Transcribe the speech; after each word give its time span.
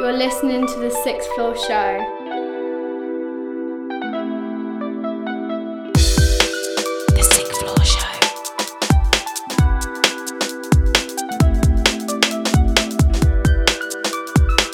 You're 0.00 0.14
listening 0.14 0.66
to 0.66 0.78
the 0.78 0.90
Sixth 1.04 1.28
Floor 1.34 1.54
Show. 1.54 1.98
The 7.10 7.22
Sixth 7.22 7.60
Floor 7.60 7.84
Show. 7.84 8.14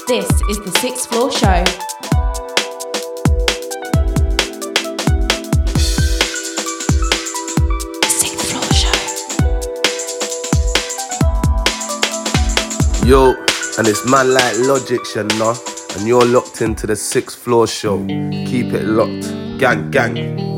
This 0.06 0.30
is 0.48 0.58
the 0.60 0.70
Sixth 0.80 1.08
Floor 1.08 1.32
Show. 1.32 1.64
The 8.04 8.38
Floor 8.46 8.72
Show. 13.02 13.04
Yo, 13.04 13.45
and 13.78 13.86
it's 13.86 14.08
man 14.10 14.32
like 14.32 14.56
Logic, 14.58 15.00
you 15.14 15.24
know. 15.38 15.54
And 15.96 16.06
you're 16.06 16.24
locked 16.24 16.62
into 16.62 16.86
the 16.86 16.96
sixth 16.96 17.38
floor 17.38 17.66
show. 17.66 17.98
Keep 18.06 18.72
it 18.72 18.84
locked. 18.84 19.58
Gang, 19.58 19.90
gang. 19.90 20.55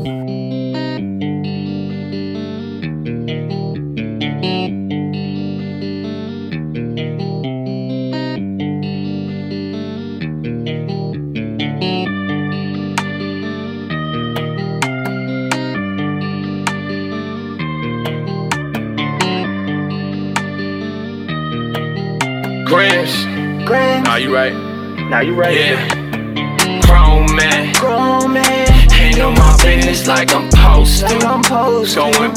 You 25.29 25.35
right. 25.35 25.55
Yeah. 25.55 26.81
Grown 26.81 27.35
man. 27.35 27.73
Grown 27.75 28.33
man, 28.33 28.67
Handle 28.91 29.31
my 29.31 29.57
business 29.63 30.07
like 30.07 30.33
I'm 30.33 30.49
supposed 30.49 31.07
like. 31.07 31.41
I'm. 31.43 31.95
Going 31.95 32.33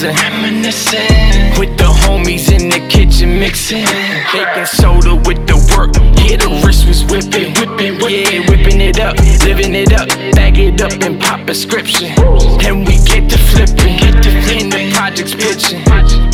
Reminiscing, 0.00 0.30
reminiscing. 0.30 1.58
With 1.58 1.76
the 1.76 1.90
homies 1.90 2.52
in 2.54 2.68
the 2.68 2.78
kitchen 2.88 3.40
mixing. 3.40 3.84
Baking 4.32 4.66
soda 4.66 5.16
with 5.26 5.44
the 5.48 5.58
work. 5.74 5.90
Yeah, 6.22 6.36
the 6.38 6.62
wrist 6.64 6.86
was 6.86 7.02
whipping, 7.10 7.50
whipping, 7.58 7.98
yeah, 8.06 8.46
whipping 8.46 8.80
it 8.80 9.00
up, 9.00 9.18
living 9.42 9.74
it 9.74 9.92
up. 9.92 10.06
Bag 10.38 10.56
it 10.56 10.80
up 10.80 10.92
and 11.02 11.20
pop 11.20 11.40
a 11.40 11.44
prescription. 11.46 12.14
Then 12.62 12.84
we 12.84 13.02
get 13.10 13.28
to 13.30 13.38
flipping, 13.50 13.98
get 13.98 14.22
to 14.22 14.30
in 14.54 14.70
the 14.70 14.92
projects 14.94 15.34
pitching. 15.34 15.82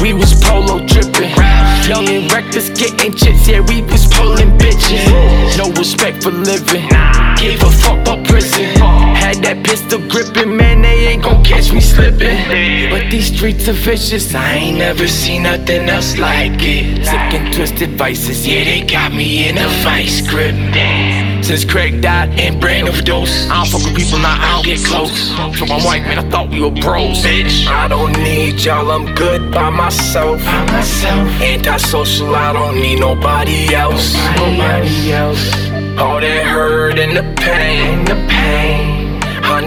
We 0.03 0.13
was 0.13 0.35
polo 0.45 0.85
dripping. 0.85 1.33
Young 1.89 2.09
and 2.09 2.31
reckless, 2.33 2.69
getting 2.69 3.15
chits, 3.17 3.49
yeah, 3.49 3.61
we 3.61 3.81
was 3.81 4.07
pulling 4.09 4.53
bitches. 4.61 5.57
No 5.57 5.73
respect 5.73 6.23
for 6.23 6.33
living, 6.33 6.89
gave 7.41 7.63
a 7.63 7.71
fuck 7.71 8.01
about 8.01 8.27
prison. 8.29 8.77
Had 9.17 9.41
that 9.45 9.65
pistol 9.65 10.01
gripping, 10.09 10.57
ain't 11.15 11.23
gon' 11.23 11.45
catch 11.45 11.73
me 11.73 11.81
slipping. 11.81 12.91
But 12.91 13.11
these 13.11 13.35
streets 13.35 13.69
are 13.69 13.73
vicious, 13.73 14.35
I 14.35 14.55
ain't 14.55 14.79
never 14.79 15.07
seen 15.07 15.45
nothing 15.45 15.89
else 15.89 16.19
like 16.19 16.61
it. 16.61 17.05
Sick 17.05 17.35
and 17.35 17.55
twisted 17.55 17.91
vices, 17.91 18.47
yeah, 18.47 18.65
they 18.65 18.83
got 18.83 19.13
me 19.13 19.49
in 19.49 19.59
a 19.59 19.69
vice 19.83 20.21
grip. 20.27 20.55
Since 21.45 21.65
Craig 21.65 22.01
died 22.01 22.31
and 22.41 22.61
brain 22.61 22.89
overdose, 22.89 23.49
I 23.49 23.57
don't 23.57 23.69
fuck 23.69 23.85
with 23.85 23.97
people 23.97 24.19
now, 24.19 24.37
I 24.39 24.53
don't 24.55 24.65
get 24.65 24.85
close. 24.85 25.29
So 25.59 25.67
I'm 25.67 25.85
white, 25.85 26.03
man, 26.03 26.19
I 26.19 26.29
thought 26.31 26.49
we 26.51 26.61
were 26.61 26.71
bros, 26.71 27.23
bitch. 27.23 27.67
I 27.67 27.87
don't 27.89 28.13
need 28.13 28.61
y'all, 28.61 28.91
I'm 28.91 29.15
good 29.15 29.53
by 29.53 29.71
myself. 29.71 30.39
By 30.45 30.65
myself. 30.67 31.29
Antisocial, 31.41 32.35
I 32.35 32.53
don't 32.53 32.77
need 32.77 33.01
nobody 33.01 33.75
else. 33.75 34.15
Nobody 34.37 35.13
else. 35.13 35.55
All 35.99 36.21
that 36.21 36.45
hurt 36.45 36.99
and 36.99 37.17
the 37.17 37.23
pain, 37.41 38.05
the 38.05 38.17
pain. 38.29 38.94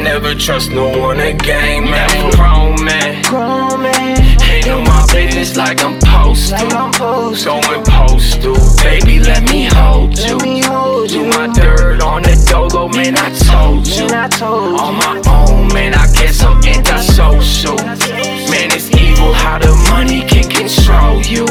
Never 0.04 0.36
trust 0.36 0.72
no 0.72 0.90
one 0.98 1.20
again, 1.20 1.84
man. 1.86 2.32
Grown 2.32 2.84
man. 2.84 3.24
Grown 3.24 3.82
man, 3.82 4.18
Handle 4.40 4.82
my 4.82 5.06
business 5.14 5.56
like 5.56 5.84
I'm 5.84 6.00
supposed 6.00 6.54
I'm 6.54 6.92
to. 6.94 7.44
Going 7.46 7.84
postal, 7.84 8.56
baby, 8.84 9.20
let 9.20 9.44
me 9.52 9.66
hold 9.66 10.18
you. 10.18 10.38
Let 10.38 10.44
me 10.44 10.62
hold 10.62 11.10
Do 11.10 11.28
my 11.30 11.48
dirt 11.54 12.02
on 12.02 12.22
the 12.24 12.36
dolo, 12.50 12.88
man, 12.90 13.18
I 13.18 13.30
told 13.50 13.88
you. 13.88 14.08
Man, 14.08 14.14
I 14.14 14.28
told 14.30 14.72
you. 14.72 14.78
On 14.78 14.96
my 14.96 15.22
own, 15.28 15.68
man, 15.74 15.94
I 15.94 16.06
guess 16.14 16.44
I'm 16.44 16.64
antisocial. 16.64 17.76
Man, 17.76 18.72
it's 18.72 18.90
evil 18.92 19.34
how 19.34 19.60
the 19.60 19.74
money 19.90 20.22
can 20.22 20.50
control 20.50 21.22
you. 21.22 21.46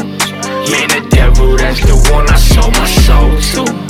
Man, 0.71 0.89
the 0.89 1.07
devil, 1.11 1.57
that's 1.57 1.79
the 1.81 1.95
one 2.13 2.27
I 2.29 2.37
sold 2.37 2.73
my 2.73 2.85
soul 2.85 3.65
to. 3.65 3.86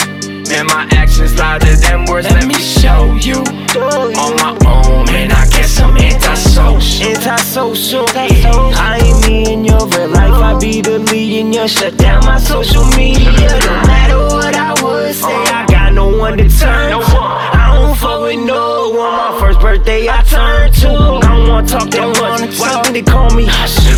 Man, 0.50 0.66
my 0.68 0.88
actions 0.92 1.38
louder 1.38 1.76
than 1.76 2.06
words, 2.06 2.30
let 2.30 2.46
me 2.46 2.54
show 2.54 3.14
you. 3.20 3.36
On 3.76 4.36
my 4.38 4.58
own, 4.66 5.06
man, 5.08 5.32
I 5.32 5.46
guess 5.50 5.80
I'm 5.80 5.98
antisocial. 5.98 7.12
Antisocial. 7.12 8.06
I 8.16 9.00
ain't 9.04 9.28
me 9.28 9.54
in 9.54 9.66
your 9.66 9.86
real 9.88 10.08
life. 10.10 10.32
I 10.32 10.58
be 10.58 10.82
the 10.82 11.00
lead 11.00 11.40
in 11.40 11.52
your 11.52 11.68
shut 11.68 11.98
down 11.98 12.24
my 12.24 12.40
social 12.40 12.86
media. 12.96 13.30
No 13.30 13.76
matter 13.92 14.20
what 14.20 14.56
I 14.56 14.72
would 14.82 15.14
say, 15.14 15.28
I 15.28 15.66
got 15.68 15.94
no 15.94 16.08
one 16.18 16.38
to 16.38 16.48
turn 16.50 16.92
to. 16.92 16.98
I 16.98 17.74
don't 17.76 17.98
fuck 17.98 18.22
with 18.22 18.40
no 18.40 18.90
one. 18.92 19.34
My 19.34 19.38
first 19.40 19.60
birthday 19.60 20.08
I 20.08 20.22
turned 20.24 20.74
to. 20.76 21.27
I 21.58 21.62
wanna 21.62 21.72
talk 21.72 21.90
that 21.90 22.08
much. 22.22 22.60
Why 22.60 22.84
don't 22.84 22.94
they 22.94 23.02
call 23.02 23.32
me? 23.34 23.48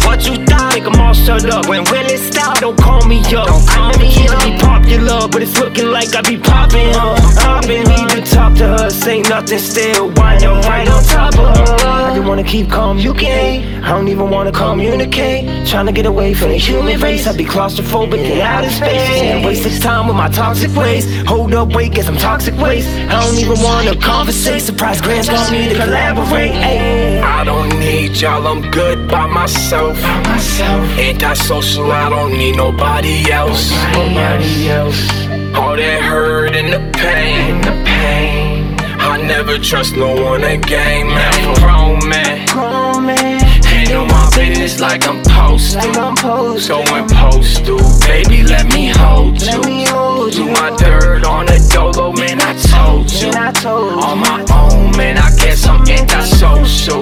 What 0.07 0.25
you 0.25 0.37
thought? 0.45 0.73
Make 0.73 0.85
'em 0.85 0.95
all 1.01 1.13
shut 1.13 1.43
up. 1.43 1.67
When 1.67 1.83
will 1.91 2.07
it 2.07 2.19
stop? 2.19 2.57
Don't 2.59 2.77
call 2.79 3.05
me 3.05 3.19
up. 3.35 3.47
Call 3.47 3.61
I 3.67 3.91
never 3.91 4.05
here 4.05 4.29
to 4.29 4.37
be 4.47 4.57
popular, 4.57 5.27
but 5.27 5.41
it's 5.41 5.59
looking 5.59 5.91
like 5.91 6.15
I 6.15 6.21
be 6.21 6.37
popping. 6.37 6.95
Uh, 6.95 7.19
popping. 7.35 7.83
Need 7.83 8.09
to 8.11 8.21
talk 8.21 8.55
to 8.55 8.65
her. 8.65 8.89
Say 8.89 9.23
nothing 9.23 9.59
still. 9.59 10.07
Wind 10.15 10.45
up 10.45 10.63
right 10.69 10.87
on 10.87 11.03
top 11.03 11.37
of 11.37 11.57
her. 11.57 11.75
I 12.09 12.15
just 12.15 12.25
wanna 12.25 12.45
keep 12.45 12.69
calm. 12.71 12.97
You 12.97 13.13
can't. 13.13 13.83
I 13.83 13.89
don't 13.89 14.07
even 14.07 14.29
wanna 14.29 14.53
communicate. 14.53 15.67
Trying 15.67 15.87
to 15.87 15.91
get 15.91 16.05
away 16.05 16.33
from 16.33 16.49
the 16.49 16.57
human 16.57 16.97
race. 17.01 17.27
I 17.27 17.35
be 17.35 17.43
claustrophobic 17.43 18.23
and 18.31 18.39
out 18.39 18.63
of 18.63 18.71
space. 18.71 19.21
And 19.21 19.43
wasted 19.43 19.81
time 19.81 20.07
with 20.07 20.15
my 20.15 20.29
toxic 20.29 20.73
ways. 20.77 21.03
Hold 21.27 21.53
up, 21.53 21.75
wait, 21.75 21.91
get 21.91 22.05
some 22.05 22.17
toxic 22.17 22.55
waste. 22.57 22.87
I 23.09 23.19
don't 23.21 23.37
even 23.37 23.59
wanna 23.61 23.95
conversate. 23.97 24.61
Surprise, 24.61 25.01
Gramz 25.01 25.27
got 25.27 25.51
me 25.51 25.67
to 25.67 25.75
collaborate. 25.75 26.53
Ayy. 26.53 27.48
I 27.49 27.51
don't 27.51 27.79
need 27.79 28.15
y'all, 28.21 28.45
I'm 28.45 28.61
good 28.69 29.07
by 29.09 29.25
myself. 29.25 29.99
By 30.03 30.21
myself. 30.21 30.85
Antisocial, 30.99 31.91
I 31.91 32.07
don't 32.07 32.33
need 32.33 32.57
nobody 32.57 33.31
else. 33.31 33.71
Nobody 33.91 34.69
else. 34.69 35.09
All 35.57 35.75
that 35.75 36.01
hurt 36.03 36.55
and 36.55 36.71
the 36.71 36.77
pain, 36.95 37.59
the 37.61 37.71
pain. 37.89 38.75
I 39.01 39.17
never 39.23 39.57
trust 39.57 39.95
no 39.95 40.13
one 40.23 40.43
again, 40.43 41.07
man. 41.07 41.55
Grown 41.55 42.07
man. 42.07 42.47
Grown 42.49 43.07
man, 43.07 43.39
Handle 43.65 44.05
my 44.05 44.29
business 44.35 44.79
like 44.79 45.07
I'm 45.07 45.23
supposed 45.23 45.75
like 45.75 45.91
to. 45.93 45.99
I'm 46.01 46.15
supposed 46.17 46.67
to. 46.67 46.73
Going 46.85 47.09
postal, 47.09 47.79
baby, 48.05 48.43
let 48.43 48.71
me 48.71 48.89
hold 48.89 49.41
you. 49.41 49.47
Let 49.47 49.65
me 49.65 49.85
hold 49.85 50.33
Do 50.33 50.44
you. 50.44 50.51
my 50.51 50.75
dirt 50.77 51.25
on 51.25 51.47
the 51.47 51.57
dolo, 51.74 52.12
man, 52.13 52.39
I 52.41 52.53
told 52.69 53.12
you. 53.12 53.31
Man, 53.31 53.47
I 53.47 53.51
told 53.53 53.94
you. 53.94 54.00
On 54.01 54.19
my 54.19 54.45
own, 54.53 54.95
man, 54.95 55.18
I 55.18 55.35
guess 55.38 55.65
I'm 55.65 55.81
antisocial. 55.81 57.01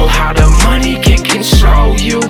Man, 0.00 0.08
how 0.08 0.32
the 0.32 0.48
money 0.64 0.96
can 1.00 1.22
control 1.24 1.96
you. 1.96 2.20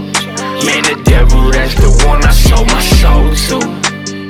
Man, 0.66 0.82
the 0.82 1.00
devil, 1.04 1.50
that's 1.50 1.74
the 1.74 1.90
one 2.06 2.22
I 2.24 2.32
sold 2.32 2.66
my 2.66 2.80
soul 2.80 3.34
to. 3.48 3.66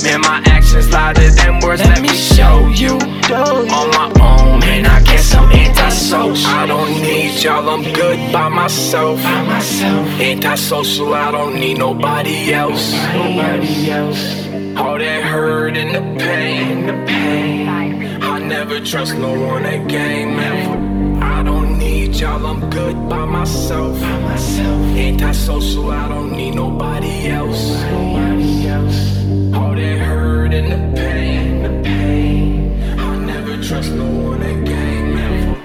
Man, 0.05 0.21
my 0.21 0.43
actions 0.47 0.91
louder 0.91 1.31
than 1.31 1.61
words, 1.61 1.83
let 1.83 2.01
me 2.01 2.09
show 2.09 2.69
you. 2.69 2.99
On 3.31 3.91
my 3.91 4.13
own, 4.21 4.61
man, 4.61 4.87
I 4.87 5.03
guess 5.03 5.35
I'm 5.35 5.51
antisocial. 5.53 6.51
I 6.51 6.67
don't 6.67 6.91
need 7.03 7.43
y'all, 7.43 7.69
I'm 7.69 7.83
good 7.93 8.33
by 8.33 8.49
myself. 8.49 9.23
By 9.23 9.43
myself. 9.45 10.07
Antisocial, 10.21 11.15
I 11.15 11.31
don't 11.31 11.55
need 11.55 11.79
nobody 11.79 12.53
else. 12.53 12.93
Nobody 12.93 13.91
else. 13.91 14.47
All 14.77 14.99
that 14.99 15.23
hurt 15.23 15.77
and 15.77 15.95
the 15.95 16.25
pain, 16.25 16.87
the 16.87 17.05
pain. 17.07 17.69
I 18.23 18.39
never 18.39 18.81
trust 18.81 19.15
no 19.17 19.33
one 19.33 19.65
again, 19.65 20.37
man. 20.37 21.00
I 22.23 22.39
don't 22.39 22.43
need 22.43 22.45
y'all, 22.45 22.47
I'm 22.47 22.71
good 22.71 23.09
by 23.09 23.25
myself. 23.25 23.99
By 23.99 24.19
myself. 24.21 24.97
Antisocial, 24.97 25.91
I 25.91 26.09
don't 26.09 26.33
need 26.33 26.55
nobody 26.55 27.29
else. 27.29 27.81
Nobody 27.83 28.67
else. 28.69 29.55
All 29.55 29.75
that 29.75 29.99
hurt 29.99 30.53
and 30.53 30.71
the 30.71 31.01
pain, 31.01 31.63
the 31.63 31.83
pain. 31.83 32.99
I 32.99 33.17
never 33.17 33.63
trust 33.63 33.93
no 33.93 34.05
one 34.05 34.43
again, 34.43 35.15
man. 35.15 35.57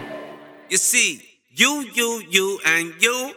You 0.70 0.78
see, 0.78 1.24
you, 1.50 1.86
you, 1.94 2.24
you, 2.30 2.60
and 2.66 2.94
you. 3.02 3.34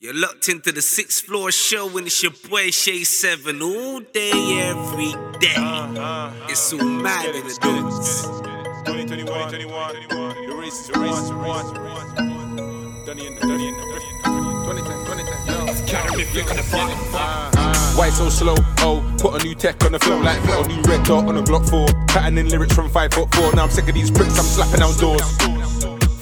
You're 0.00 0.14
locked 0.14 0.50
into 0.50 0.70
the 0.70 0.82
sixth 0.82 1.24
floor 1.24 1.50
show 1.50 1.96
and 1.96 2.06
it's 2.06 2.22
your 2.22 2.32
boy 2.50 2.70
Shay 2.70 3.04
Seven 3.04 3.62
all 3.62 4.00
day, 4.00 4.32
every 4.60 5.14
day. 5.38 5.54
It's 6.50 6.60
so 6.60 6.76
mad 6.76 7.34
in 7.34 7.46
the 7.46 7.58
dudes. 7.62 8.53
2021, 8.84 9.26
2021, 9.26 10.46
the 10.46 10.54
race 10.56 10.80
is 10.80 10.88
the 10.88 10.98
race 10.98 11.16
is 11.16 11.30
Donny 13.06 13.26
in 13.26 13.34
the 13.34 13.40
Donny 13.40 13.68
in 13.68 13.74
the 13.74 13.80
2010, 14.64 15.04
2010, 15.06 15.74
Why 17.96 18.10
so 18.10 18.28
slow? 18.28 18.54
Oh, 18.80 19.00
put 19.18 19.40
a 19.40 19.44
new 19.44 19.54
tech 19.54 19.82
on 19.84 19.92
the 19.92 19.98
flow 19.98 20.18
like 20.20 20.38
a 20.42 20.68
new 20.68 20.82
red 20.82 21.02
dot 21.04 21.26
on 21.26 21.38
a 21.38 21.42
Glock 21.42 21.68
4. 21.70 21.86
Patterning 22.08 22.48
lyrics 22.48 22.74
from 22.74 22.90
5 22.90 23.12
foot 23.14 23.34
4. 23.34 23.54
Now 23.54 23.64
I'm 23.64 23.70
sick 23.70 23.88
of 23.88 23.94
these 23.94 24.10
pricks, 24.10 24.38
I'm 24.38 24.44
slapping 24.44 24.82
out 24.82 24.98
doors. 24.98 25.22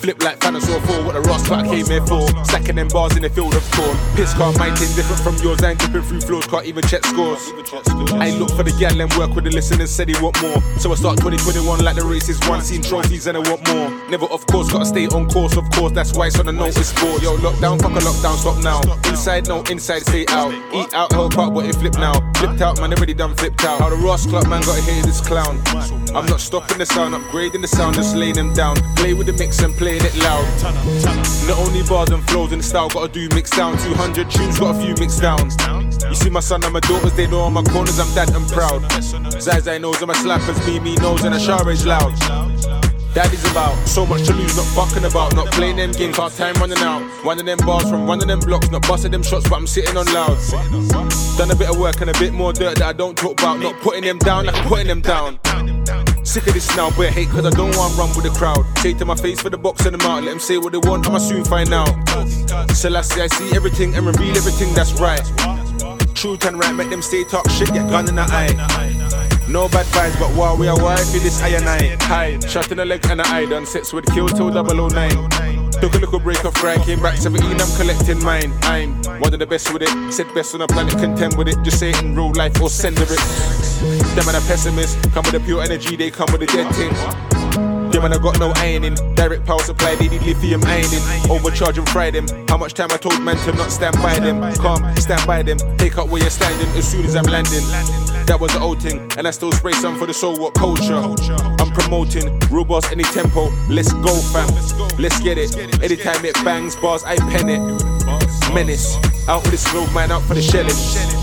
Flip 0.02 0.20
like 0.24 0.40
Dinosaur 0.40 0.80
4, 0.80 1.04
what 1.04 1.14
the 1.14 1.20
Ross 1.30 1.46
clock 1.46 1.64
came 1.64 1.86
here 1.86 2.04
for. 2.04 2.26
Stacking 2.42 2.74
them 2.74 2.88
bars 2.88 3.14
in 3.14 3.22
the 3.22 3.30
field 3.30 3.54
of 3.54 3.62
corn. 3.70 3.96
Piss 4.16 4.34
car, 4.34 4.52
my 4.58 4.66
team 4.74 4.90
different 4.98 5.22
from 5.22 5.36
yours. 5.38 5.62
I 5.62 5.70
ain't 5.70 5.78
dipping 5.78 6.02
through 6.02 6.20
floors, 6.22 6.46
can't 6.46 6.66
even 6.66 6.82
check 6.90 7.04
scores. 7.06 7.52
I 8.18 8.34
ain't 8.34 8.40
look 8.40 8.50
for 8.50 8.64
the 8.64 8.74
gal 8.82 9.00
and 9.00 9.06
work 9.14 9.30
with 9.36 9.44
the 9.44 9.50
listeners, 9.50 9.94
said 9.94 10.08
he 10.08 10.18
want 10.20 10.42
more. 10.42 10.58
So 10.82 10.90
I 10.90 10.96
start 10.96 11.22
2021 11.22 11.84
like 11.84 11.94
the 11.94 12.02
races, 12.02 12.34
one 12.50 12.62
seen 12.62 12.82
trophies 12.82 13.28
and 13.28 13.38
I 13.38 13.46
want 13.46 13.62
more. 13.70 13.94
Never, 14.10 14.26
of 14.26 14.44
course, 14.48 14.72
gotta 14.72 14.86
stay 14.86 15.06
on 15.06 15.30
course, 15.30 15.56
of 15.56 15.70
course, 15.70 15.92
that's 15.92 16.18
why 16.18 16.26
it's 16.26 16.38
on 16.40 16.46
the 16.46 16.52
notice 16.52 16.90
board. 16.98 17.22
Yo, 17.22 17.38
lockdown, 17.38 17.78
fuck 17.78 17.94
a 17.94 18.02
lockdown, 18.02 18.36
stop 18.42 18.58
now. 18.58 18.82
Inside, 19.08 19.46
no, 19.46 19.62
inside, 19.70 20.02
stay 20.02 20.26
out. 20.34 20.50
Eat 20.74 20.92
out, 20.94 21.12
help 21.12 21.38
out, 21.38 21.54
but 21.54 21.66
it 21.66 21.76
flip 21.76 21.94
now. 21.94 22.18
Flipped 22.42 22.60
out, 22.60 22.80
man, 22.80 22.92
already 22.92 23.14
done 23.14 23.36
flipped 23.36 23.62
out. 23.62 23.78
How 23.78 23.90
the 23.90 23.96
Ross 24.02 24.26
Club, 24.26 24.48
man, 24.48 24.62
gotta 24.62 24.82
hear 24.82 25.00
this 25.02 25.20
clown. 25.20 25.62
I'm 26.10 26.26
not 26.26 26.40
stopping 26.40 26.78
the 26.78 26.86
sound, 26.86 27.14
upgrading 27.14 27.62
the 27.62 27.68
sound, 27.68 27.94
just 27.94 28.16
laying 28.16 28.34
them 28.34 28.52
down. 28.52 28.74
Play 28.96 29.14
with 29.14 29.28
the 29.28 29.32
mix 29.34 29.62
and 29.62 29.72
it 30.00 30.14
loud. 30.16 30.46
Not 31.46 31.58
only 31.58 31.82
bars 31.82 32.10
and 32.10 32.22
flows 32.30 32.52
and 32.52 32.64
style, 32.64 32.88
gotta 32.88 33.12
do 33.12 33.28
mix 33.34 33.50
down. 33.50 33.76
200 33.78 34.30
tunes, 34.30 34.58
got 34.58 34.76
a 34.76 34.80
few 34.80 34.94
mix 34.94 35.18
downs. 35.18 35.56
You 36.08 36.14
see 36.14 36.30
my 36.30 36.40
son 36.40 36.64
and 36.64 36.72
my 36.72 36.80
daughters, 36.80 37.12
they 37.14 37.26
know 37.26 37.40
on 37.40 37.52
my 37.52 37.62
corners, 37.62 37.98
I'm 37.98 38.12
dad 38.14 38.34
and 38.34 38.48
proud. 38.48 38.80
Zai 39.40 39.60
Zai 39.60 39.78
knows 39.78 39.98
and 40.00 40.08
my 40.08 40.14
slappers, 40.14 40.82
me 40.82 40.94
knows, 40.96 41.24
and 41.24 41.34
a 41.34 41.40
shower 41.40 41.70
is 41.70 41.84
loud. 41.84 42.12
Daddy's 43.14 43.44
about 43.50 43.76
so 43.86 44.06
much 44.06 44.26
to 44.26 44.32
lose, 44.32 44.56
not 44.56 44.64
fucking 44.68 45.04
about, 45.04 45.34
not 45.34 45.46
playing 45.52 45.76
them 45.76 45.92
games, 45.92 46.16
hard 46.16 46.32
time 46.32 46.54
running 46.54 46.78
out. 46.78 47.02
One 47.24 47.38
of 47.38 47.44
them 47.44 47.58
bars 47.58 47.88
from 47.90 48.06
one 48.06 48.22
of 48.22 48.26
them 48.26 48.40
blocks, 48.40 48.70
not 48.70 48.88
busting 48.88 49.12
them 49.12 49.22
shots, 49.22 49.46
but 49.48 49.56
I'm 49.56 49.66
sitting 49.66 49.96
on 49.98 50.06
loud. 50.14 50.38
Done 51.36 51.50
a 51.50 51.54
bit 51.54 51.68
of 51.68 51.78
work 51.78 52.00
and 52.00 52.08
a 52.08 52.18
bit 52.18 52.32
more 52.32 52.54
dirt 52.54 52.78
that 52.78 52.86
I 52.86 52.92
don't 52.94 53.16
talk 53.16 53.40
about, 53.40 53.60
not 53.60 53.74
putting 53.82 54.04
them 54.04 54.18
down 54.18 54.46
like 54.46 54.56
I'm 54.56 54.66
putting 54.66 54.86
them 54.86 55.02
down. 55.02 55.38
Sick 56.24 56.46
of 56.46 56.54
this 56.54 56.76
now, 56.76 56.90
but 56.96 57.10
hate 57.10 57.28
cause 57.28 57.44
I 57.44 57.50
don't 57.50 57.76
want 57.76 57.96
run 57.98 58.08
with 58.14 58.24
the 58.24 58.30
crowd. 58.30 58.64
Say 58.78 58.94
to 58.94 59.04
my 59.04 59.16
face 59.16 59.40
for 59.40 59.50
the 59.50 59.58
box 59.58 59.84
and 59.86 59.94
the 59.94 59.98
mouth, 59.98 60.24
let 60.24 60.30
them 60.30 60.40
say 60.40 60.56
what 60.56 60.72
they 60.72 60.78
want, 60.78 61.06
I'ma 61.06 61.18
soon 61.18 61.44
find 61.44 61.72
out. 61.72 61.90
Selassie, 62.70 63.20
I 63.20 63.26
see 63.26 63.44
I 63.44 63.48
see 63.48 63.56
everything 63.56 63.94
and 63.94 64.06
reveal 64.06 64.36
everything 64.36 64.72
that's 64.72 64.92
right. 65.00 65.22
Truth 66.14 66.46
and 66.46 66.58
right, 66.58 66.74
make 66.74 66.90
them 66.90 67.02
stay 67.02 67.24
talk 67.24 67.50
shit, 67.50 67.72
get 67.72 67.90
gun 67.90 68.08
in 68.08 68.14
the 68.14 68.22
eye. 68.22 68.54
No 69.48 69.68
bad 69.68 69.84
vibes, 69.86 70.18
but 70.18 70.30
while 70.36 70.56
we 70.56 70.68
are 70.68 70.80
wired 70.80 71.00
for 71.00 71.18
this 71.18 71.42
I 71.42 71.48
and. 71.48 72.00
High, 72.02 72.38
shot 72.40 72.70
in 72.70 72.78
the 72.78 72.84
leg 72.84 73.04
and 73.10 73.20
the 73.20 73.26
eye 73.26 73.44
done 73.46 73.66
sets 73.66 73.92
with 73.92 74.06
kill 74.14 74.28
till 74.28 74.50
009. 74.50 75.70
Took 75.82 75.94
a 75.94 75.98
little 75.98 76.20
break 76.20 76.44
off 76.44 76.54
grind, 76.54 76.82
came 76.84 77.02
back 77.02 77.18
17, 77.18 77.60
I'm 77.60 77.76
collecting 77.76 78.22
mine. 78.22 78.52
I'm 78.62 78.94
one 79.20 79.34
of 79.34 79.40
the 79.40 79.46
best 79.46 79.72
with 79.72 79.82
it, 79.82 80.12
said 80.12 80.32
best 80.34 80.54
on 80.54 80.60
the 80.60 80.68
planet, 80.68 80.96
contend 80.98 81.36
with 81.36 81.48
it. 81.48 81.56
Just 81.64 81.80
say 81.80 81.90
it 81.90 82.00
in 82.02 82.14
real 82.14 82.32
life 82.32 82.60
or 82.62 82.70
send 82.70 82.96
it. 83.00 83.10
Them 84.14 84.28
and 84.28 84.36
a 84.36 84.40
pessimist, 84.46 85.00
come 85.12 85.24
with 85.24 85.32
the 85.32 85.40
pure 85.40 85.62
energy, 85.62 85.96
they 85.96 86.10
come 86.10 86.30
with 86.32 86.42
a 86.42 86.46
dead 86.46 86.72
thing. 86.74 86.92
Them 87.90 88.04
and 88.04 88.14
I 88.14 88.18
got 88.18 88.38
no 88.38 88.52
ironing. 88.56 88.94
Direct 89.14 89.44
power 89.44 89.60
supply, 89.60 89.94
they 89.96 90.08
need 90.08 90.22
lithium 90.22 90.62
ironing. 90.64 91.00
Overcharge 91.30 91.78
and 91.78 91.88
fry 91.88 92.10
them. 92.10 92.26
How 92.48 92.56
much 92.56 92.74
time 92.74 92.88
I 92.90 92.96
told 92.96 93.20
men 93.22 93.36
to 93.44 93.52
not 93.52 93.70
stand 93.70 93.96
by 93.96 94.18
them. 94.18 94.40
Calm, 94.54 94.96
stand 94.96 95.26
by 95.26 95.42
them. 95.42 95.58
Take 95.76 95.98
up 95.98 96.08
where 96.08 96.20
you're 96.20 96.30
standing 96.30 96.68
as 96.76 96.90
soon 96.90 97.04
as 97.04 97.16
I'm 97.16 97.24
landing. 97.24 97.62
That 98.26 98.38
was 98.40 98.52
the 98.52 98.60
old 98.60 98.82
thing, 98.82 99.10
and 99.18 99.26
I 99.26 99.30
still 99.30 99.52
spray 99.52 99.72
some 99.72 99.98
for 99.98 100.06
the 100.06 100.14
soul. 100.14 100.38
What 100.38 100.54
culture? 100.54 100.94
I'm 100.94 101.70
promoting 101.72 102.38
real 102.50 102.80
any 102.90 103.04
tempo. 103.04 103.50
Let's 103.68 103.92
go, 103.92 104.14
fam. 104.32 104.48
Let's 104.98 105.20
get 105.20 105.36
it. 105.38 105.56
Anytime 105.82 106.24
it 106.24 106.34
bangs 106.44 106.76
bars, 106.76 107.04
I 107.04 107.16
pen 107.16 107.48
it. 107.48 107.60
Menace. 108.54 108.96
Out 109.28 109.42
with 109.42 109.52
this 109.52 109.70
globe, 109.70 109.92
man, 109.92 110.12
out 110.12 110.22
for 110.22 110.34
the 110.34 110.42
shelling. 110.42 111.21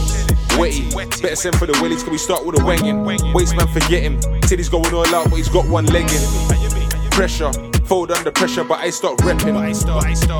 Wetty, 0.58 1.22
better 1.22 1.36
send 1.36 1.56
for 1.58 1.66
the 1.66 1.78
willies, 1.82 2.04
can 2.04 2.12
we 2.12 2.18
start 2.18 2.46
with 2.46 2.60
a 2.60 2.64
wangin'? 2.64 3.06
Waste 3.34 3.56
man, 3.56 3.68
forget 3.68 4.04
him. 4.04 4.20
He's 4.50 4.70
going 4.70 4.94
all 4.94 5.06
out, 5.16 5.30
but 5.30 5.36
he's 5.36 5.50
got 5.50 5.68
one 5.68 5.86
leg 5.88 6.10
in. 6.12 7.10
Pressure, 7.12 7.52
fold 7.86 8.12
under 8.12 8.32
pressure, 8.32 8.64
but 8.64 8.80
I 8.80 8.90
start 8.90 9.20
repping. 9.20 9.56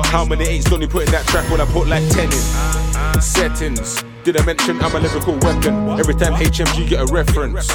How 0.06 0.24
many 0.24 0.44
eights 0.44 0.64
don't 0.68 0.80
you 0.80 0.88
put 0.88 1.06
in 1.06 1.12
that 1.12 1.26
track 1.26 1.48
when 1.50 1.60
I 1.60 1.66
put 1.66 1.88
like 1.88 2.06
10 2.10 2.24
in? 2.24 3.20
Settings. 3.20 4.02
Did 4.22 4.36
I 4.36 4.44
mention 4.44 4.78
I'm 4.82 4.94
a 4.94 5.00
lyrical 5.00 5.32
weapon? 5.38 5.98
Every 5.98 6.14
time 6.14 6.34
HMG 6.34 6.88
get 6.88 7.00
a 7.00 7.06
reference, 7.12 7.68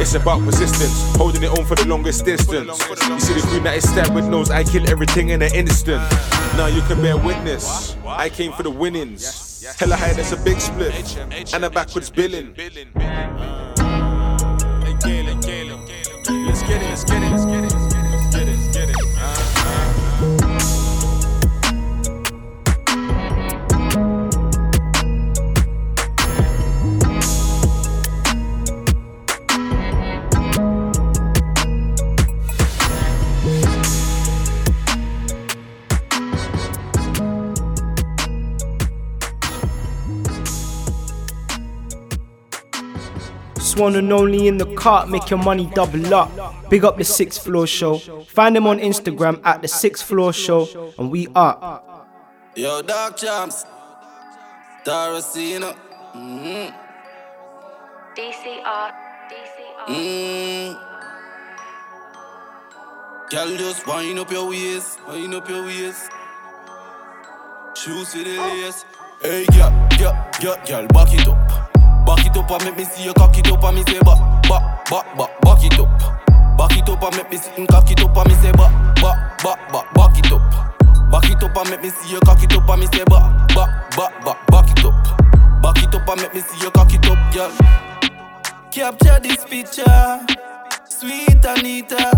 it's 0.00 0.14
about 0.14 0.40
persistence, 0.42 1.14
holding 1.16 1.42
it 1.42 1.50
on 1.50 1.66
for 1.66 1.74
the 1.74 1.86
longest 1.86 2.24
distance. 2.24 2.88
You 2.88 3.20
see 3.20 3.34
the 3.34 3.46
queen 3.48 3.64
that 3.64 3.76
is 3.76 3.88
stabbed 3.88 4.14
with 4.14 4.26
knows 4.26 4.50
I 4.50 4.64
kill 4.64 4.88
everything 4.88 5.28
in 5.28 5.42
an 5.42 5.54
instant. 5.54 6.00
Now 6.56 6.66
you 6.66 6.80
can 6.82 7.02
bear 7.02 7.18
witness. 7.18 7.96
I 8.06 8.30
came 8.30 8.52
for 8.52 8.62
the 8.62 8.70
winnings. 8.70 9.49
Hella 9.78 9.96
high, 9.96 10.14
that's 10.14 10.32
a 10.32 10.38
big 10.38 10.58
split, 10.58 11.18
and 11.52 11.64
a 11.64 11.70
backwards 11.70 12.10
billing. 12.10 12.54
Let's 12.56 12.74
get 16.62 16.82
it, 16.82 16.90
let's 16.90 17.04
get 17.04 17.22
it, 17.22 17.30
let's 17.30 17.44
get 17.44 17.64
it, 17.64 17.79
Swan 43.80 43.96
and 43.96 44.12
only 44.12 44.46
in 44.46 44.58
the 44.58 44.66
cart, 44.74 45.08
make 45.08 45.30
your 45.30 45.38
money 45.38 45.64
double 45.74 46.12
up. 46.12 46.30
Big 46.68 46.84
up 46.84 46.98
the 46.98 47.04
sixth 47.04 47.42
floor 47.42 47.66
show. 47.66 47.96
Find 48.26 48.54
them 48.54 48.66
on 48.66 48.78
Instagram 48.78 49.40
at 49.42 49.62
the 49.62 49.68
sixth 49.68 50.04
floor 50.06 50.34
show, 50.34 50.92
and 50.98 51.10
we 51.10 51.28
are. 51.34 51.82
Yo, 52.56 52.82
Dark 52.82 53.16
Champs. 53.16 53.64
Tarasina. 54.84 55.74
Mm-hmm. 56.12 56.76
DCR. 58.14 58.92
DCR. 59.30 59.86
Mm. 59.88 60.76
Girl, 63.30 63.56
just 63.56 63.86
wind 63.86 64.18
up 64.18 64.30
your 64.30 64.50
waist, 64.50 64.98
wind 65.08 65.32
up 65.32 65.48
your 65.48 65.64
waist. 65.64 66.10
Shoes 67.74 68.12
for 68.12 68.18
the 68.18 68.36
lace. 68.36 68.84
Hey, 69.22 69.46
girl, 69.46 69.88
girl, 69.98 70.30
girl, 70.38 70.56
girl, 70.66 70.86
back 70.88 71.14
it 71.14 71.26
up. 71.26 71.79
Back 72.10 72.26
it 72.26 72.36
up 72.36 72.50
and 72.50 72.64
make 72.64 72.76
me 72.76 72.84
see 72.84 73.04
you 73.04 73.14
cock 73.14 73.38
it 73.38 73.46
up 73.52 73.62
and 73.62 73.76
me 73.76 73.84
say 73.84 74.00
back, 74.00 74.18
back, 74.42 74.90
back, 74.90 75.16
back, 75.16 75.40
back 75.42 75.62
it 75.62 75.78
up. 75.78 76.58
Back 76.58 76.76
it 76.76 76.88
up 76.88 77.02
and 77.04 77.16
make 77.16 77.30
me 77.30 77.36
sit 77.36 77.56
and 77.56 77.68
cock 77.68 77.88
it 77.88 78.00
up 78.00 78.16
and 78.16 78.28
me 78.28 78.34
say 78.34 78.50
back, 78.50 78.96
back, 78.96 79.38
back, 79.44 79.72
back, 79.72 79.94
back 79.94 80.18
it 80.18 80.32
up. 80.32 80.42
Back 81.08 81.30
it 81.30 81.40
up 81.40 81.56
and 81.56 81.70
make 81.70 81.82
me 81.84 81.90
see 81.90 82.12
you 82.12 82.18
cock 82.22 82.42
it 82.42 82.52
up 82.52 82.68
and 82.68 82.80
me 82.80 82.86
say 82.88 83.04
back, 83.04 83.48
back, 83.54 83.96
back, 83.96 84.24
back, 84.24 84.46
back 84.48 84.70
it 84.76 84.84
up. 84.84 85.62
Back 85.62 85.84
it 85.84 85.94
up 85.94 86.08
and 86.08 86.20
make 86.20 86.34
me 86.34 86.40
see 86.40 86.64
you 86.64 86.70
cock 86.72 86.92
it 86.92 87.06
up, 87.06 87.32
girl. 87.32 87.52
Capture 88.72 89.20
this 89.20 89.44
picture, 89.44 90.26
sweet 90.88 91.44
Anita. 91.44 92.10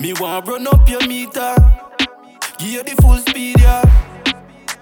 Me 0.00 0.14
want 0.14 0.48
run 0.48 0.66
up 0.68 0.88
your 0.88 1.06
meter, 1.06 1.54
give 2.56 2.70
you 2.70 2.82
the 2.82 2.96
full 3.02 3.18
speed, 3.18 3.60
yeah. 3.60 3.84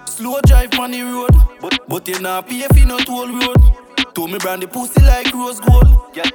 Slow 0.05 0.39
drive 0.45 0.73
on 0.79 0.91
the 0.91 1.01
road, 1.01 1.35
but 1.59 1.79
but 1.89 2.07
you 2.07 2.17
not 2.21 2.47
pay 2.47 2.61
if 2.61 2.79
you 2.79 2.85
not 2.85 3.05
toll 3.05 3.27
road. 3.27 3.86
To 4.17 4.27
me 4.27 4.39
brand 4.39 4.63
the 4.63 4.67
pussy 4.67 4.99
like 5.03 5.31
rose 5.31 5.59
gold. 5.59 5.85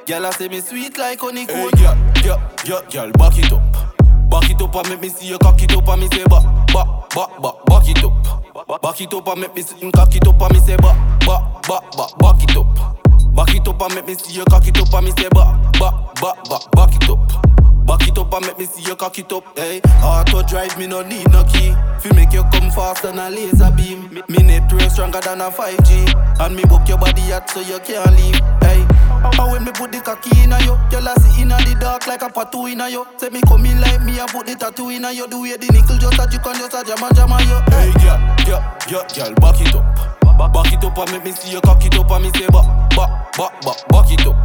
Girl, 0.07 0.27
I 0.27 0.31
say 0.31 0.47
me 0.47 0.61
sweet 0.61 0.97
like 0.99 1.19
honey 1.19 1.47
gold. 1.47 1.77
Hey, 1.77 1.83
girl, 1.83 1.97
girl, 2.23 2.41
girl, 2.65 2.83
girl, 2.93 3.11
back 3.19 3.37
it 3.37 3.53
up. 3.53 4.31
Back 4.31 4.49
it 4.51 4.63
up 4.63 4.75
and 4.77 4.89
make 4.89 5.01
me 5.01 5.09
see 5.09 5.27
you 5.27 5.39
cock 5.39 5.61
it 5.61 5.73
up 5.73 5.89
and 5.89 6.01
me 6.01 6.09
say 6.15 6.23
back, 6.31 6.45
back, 6.69 6.87
back, 7.11 7.43
back, 7.43 7.65
back 7.67 7.89
it 7.89 8.05
up. 8.05 8.81
Back 8.81 9.01
it 9.01 9.13
up 9.13 9.27
and 9.27 9.41
make 9.41 9.55
me 9.57 9.63
sit 9.63 9.83
and 9.83 9.93
cock 9.93 10.15
it 10.15 10.29
up 10.29 10.41
and 10.41 10.53
me 10.55 10.61
say 10.61 10.77
back, 10.77 10.95
back, 11.27 11.63
back, 11.67 11.83
back, 11.99 12.19
back 12.19 12.43
it 12.45 12.57
up. 12.57 13.35
Back 13.35 13.53
it 13.53 13.67
up 13.67 13.83
and 13.83 13.95
make 13.97 14.07
me 14.07 14.15
see 14.15 14.33
you 14.33 14.45
cock 14.45 14.69
it 14.69 14.79
up 14.79 14.95
and 14.95 15.05
me 15.05 15.11
say 15.19 15.29
back, 15.31 15.73
back, 15.73 16.15
back, 16.23 16.45
back, 16.45 16.71
back 16.71 16.95
it 16.95 17.11
up. 17.11 17.52
Back 17.87 18.09
it 18.09 18.19
up 18.19 18.33
and 18.33 18.47
make 18.47 18.59
me 18.59 18.65
see 18.67 18.83
you 18.83 18.97
cock 18.97 19.19
it 19.19 19.33
up, 19.33 19.59
hey. 19.59 19.81
Auto 20.03 20.43
drive, 20.43 20.79
me 20.79 20.87
no 20.87 21.03
need 21.03 21.31
no 21.31 21.45
key. 21.45 21.75
Fi 22.01 22.15
make 22.15 22.33
you 22.33 22.43
come 22.53 22.71
faster 22.71 23.09
than 23.09 23.19
a 23.19 23.31
laser 23.31 23.71
beam. 23.77 24.13
Me, 24.13 24.23
me 24.29 24.43
network 24.43 24.91
stronger 24.91 25.21
than 25.21 25.41
a 25.41 25.51
5G 25.51 26.41
And 26.41 26.57
me 26.57 26.65
book 26.65 26.89
your 26.89 26.99
body 26.99 27.33
out 27.33 27.49
so 27.51 27.61
you 27.61 27.79
can't 27.81 28.11
leave, 28.17 28.41
hey 28.61 28.92
And 29.25 29.53
when 29.53 29.65
me 29.65 29.73
put 29.73 29.93
the 29.93 30.01
cocky 30.01 30.31
in 30.43 30.53
a 30.53 30.59
yo, 30.65 30.77
girl 30.91 31.09
I 31.09 31.15
see 31.23 31.43
in 31.43 31.53
a 31.53 31.57
the 31.63 31.77
dark 31.79 32.07
like 32.07 32.23
a 32.23 32.29
tattoo 32.31 32.67
in 32.67 32.81
a 32.81 32.89
yo. 32.89 33.07
Say 33.17 33.31
me 33.31 33.41
come 33.43 33.67
in 33.67 33.81
like 33.81 34.03
me, 34.03 34.19
I 34.19 34.27
put 34.27 34.47
the 34.47 34.55
tattoo 34.55 34.91
in 34.91 35.05
a 35.05 35.13
yo. 35.13 35.27
Do 35.27 35.43
way 35.43 35.57
the 35.57 35.71
nickel 35.71 35.97
just 35.99 36.19
a 36.19 36.27
juke 36.27 36.47
and 36.47 36.59
just 36.59 36.75
a 36.75 36.83
jam 36.83 37.03
and 37.03 37.15
jam 37.15 37.33
a 37.33 37.39
yo. 37.47 37.59
Hey 37.71 37.93
girl, 38.03 38.19
girl, 38.45 38.63
girl, 38.91 39.05
girl, 39.15 39.33
back 39.39 39.61
it 39.61 39.75
up. 39.75 40.13
Back 40.53 40.73
it 40.73 40.85
up 40.85 40.99
and 40.99 41.13
make 41.13 41.25
me 41.25 41.33
see 41.33 41.53
you 41.53 41.61
cock 41.61 41.85
it 41.85 41.95
up 41.95 42.11
and 42.11 42.25
me 42.25 42.31
say 42.35 42.49
back, 42.49 42.67
back, 42.91 43.11
back, 43.39 43.55
back, 43.63 43.79
back 43.89 44.11
it 44.11 44.27
up. 44.27 44.37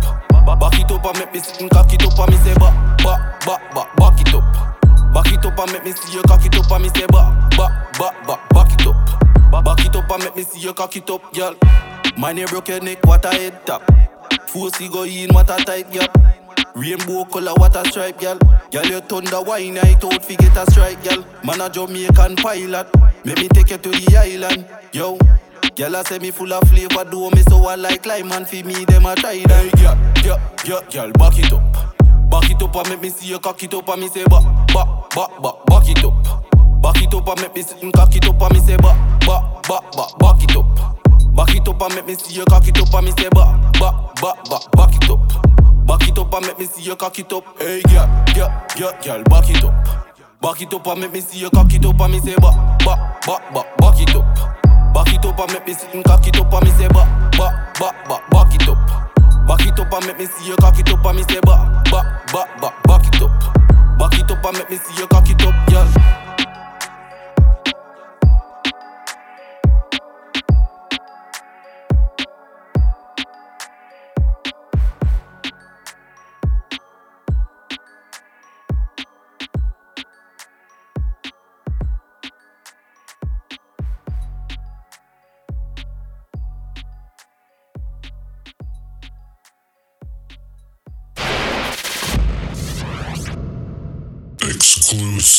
Back 0.60 0.80
it 0.80 0.92
up 0.92 1.06
and 1.06 1.20
make 1.20 1.34
me 1.34 1.40
sit 1.40 1.60
and 1.62 1.70
cock 1.72 1.92
it 1.92 2.04
up 2.06 2.20
and 2.20 2.30
me 2.32 2.38
say 2.38 2.54
back, 2.56 2.74
back, 3.02 3.20
back, 3.46 3.62
back, 3.74 3.90
back 3.98 4.22
it 4.22 4.34
up. 4.34 4.46
Back 5.14 5.32
it 5.34 5.46
up 5.46 5.60
and 5.60 5.72
make 5.74 5.84
me 5.84 5.92
see 5.92 6.14
you 6.14 6.22
cock 6.24 6.46
it 6.46 6.56
up 6.56 6.72
and 6.72 6.84
me 6.84 6.90
say 6.90 7.08
back, 7.08 7.50
back, 7.58 7.74
back, 7.98 8.28
back, 8.28 8.50
back 8.50 8.74
it 8.74 8.88
up. 8.88 9.64
Back 9.66 9.86
it 9.86 9.96
up 9.96 10.12
and 10.12 10.24
make 10.24 10.36
me 10.36 10.44
see 10.44 10.60
you 10.60 10.74
cock 10.74 10.96
it 10.96 11.10
up, 11.10 11.34
girl. 11.34 11.56
My 12.16 12.32
name 12.32 12.48
broke 12.48 12.70
your 12.70 12.80
neck, 12.80 13.04
what 13.06 13.26
a 13.26 13.30
head 13.30 13.66
tap. 13.66 13.82
Fussy 14.48 14.88
go 14.89 15.04
in, 15.04 15.34
what 15.34 15.50
a 15.50 15.63
tight 15.63 15.92
gap. 15.92 16.16
Rainbow 16.75 17.25
color, 17.25 17.54
what 17.56 17.75
a 17.75 17.84
stripe, 17.89 18.20
girl. 18.20 18.38
Girl, 18.72 18.86
you 18.86 19.00
thunder 19.01 19.42
wine 19.42 19.74
night 19.75 20.04
out, 20.04 20.24
fi 20.24 20.36
get 20.36 20.56
a 20.56 20.70
strike, 20.72 21.04
girl. 21.04 21.25
Man 21.44 21.62
a 21.62 21.70
Jamaican 21.70 22.36
pilot, 22.38 22.88
make 23.25 23.38
me 23.38 23.48
take 23.50 23.72
you 23.72 23.77
to 23.77 23.89
the 23.89 24.18
island, 24.18 24.66
yo. 24.94 25.18
Girl, 25.75 25.96
I 25.96 26.04
say 26.04 26.20
me 26.20 26.32
full 26.32 26.54
of 26.54 26.68
flavor, 26.70 27.04
do 27.10 27.30
me 27.32 27.42
so 27.50 27.66
I 27.66 27.75
like 27.75 28.06
lime 28.06 28.32
and 28.32 28.48
fi 28.48 28.63
me 28.63 28.86
them 28.86 29.06
a 29.06 29.16
try 29.16 29.44
that. 29.44 29.63
Hey, 29.63 29.70
girl, 29.82 29.96
girl, 30.24 30.82
girl, 30.82 30.92
girl, 30.92 31.12
back 31.13 31.39
it 31.39 31.51
up. 31.51 31.74
Back 32.30 32.50
it 32.50 32.62
up 32.62 32.75
and 32.75 32.89
make 32.89 33.01
me 33.01 33.10
see 33.10 33.27
you 33.27 33.39
cock 33.39 33.62
it 33.63 33.74
up 33.74 33.88
and 33.89 34.01
me 34.01 34.08
say 34.08 34.25
back, 34.25 34.44
back, 34.68 35.10
back, 35.16 35.42
back, 35.42 35.66
back 35.66 35.89
it 35.89 36.04
up. 36.04 36.82
Back 36.82 37.01
it 37.01 37.13
up 37.13 37.27
and 37.27 37.42
make 37.42 37.56
me 37.56 37.62
see 37.63 37.82
and 37.82 37.94
cock 37.94 38.16
it 38.16 38.25
up 38.27 38.42
and 38.42 38.54
me 38.54 38.60
say 38.60 38.77
back, 38.77 39.20
back, 39.22 39.63
back, 39.68 39.92
back, 39.92 40.18
back 40.20 40.44
it 40.44 40.56
up. 40.56 40.98
Back 41.38 41.56
it 41.56 41.67
up 41.67 41.82
and 41.84 41.94
make 41.94 42.08
me 42.08 42.15
see 42.15 42.34
you 42.34 42.46
cock 42.46 42.67
it 42.67 42.79
up 42.79 42.91
and 42.96 43.06
me 43.06 43.12
say 43.12 43.29
back, 43.29 43.53
back, 43.74 43.94
back, 44.15 44.44
back, 44.50 44.72
back 44.72 44.96
it 44.96 45.08
up. 45.08 45.22
Back 45.86 46.08
it 46.10 46.17
up 46.17 46.34
and 46.34 46.48
make 46.48 46.58
me 46.58 46.65
see 46.65 46.82
you 46.82 46.96
cock 46.96 47.20
it 47.20 47.32
up. 47.32 47.46
Hey, 47.60 47.84
girl, 47.84 48.10
girl, 48.34 48.50
girl, 48.75 48.94
girl, 49.06 49.24
back 49.25 49.48
it 49.48 49.63
up. 49.63 50.08
Back 50.41 50.62
it 50.63 50.74
up 50.74 50.88
and 50.88 51.00
make 51.00 51.13
me 51.13 51.22
see 51.22 51.38
you 51.38 51.51
cock 51.51 51.72
it 51.72 51.86
and 51.86 52.12
me 52.12 52.20
say 52.22 52.36
back, 52.38 52.79
back, 52.79 53.22
back, 53.22 53.53
back, 53.53 53.77
back 53.77 54.01
it 54.01 54.15
up. 54.15 54.25
Back 54.96 55.13
it 55.13 55.24
up 55.24 55.39
and 55.39 55.53
make 55.53 55.67
me 55.67 55.74
sit 55.75 55.94
and 55.94 56.03
cock 56.03 56.25
it 56.27 56.36
and 56.36 56.63
me 56.65 56.72
say 56.72 56.88
back, 56.88 57.32
back, 57.34 57.79
back, 57.79 58.10
back, 58.10 58.29
back 58.32 58.56
it 58.56 58.67
up. 58.67 59.48
Back 59.48 59.62
it 59.62 59.79
up 59.79 59.94
and 59.94 60.08
make 60.08 60.17
me 60.17 60.25
see 60.25 60.50
you 60.50 60.56
cock 60.56 60.79
it 60.79 60.89
up 60.89 61.06
and 61.06 61.17
me 61.17 61.24
say 61.29 61.39
back, 61.41 61.84
back, 61.86 62.34
back, 62.34 62.62
back, 62.62 62.84
back 62.84 63.08
it 63.13 63.22
up. 63.22 63.29
Back 64.00 64.17
it 64.17 64.32
up 64.32 64.44
and 64.44 64.58
make 64.58 64.70
me 64.72 64.77
see 64.77 65.00
you 65.00 65.06
cock 65.06 65.29
it 65.29 65.41
up, 65.44 65.70
girl. 65.70 66.07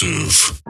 Exclusive. 0.00 0.67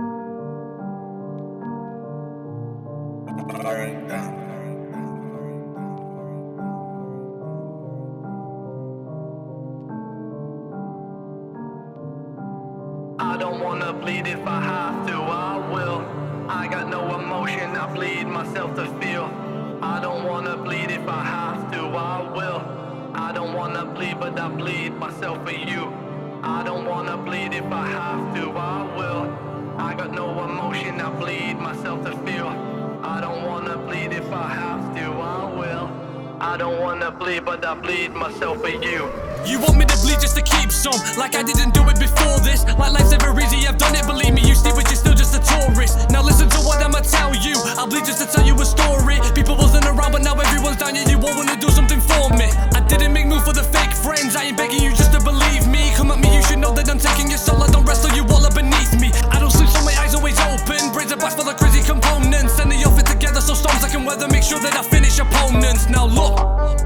I 37.69 37.75
bleed 37.75 38.17
myself 38.17 38.65
for 38.65 38.73
you. 38.73 39.13
You 39.45 39.61
want 39.61 39.77
me 39.77 39.85
to 39.85 39.97
bleed 40.01 40.25
just 40.25 40.41
to 40.41 40.43
keep 40.43 40.73
some? 40.73 40.97
Like 41.21 41.37
I 41.37 41.45
didn't 41.45 41.77
do 41.77 41.85
it 41.93 42.01
before 42.01 42.41
this. 42.41 42.65
Like 42.65 42.97
life's 42.97 43.13
never 43.13 43.29
easy, 43.45 43.69
I've 43.69 43.77
done 43.77 43.93
it, 43.93 44.09
believe 44.09 44.33
me 44.33 44.41
You 44.41 44.57
see, 44.57 44.73
but 44.73 44.89
you're 44.89 44.97
still 44.97 45.13
just 45.13 45.37
a 45.37 45.43
tourist. 45.45 46.09
Now 46.09 46.25
listen 46.25 46.49
to 46.49 46.61
what 46.65 46.81
I'ma 46.81 47.05
tell 47.05 47.37
you. 47.37 47.61
I'll 47.77 47.85
bleed 47.85 48.09
just 48.09 48.25
to 48.25 48.27
tell 48.33 48.41
you 48.41 48.57
a 48.57 48.65
story. 48.65 49.21
People 49.37 49.61
wasn't 49.61 49.85
around, 49.85 50.17
but 50.17 50.25
now 50.25 50.33
everyone's 50.41 50.81
down 50.81 50.97
Yeah, 50.97 51.13
you 51.13 51.21
all 51.21 51.37
wanna 51.37 51.61
do 51.61 51.69
something 51.69 52.01
for 52.01 52.33
me. 52.41 52.49
I 52.73 52.81
didn't 52.89 53.13
make 53.13 53.29
move 53.29 53.45
for 53.45 53.53
the 53.53 53.69
fake 53.69 53.93
friends. 53.93 54.33
I 54.33 54.49
ain't 54.49 54.57
begging 54.57 54.81
you 54.81 54.97
just 54.97 55.13
to 55.13 55.21
believe 55.21 55.69
me. 55.69 55.93
Come 55.93 56.09
at 56.11 56.25
me, 56.25 56.33
you 56.33 56.43
should 56.49 56.65
know 56.65 56.73
that 56.73 56.89
I'm 56.89 56.99
taking 56.99 57.29
your 57.29 57.37
soul. 57.37 57.61
I 57.61 57.69
don't 57.69 57.85
wrestle 57.85 58.17
you 58.17 58.25
all 58.33 58.49
are 58.49 58.57
beneath 58.57 58.97
me. 58.97 59.13
I 59.29 59.37
don't 59.37 59.53
sleep, 59.53 59.69
so 59.69 59.85
my 59.85 59.93
eyes 60.01 60.17
always 60.17 60.41
open. 60.41 60.89
Brains 60.97 61.13
are 61.13 61.21
blast 61.21 61.37
for 61.37 61.45
the 61.45 61.53
crazy 61.53 61.85
components. 61.85 62.57
And 62.61 62.73
they 62.73 62.81
all 62.89 62.97
fit 62.97 63.05
together 63.05 63.45
so 63.45 63.53
storms 63.53 63.85
I 63.85 63.93
can 63.93 64.09
weather. 64.09 64.25
Make 64.25 64.43
sure 64.43 64.57
that 64.57 64.73
I 64.73 64.81
finish 64.81 65.21
opponents. 65.21 65.85
Now 65.93 66.07
look, 66.09 66.77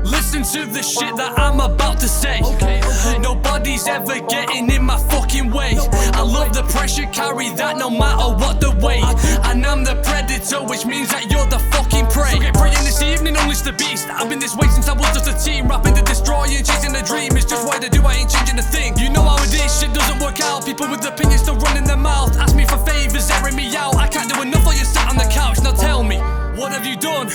listen 0.43 0.67
to 0.67 0.75
the 0.75 0.83
shit 0.83 1.15
that 1.17 1.39
I'm 1.39 1.61
about 1.61 2.01
to 2.01 2.09
say 2.09 2.41
okay 2.43 2.83
Nobody's 3.21 3.87
ever 3.87 4.19
getting 4.27 4.71
in 4.71 4.85
my 4.85 4.99
fucking 5.11 5.51
way. 5.51 5.77
I 6.15 6.23
love 6.23 6.55
the 6.55 6.63
pressure, 6.75 7.07
carry 7.13 7.51
that 7.51 7.77
no 7.77 7.91
matter 7.91 8.35
what 8.35 8.61
the 8.61 8.71
weight. 8.83 9.05
And 9.47 9.65
I'm 9.65 9.85
the 9.85 9.97
predator, 10.03 10.63
which 10.63 10.87
means 10.87 11.11
that 11.11 11.31
you're 11.31 11.47
the 11.47 11.59
fucking 11.71 12.07
prey. 12.07 12.33
So 12.33 12.41
get 12.41 12.55
praying 12.55 12.83
this 12.83 13.03
evening, 13.03 13.37
unleash 13.37 13.63
the 13.63 13.73
beast. 13.73 14.09
I've 14.09 14.29
been 14.29 14.39
this 14.39 14.57
way 14.57 14.69
since 14.69 14.89
I 14.89 14.95
was 14.95 15.11
just 15.15 15.29
a 15.31 15.35
teen, 15.39 15.69
rapping 15.69 15.95
destroy 15.95 16.47
and 16.51 16.67
chasing 16.67 16.95
a 16.95 17.03
dream. 17.03 17.37
It's 17.37 17.47
just 17.47 17.67
what 17.67 17.85
I 17.85 17.89
do, 17.89 18.03
I 18.03 18.15
ain't 18.15 18.31
changing 18.31 18.59
a 18.59 18.67
thing. 18.67 18.97
You 18.99 19.11
know 19.11 19.23
how 19.23 19.39
it 19.43 19.55
is, 19.55 19.71
shit 19.79 19.93
doesn't 19.93 20.19
work 20.21 20.41
out. 20.41 20.65
People 20.67 20.89
with 20.89 21.05
opinions 21.07 21.43
still 21.43 21.57
running 21.57 21.85
their 21.85 22.01
mouth. 22.01 22.37
Ask 22.39 22.57
me 22.57 22.67
for 22.67 22.79
favors, 22.87 23.31
airing 23.31 23.57
me 23.57 23.75
out. 23.77 23.95
I 23.97 24.09
can't 24.09 24.33
do 24.33 24.41
enough 24.43 24.65
while 24.65 24.75
you're 24.75 24.89
sat 24.89 25.09
on 25.09 25.17
the 25.17 25.29
couch. 25.31 25.61
Now 25.63 25.73
tell 25.73 26.03
me. 26.03 26.42
What 26.57 26.71
have 26.73 26.85
you 26.85 26.97
done? 26.97 27.29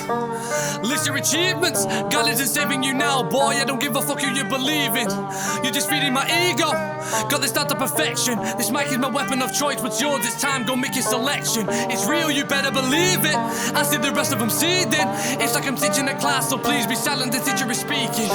List 0.83 1.07
your 1.07 1.17
achievements. 1.17 1.85
God 1.85 2.29
isn't 2.29 2.47
saving 2.47 2.83
you 2.83 2.93
now, 2.93 3.23
boy. 3.23 3.57
I 3.57 3.65
don't 3.65 3.81
give 3.81 3.95
a 3.95 4.01
fuck 4.01 4.21
who 4.21 4.31
you 4.31 4.43
believe 4.43 4.95
in. 4.95 5.09
You're 5.63 5.73
just 5.73 5.89
feeding 5.89 6.13
my 6.13 6.25
ego. 6.49 6.69
Got 7.29 7.41
this 7.41 7.51
down 7.51 7.67
to 7.69 7.75
perfection. 7.75 8.37
This 8.57 8.69
mic 8.69 8.87
is 8.87 8.97
my 8.99 9.09
weapon 9.09 9.41
of 9.41 9.51
choice. 9.53 9.81
What's 9.81 9.99
yours? 9.99 10.25
It's 10.25 10.39
time. 10.39 10.65
Go 10.65 10.75
make 10.75 10.93
your 10.93 11.03
selection. 11.03 11.65
It's 11.69 12.05
real, 12.05 12.29
you 12.29 12.45
better 12.45 12.69
believe 12.69 13.25
it. 13.25 13.35
I 13.75 13.81
see 13.83 13.97
the 13.97 14.11
rest 14.11 14.33
of 14.33 14.39
them 14.39 14.51
seething. 14.51 15.07
It's 15.41 15.55
like 15.55 15.65
I'm 15.65 15.77
teaching 15.77 16.07
a 16.09 16.19
class, 16.19 16.49
so 16.49 16.57
please 16.57 16.85
be 16.85 16.95
silent. 16.95 17.31
The 17.31 17.39
teacher 17.39 17.69
is 17.71 17.79
speaking. 17.79 18.29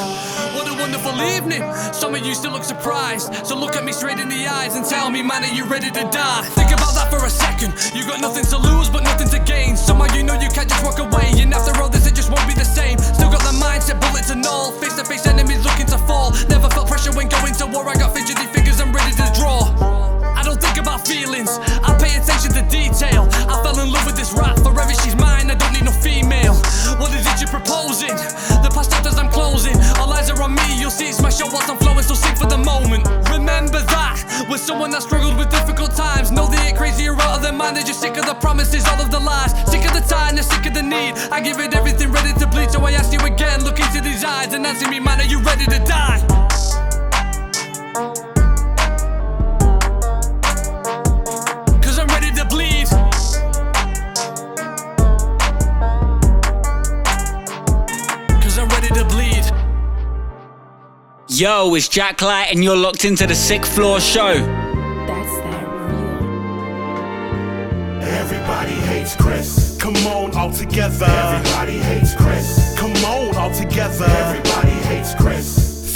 What 0.57 0.67
a 0.67 0.75
wonderful 0.75 1.15
evening. 1.23 1.63
Some 1.93 2.15
of 2.15 2.27
you 2.27 2.35
still 2.35 2.53
look 2.53 2.65
surprised. 2.65 3.47
So 3.47 3.57
look 3.57 3.77
at 3.77 3.85
me 3.85 3.93
straight 3.93 4.19
in 4.19 4.29
the 4.29 4.47
eyes 4.49 4.75
and 4.75 4.85
tell 4.85 5.11
me, 5.11 5.23
man, 5.23 5.45
are 5.45 5.55
you 5.55 5.65
ready 5.65 5.91
to 5.91 6.03
die? 6.11 6.43
Think 6.59 6.73
about 6.73 6.95
that 6.95 7.09
for 7.09 7.25
a 7.25 7.31
second. 7.31 7.75
You 7.95 8.05
got 8.05 8.21
nothing 8.21 8.45
to 8.47 8.59
lose, 8.59 8.89
but 8.91 9.05
nothing 9.05 9.29
to 9.29 9.39
gain. 9.39 9.77
Somehow 9.77 10.13
you 10.17 10.25
know 10.25 10.35
you 10.35 10.49
can't 10.49 10.72
just 10.73 10.85
walk 10.85 10.99
away. 10.99 11.33
And 11.37 11.53
after 11.53 11.77
all 11.81 11.89
this, 11.89 12.07
it 12.07 12.15
just 12.15 12.31
won't 12.31 12.47
be 12.49 12.55
the 12.55 12.65
same. 12.65 12.99
Still 12.99 13.31
got 13.31 13.43
the 13.45 13.57
mindset, 13.61 14.01
bullet 14.01 14.25
to 14.29 14.37
null. 14.37 14.73
Face 14.81 14.97
to 14.97 15.05
face 15.05 15.27
enemies 15.27 15.65
looking 15.65 15.87
to 15.87 15.99
fall. 15.99 16.33
Never 16.49 16.69
felt 16.71 16.89
pressure 16.89 17.13
when 17.13 17.29
going 17.29 17.55
to 17.55 17.67
war. 17.67 17.89
I 17.89 17.95
got 17.95 18.15
fidgety 18.15 18.47
fingers, 18.47 18.81
I'm 18.81 18.93
ready 18.93 19.13
to 19.17 19.27
draw. 19.39 19.92
I 20.43 20.45
don't 20.45 20.61
think 20.61 20.77
about 20.77 21.07
feelings, 21.07 21.63
I 21.87 21.95
pay 22.03 22.19
attention 22.19 22.51
to 22.59 22.67
detail. 22.67 23.31
I 23.47 23.63
fell 23.63 23.79
in 23.79 23.95
love 23.95 24.05
with 24.05 24.17
this 24.17 24.35
rap, 24.35 24.59
forever 24.59 24.91
she's 24.91 25.15
mine. 25.15 25.47
I 25.49 25.55
don't 25.55 25.71
need 25.71 25.87
no 25.87 25.95
female. 25.95 26.59
What 26.99 27.15
is 27.15 27.23
it 27.23 27.39
you're 27.39 27.47
proposing? 27.47 28.11
The 28.59 28.67
past 28.75 28.91
chapters 28.91 29.23
I'm 29.23 29.31
closing. 29.31 29.79
All 30.03 30.11
eyes 30.11 30.31
are 30.35 30.43
on 30.43 30.57
me, 30.59 30.67
you'll 30.83 30.91
see 30.91 31.07
it's 31.07 31.23
my 31.23 31.31
show 31.31 31.47
whilst 31.47 31.71
I'm 31.71 31.79
flowing, 31.79 32.03
so 32.03 32.15
sing 32.15 32.35
for 32.35 32.51
the 32.51 32.59
moment. 32.59 33.07
Remember 33.31 33.79
that, 33.95 34.19
with 34.51 34.59
someone 34.61 34.91
that 34.91 35.07
struggled 35.07 35.39
with 35.39 35.49
difficult 35.49 35.95
times. 35.95 36.33
Know 36.33 36.51
they 36.51 36.75
ain't 36.75 36.77
crazy 36.77 37.07
or 37.07 37.15
out 37.23 37.39
of 37.39 37.43
their 37.43 37.55
mind, 37.55 37.77
they're 37.77 37.87
just 37.87 38.01
sick 38.01 38.17
of 38.19 38.27
the 38.27 38.35
promises, 38.35 38.83
all 38.91 38.99
of 38.99 39.13
the 39.13 39.21
lies. 39.21 39.55
Sick 39.71 39.87
of 39.87 39.95
the 39.95 40.03
time, 40.11 40.35
they're 40.35 40.43
sick 40.43 40.67
of 40.67 40.75
the 40.75 40.83
need. 40.83 41.15
I 41.31 41.39
give 41.39 41.61
it 41.61 41.73
everything 41.73 42.11
ready 42.11 42.35
to 42.41 42.49
bleed, 42.49 42.73
so 42.73 42.83
I 42.83 42.99
ask 42.99 43.13
you 43.13 43.23
again. 43.23 43.63
Look 43.63 43.79
into 43.79 44.01
these 44.03 44.25
eyes 44.25 44.53
and 44.55 44.67
answer 44.67 44.91
me, 44.91 44.99
man, 44.99 45.21
are 45.21 45.31
you 45.31 45.39
ready 45.39 45.67
to 45.67 45.79
die? 45.87 46.32
Yo, 61.43 61.75
it's 61.75 61.89
Jack 61.89 62.23
Light, 62.23 62.53
and 62.53 62.63
you're 62.63 62.77
locked 62.77 63.05
into 63.05 63.27
the 63.27 63.35
Sixth 63.35 63.75
Floor 63.75 63.99
Show. 63.99 64.29
Everybody 68.01 68.75
hates 68.87 69.17
Chris. 69.17 69.77
Come 69.81 69.97
on, 70.07 70.37
all 70.37 70.53
together. 70.53 71.05
Everybody 71.05 71.79
hates 71.79 72.15
Chris. 72.15 72.77
Come 72.79 72.93
on, 73.05 73.35
all 73.35 73.53
together. 73.53 74.05
Everybody 74.05 74.71
hates 74.87 75.17
Chris. 75.17 75.45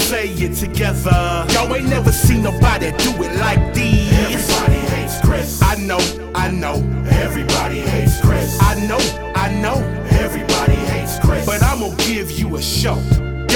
Say 0.08 0.30
it 0.30 0.56
together. 0.56 1.46
Y'all 1.50 1.72
ain't 1.76 1.88
never 1.88 2.10
seen 2.10 2.42
nobody 2.42 2.90
do 2.98 3.12
it 3.22 3.38
like 3.38 3.72
these. 3.72 4.12
Everybody 4.12 4.80
hates 4.96 5.20
Chris. 5.20 5.62
I 5.62 5.76
know, 5.76 6.00
I 6.34 6.50
know. 6.50 6.82
Everybody 7.08 7.82
hates 7.82 8.20
Chris. 8.20 8.58
I 8.60 8.84
know, 8.88 8.98
I 9.36 9.54
know. 9.62 9.76
Everybody 10.10 10.74
hates 10.74 11.20
Chris. 11.20 11.46
But 11.46 11.62
I'm 11.62 11.78
gonna 11.78 11.94
give 11.98 12.32
you 12.32 12.56
a 12.56 12.60
show. 12.60 13.00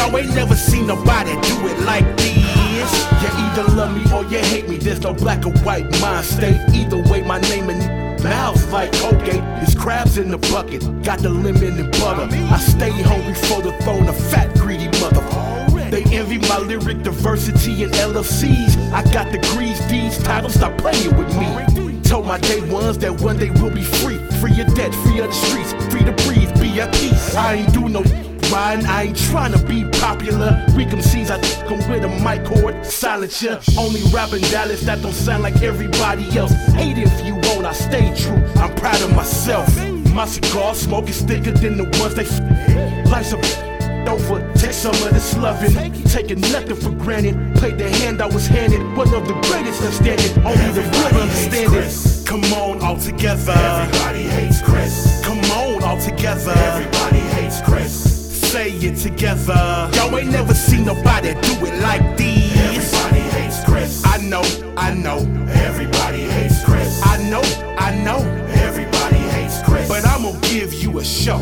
Y'all 0.00 0.16
ain't 0.16 0.34
never 0.34 0.56
seen 0.56 0.86
nobody 0.86 1.32
do 1.42 1.68
it 1.68 1.78
like 1.80 2.16
this. 2.16 3.02
You 3.20 3.28
either 3.44 3.64
love 3.74 3.94
me 3.94 4.02
or 4.14 4.24
you 4.24 4.38
hate 4.38 4.66
me. 4.66 4.78
There's 4.78 5.02
no 5.02 5.12
black 5.12 5.44
or 5.44 5.52
white 5.58 5.84
mind 6.00 6.24
state. 6.24 6.58
Either 6.72 7.02
way, 7.10 7.20
my 7.20 7.38
name 7.42 7.68
and 7.68 8.24
mouths 8.24 8.66
like 8.72 8.92
Colgate. 8.94 9.44
There's 9.60 9.74
crabs 9.74 10.16
in 10.16 10.30
the 10.30 10.38
bucket. 10.38 10.80
Got 11.02 11.18
the 11.18 11.28
lemon 11.28 11.78
and 11.78 11.92
butter. 11.92 12.34
I 12.34 12.58
stay 12.58 12.90
hungry 12.90 13.34
for 13.34 13.60
the 13.60 13.72
throne 13.82 14.08
of 14.08 14.16
fat, 14.16 14.54
greedy 14.54 14.86
motherfucker. 14.86 15.90
They 15.90 16.04
envy 16.16 16.38
my 16.48 16.58
lyric 16.60 17.02
diversity 17.02 17.84
and 17.84 17.92
LFCs. 17.92 18.92
I 18.92 19.02
got 19.12 19.30
degrees, 19.30 19.86
these 19.88 20.16
titles, 20.22 20.54
stop 20.54 20.78
playing 20.78 21.14
with 21.14 21.28
me. 21.36 22.00
Told 22.04 22.26
my 22.26 22.38
day 22.38 22.62
ones 22.72 22.96
that 22.98 23.20
one 23.20 23.36
day 23.36 23.50
we'll 23.50 23.74
be 23.74 23.82
free. 23.84 24.16
Free 24.40 24.58
of 24.62 24.74
debt, 24.74 24.94
free 24.94 25.20
of 25.20 25.26
the 25.26 25.34
streets, 25.34 25.72
free 25.92 26.04
to 26.04 26.12
breathe, 26.24 26.58
be 26.58 26.80
at 26.80 26.90
peace. 26.94 27.34
I 27.34 27.56
ain't 27.56 27.74
do 27.74 27.86
no 27.86 28.02
riding, 28.50 28.86
I 28.86 29.04
ain't 29.04 29.16
trying 29.16 29.52
to 29.52 29.58
be 29.64 29.84
popular. 29.98 30.64
Weak 30.76 30.88
MCs, 30.88 31.30
I 31.30 31.38
come 31.66 31.78
with 31.90 32.04
a 32.04 32.08
mic 32.08 32.44
cord, 32.44 32.84
silence 32.84 33.42
ya. 33.42 33.60
Only 33.78 34.02
rapping 34.12 34.42
Dallas 34.50 34.82
that 34.82 35.02
don't 35.02 35.12
sound 35.12 35.42
like 35.42 35.62
everybody 35.62 36.36
else. 36.36 36.52
Hate 36.74 36.98
if 36.98 37.24
you 37.24 37.34
won't, 37.34 37.66
I 37.66 37.72
stay 37.72 38.14
true. 38.16 38.42
I'm 38.56 38.74
proud 38.76 39.00
of 39.02 39.14
myself. 39.14 39.68
My 40.12 40.26
cigar 40.26 40.74
smoke 40.74 41.08
is 41.08 41.22
thicker 41.22 41.52
than 41.52 41.76
the 41.76 41.84
ones 42.00 42.14
they 42.14 42.24
f- 42.24 43.06
Life's 43.10 43.32
a 43.32 43.70
over. 44.08 44.52
Take 44.54 44.72
some 44.72 44.94
of 44.94 45.10
this 45.12 45.36
loving, 45.36 45.72
taking 46.04 46.40
nothing 46.40 46.76
for 46.76 46.90
granted. 46.90 47.36
Played 47.56 47.78
the 47.78 47.88
hand 47.88 48.20
I 48.20 48.26
was 48.26 48.46
handed, 48.46 48.80
one 48.96 49.12
of 49.14 49.26
the 49.26 49.34
greatest 49.48 49.82
understanding. 49.82 50.44
Only 50.44 50.72
the 50.72 50.82
real 50.82 51.22
understand 51.22 51.74
it. 51.74 52.26
Come 52.26 52.44
on, 52.54 52.82
all 52.82 52.96
together. 52.96 53.52
Everybody 53.52 54.22
hates 54.24 54.62
Chris. 54.62 55.22
Come 55.24 55.38
on, 55.52 55.82
all 55.82 55.98
together. 56.00 56.52
Everybody 56.56 57.20
hates 57.36 57.60
Chris. 57.60 58.09
Say 58.50 58.72
it 58.72 58.96
together. 58.96 59.88
Y'all 59.94 60.18
ain't 60.18 60.32
never 60.32 60.54
seen 60.54 60.84
nobody 60.84 61.34
do 61.34 61.66
it 61.66 61.80
like 61.82 62.16
these. 62.16 62.52
Everybody 62.56 63.20
hates 63.20 63.64
Chris. 63.64 64.02
I 64.04 64.16
know, 64.16 64.42
I 64.76 64.92
know. 64.92 65.18
Everybody 65.52 66.22
hates 66.22 66.64
Chris. 66.64 67.00
I 67.04 67.22
know, 67.30 67.42
I 67.78 67.94
know. 68.02 68.18
Everybody 68.48 69.18
hates 69.18 69.62
Chris. 69.62 69.86
But 69.86 70.04
I'm 70.04 70.24
gonna 70.24 70.40
give 70.48 70.74
you 70.74 70.98
a 70.98 71.04
show. 71.04 71.38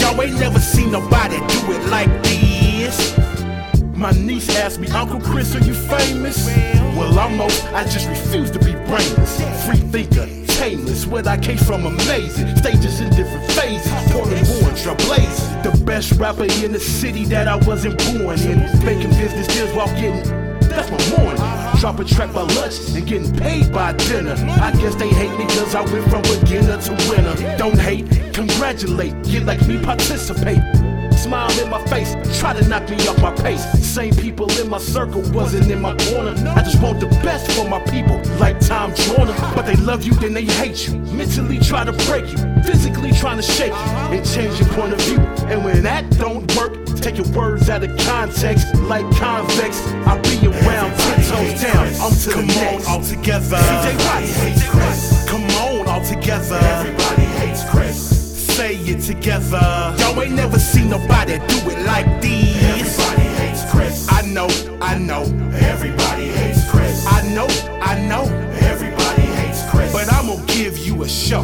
Y'all 0.00 0.22
ain't 0.22 0.40
never 0.40 0.58
seen 0.58 0.92
nobody 0.92 1.36
do 1.36 1.72
it 1.72 1.90
like 1.90 2.08
this. 2.22 3.14
My 3.94 4.12
niece 4.12 4.48
asked 4.56 4.80
me, 4.80 4.88
Uncle 4.88 5.20
Chris, 5.20 5.54
are 5.54 5.62
you 5.62 5.74
famous? 5.74 6.46
Well, 6.96 7.18
I'm 7.18 7.38
almost. 7.38 7.66
I 7.74 7.84
just 7.84 8.08
refuse 8.08 8.50
to 8.52 8.58
be 8.60 8.72
brainless. 8.72 9.42
Free 9.66 9.76
thinker, 9.92 10.26
tameless. 10.46 11.06
Where 11.06 11.28
I 11.28 11.36
came 11.36 11.58
from, 11.58 11.84
amazing. 11.84 12.56
Stages 12.56 13.00
in 13.00 13.10
different 13.10 13.44
phases. 13.52 14.12
Born, 14.12 14.32
The 14.84 15.82
best 15.84 16.12
rapper 16.12 16.44
in 16.44 16.70
the 16.70 16.78
city 16.78 17.24
that 17.26 17.48
I 17.48 17.56
wasn't 17.56 17.98
born 17.98 18.38
in. 18.40 18.60
Making 18.84 19.10
business 19.10 19.46
deals 19.48 19.72
while 19.74 19.88
getting. 19.88 20.22
That's 20.60 20.90
my 20.90 21.18
morning. 21.18 21.42
Drop 21.80 21.98
a 21.98 22.04
track 22.04 22.32
by 22.32 22.42
lunch 22.42 22.90
and 22.90 23.06
getting 23.06 23.34
paid 23.36 23.72
by 23.72 23.94
dinner. 23.94 24.34
I 24.62 24.72
guess 24.72 24.94
they 24.94 25.08
hate 25.08 25.36
me 25.38 25.46
cause 25.46 25.74
I 25.74 25.80
went 25.80 26.08
from 26.10 26.22
beginner 26.22 26.80
to 26.80 26.92
winner. 27.10 27.56
Don't 27.56 27.78
hate, 27.78 28.32
congratulate. 28.32 29.20
Get 29.24 29.44
like 29.44 29.66
me, 29.66 29.82
participate. 29.82 30.60
Smile 31.16 31.50
in 31.60 31.70
my 31.70 31.82
face, 31.86 32.14
try 32.38 32.52
to 32.52 32.66
knock 32.68 32.88
me 32.88 32.96
off 33.08 33.20
my 33.20 33.32
pace. 33.34 33.64
Same 33.84 34.14
people 34.14 34.50
in 34.60 34.68
my 34.68 34.78
circle 34.78 35.22
wasn't 35.32 35.70
in 35.70 35.80
my 35.80 35.94
corner. 35.96 36.34
I 36.54 36.62
just 36.62 36.80
want 36.80 37.00
the 37.00 37.06
best 37.24 37.50
for 37.52 37.68
my 37.68 37.80
people, 37.90 38.20
like 38.38 38.60
Tom 38.60 38.94
Joyner. 38.94 39.34
But 39.54 39.66
they 39.66 39.76
love 39.76 40.04
you, 40.04 40.12
then 40.14 40.34
they 40.34 40.44
hate 40.44 40.86
you. 40.86 40.94
Mentally 41.16 41.58
try 41.58 41.84
to 41.84 41.92
break 42.06 42.30
you, 42.30 42.38
physically 42.62 43.12
trying 43.12 43.38
to 43.38 43.42
shake 43.42 43.72
you, 43.72 44.16
and 44.16 44.24
change 44.26 44.60
your 44.60 44.68
point 44.70 44.92
of 44.92 45.00
view. 45.00 45.18
And 45.50 45.64
when 45.64 45.82
that 45.82 46.08
don't 46.18 46.46
work, 46.56 46.72
take 47.00 47.16
your 47.16 47.28
words 47.32 47.68
out 47.70 47.82
of 47.82 47.96
context, 47.98 48.74
like 48.82 49.04
convex. 49.16 49.80
I'll 50.06 50.20
be 50.22 50.46
around 50.46 50.96
ten 50.96 51.16
toes 51.26 51.62
down. 51.62 51.86
I'm 52.00 52.12
to 52.14 52.30
Come 52.30 52.46
the 52.46 52.54
next. 52.54 52.88
all 52.88 53.02
together. 53.02 53.56
CJ 53.56 53.98
Rice 54.08 54.68
Chris. 54.68 55.28
Come 55.28 55.44
on, 55.64 55.88
all 55.88 56.04
together. 56.04 56.58
Everybody 56.62 57.25
say 58.56 58.76
it 58.76 59.02
together. 59.02 59.94
Y'all 59.98 60.22
ain't 60.22 60.32
never 60.32 60.58
seen 60.58 60.88
nobody 60.88 61.38
do 61.46 61.58
it 61.70 61.84
like 61.84 62.08
these. 62.22 62.56
Everybody 62.56 63.28
hates 63.40 63.70
Chris. 63.70 64.08
I 64.10 64.22
know, 64.22 64.48
I 64.80 64.96
know. 64.96 65.24
Everybody 65.72 66.28
hates 66.28 66.70
Chris. 66.70 67.04
I 67.06 67.20
know, 67.34 67.46
I 67.82 68.00
know. 68.08 68.24
Everybody 68.72 69.26
hates 69.40 69.62
Chris. 69.70 69.92
But 69.92 70.10
I'm 70.10 70.28
gonna 70.28 70.46
give 70.46 70.78
you 70.78 71.02
a 71.02 71.08
show. 71.08 71.42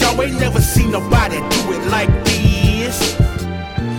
Y'all 0.00 0.20
ain't 0.20 0.40
never 0.40 0.60
seen 0.60 0.90
nobody 0.90 1.36
do 1.36 1.60
it 1.76 1.86
like 1.92 2.10
this. 2.24 3.16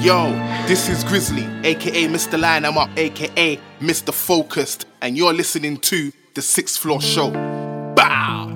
Yo, 0.04 0.32
this 0.68 0.90
is 0.90 1.06
Grizzly, 1.06 1.46
aka 1.64 2.08
Mr. 2.08 2.38
Line 2.38 2.66
I'm 2.66 2.78
up, 2.78 2.90
aka 2.98 3.58
Mr. 3.80 4.14
Focused, 4.14 4.86
and 5.02 5.18
you're 5.18 5.34
listening 5.34 5.78
to 5.92 6.12
the 6.34 6.42
Sixth 6.42 6.78
Floor 6.78 7.00
Show. 7.02 7.32
Bow! 7.96 8.49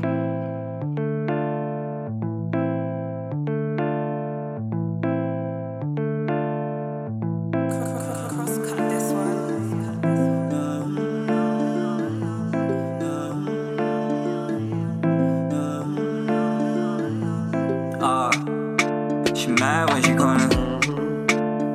She 19.43 19.51
mad 19.51 19.89
when 19.89 20.01
she 20.01 20.13
calling. 20.15 20.51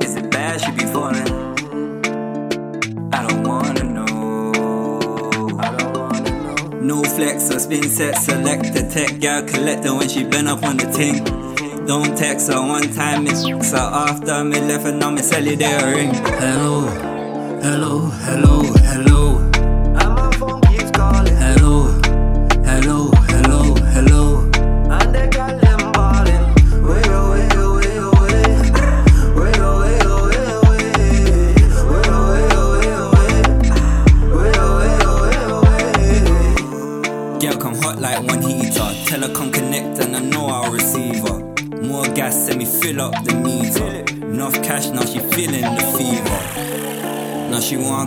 Is 0.02 0.16
it 0.16 0.30
bad 0.30 0.58
she 0.58 0.70
be 0.72 0.84
falling? 0.90 1.28
I 3.12 3.26
don't 3.26 3.42
wanna 3.46 3.84
know. 3.84 5.58
I 5.60 5.76
don't 5.76 5.92
wanna 5.92 6.30
know. 6.30 6.80
No 6.80 7.02
flex 7.02 7.50
or 7.54 7.58
spin 7.58 7.82
set, 7.82 8.16
select 8.16 8.72
the 8.72 8.88
tech 8.88 9.20
girl 9.20 9.42
collector 9.42 9.94
when 9.94 10.08
she 10.08 10.24
been 10.24 10.46
up 10.46 10.62
on 10.62 10.78
the 10.78 10.90
ting. 10.90 11.24
Don't 11.86 12.16
text 12.16 12.50
her 12.50 12.60
one 12.66 12.90
time, 12.94 13.26
it's 13.26 13.72
her 13.72 13.76
after 13.76 14.44
me 14.44 14.60
left 14.60 14.86
and 14.86 14.98
now 14.98 15.10
me 15.10 15.20
cellular 15.20 15.94
ring. 15.94 16.14
Hello, 16.14 16.86
hello, 17.60 17.98
hello, 18.24 18.62
hello. 18.62 19.07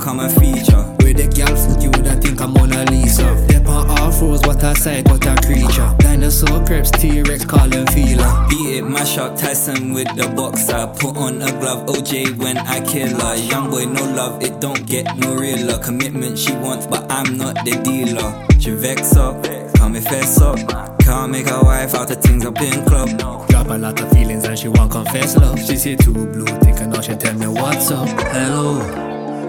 Come 0.01 0.19
and 0.19 0.33
feature. 0.33 0.83
With 0.99 1.17
the 1.17 1.27
gal 1.33 1.55
fuck 1.55 1.81
you 1.81 1.91
I 2.11 2.15
think 2.15 2.41
I'm 2.41 2.53
Mona 2.53 2.83
Lisa. 2.85 3.45
Dip 3.47 3.67
on 3.67 3.89
all 3.89 4.11
fours, 4.11 4.41
what 4.41 4.63
a 4.63 4.75
sight, 4.75 5.07
what 5.07 5.25
a 5.25 5.35
creature. 5.45 5.95
Dinosaur 5.99 6.65
creps, 6.65 6.91
T-Rex, 6.91 7.45
calling 7.45 7.85
feeler. 7.87 8.29
Beat 8.49 8.77
it, 8.77 8.81
mash 8.81 9.17
up 9.17 9.37
Tyson 9.37 9.93
with 9.93 10.07
the 10.15 10.27
boxer. 10.35 10.87
Put 10.99 11.15
on 11.17 11.41
a 11.41 11.51
glove, 11.59 11.85
OJ 11.87 12.37
when 12.37 12.57
I 12.57 12.83
kill 12.85 13.09
her. 13.19 13.35
Young 13.35 13.69
boy, 13.69 13.85
no 13.85 14.03
love, 14.15 14.43
it 14.43 14.59
don't 14.59 14.85
get 14.85 15.15
no 15.17 15.35
realer. 15.35 15.77
Commitment 15.79 16.37
she 16.37 16.53
wants, 16.53 16.87
but 16.87 17.09
I'm 17.09 17.37
not 17.37 17.55
the 17.63 17.79
dealer. 17.83 18.29
She 18.59 18.71
vex 18.71 19.15
up, 19.15 19.43
call 19.77 19.89
me 19.89 20.01
fess 20.01 20.41
up. 20.41 20.57
Can't 21.01 21.31
make 21.31 21.47
a 21.47 21.59
wife 21.61 21.93
out 21.93 22.11
of 22.11 22.21
things 22.21 22.45
up 22.45 22.59
in 22.59 22.85
club. 22.85 23.09
Drop 23.49 23.69
a 23.69 23.77
lot 23.77 23.99
of 24.01 24.11
feelings 24.11 24.45
and 24.45 24.57
she 24.57 24.67
won't 24.67 24.91
confess 24.91 25.37
love. 25.37 25.59
She 25.59 25.77
say 25.77 25.95
too 25.95 26.13
blue, 26.13 26.45
thinking 26.45 26.89
now 26.89 27.01
she 27.01 27.15
tell 27.15 27.35
me 27.35 27.47
what's 27.47 27.91
up. 27.91 28.07
Hello, 28.31 28.79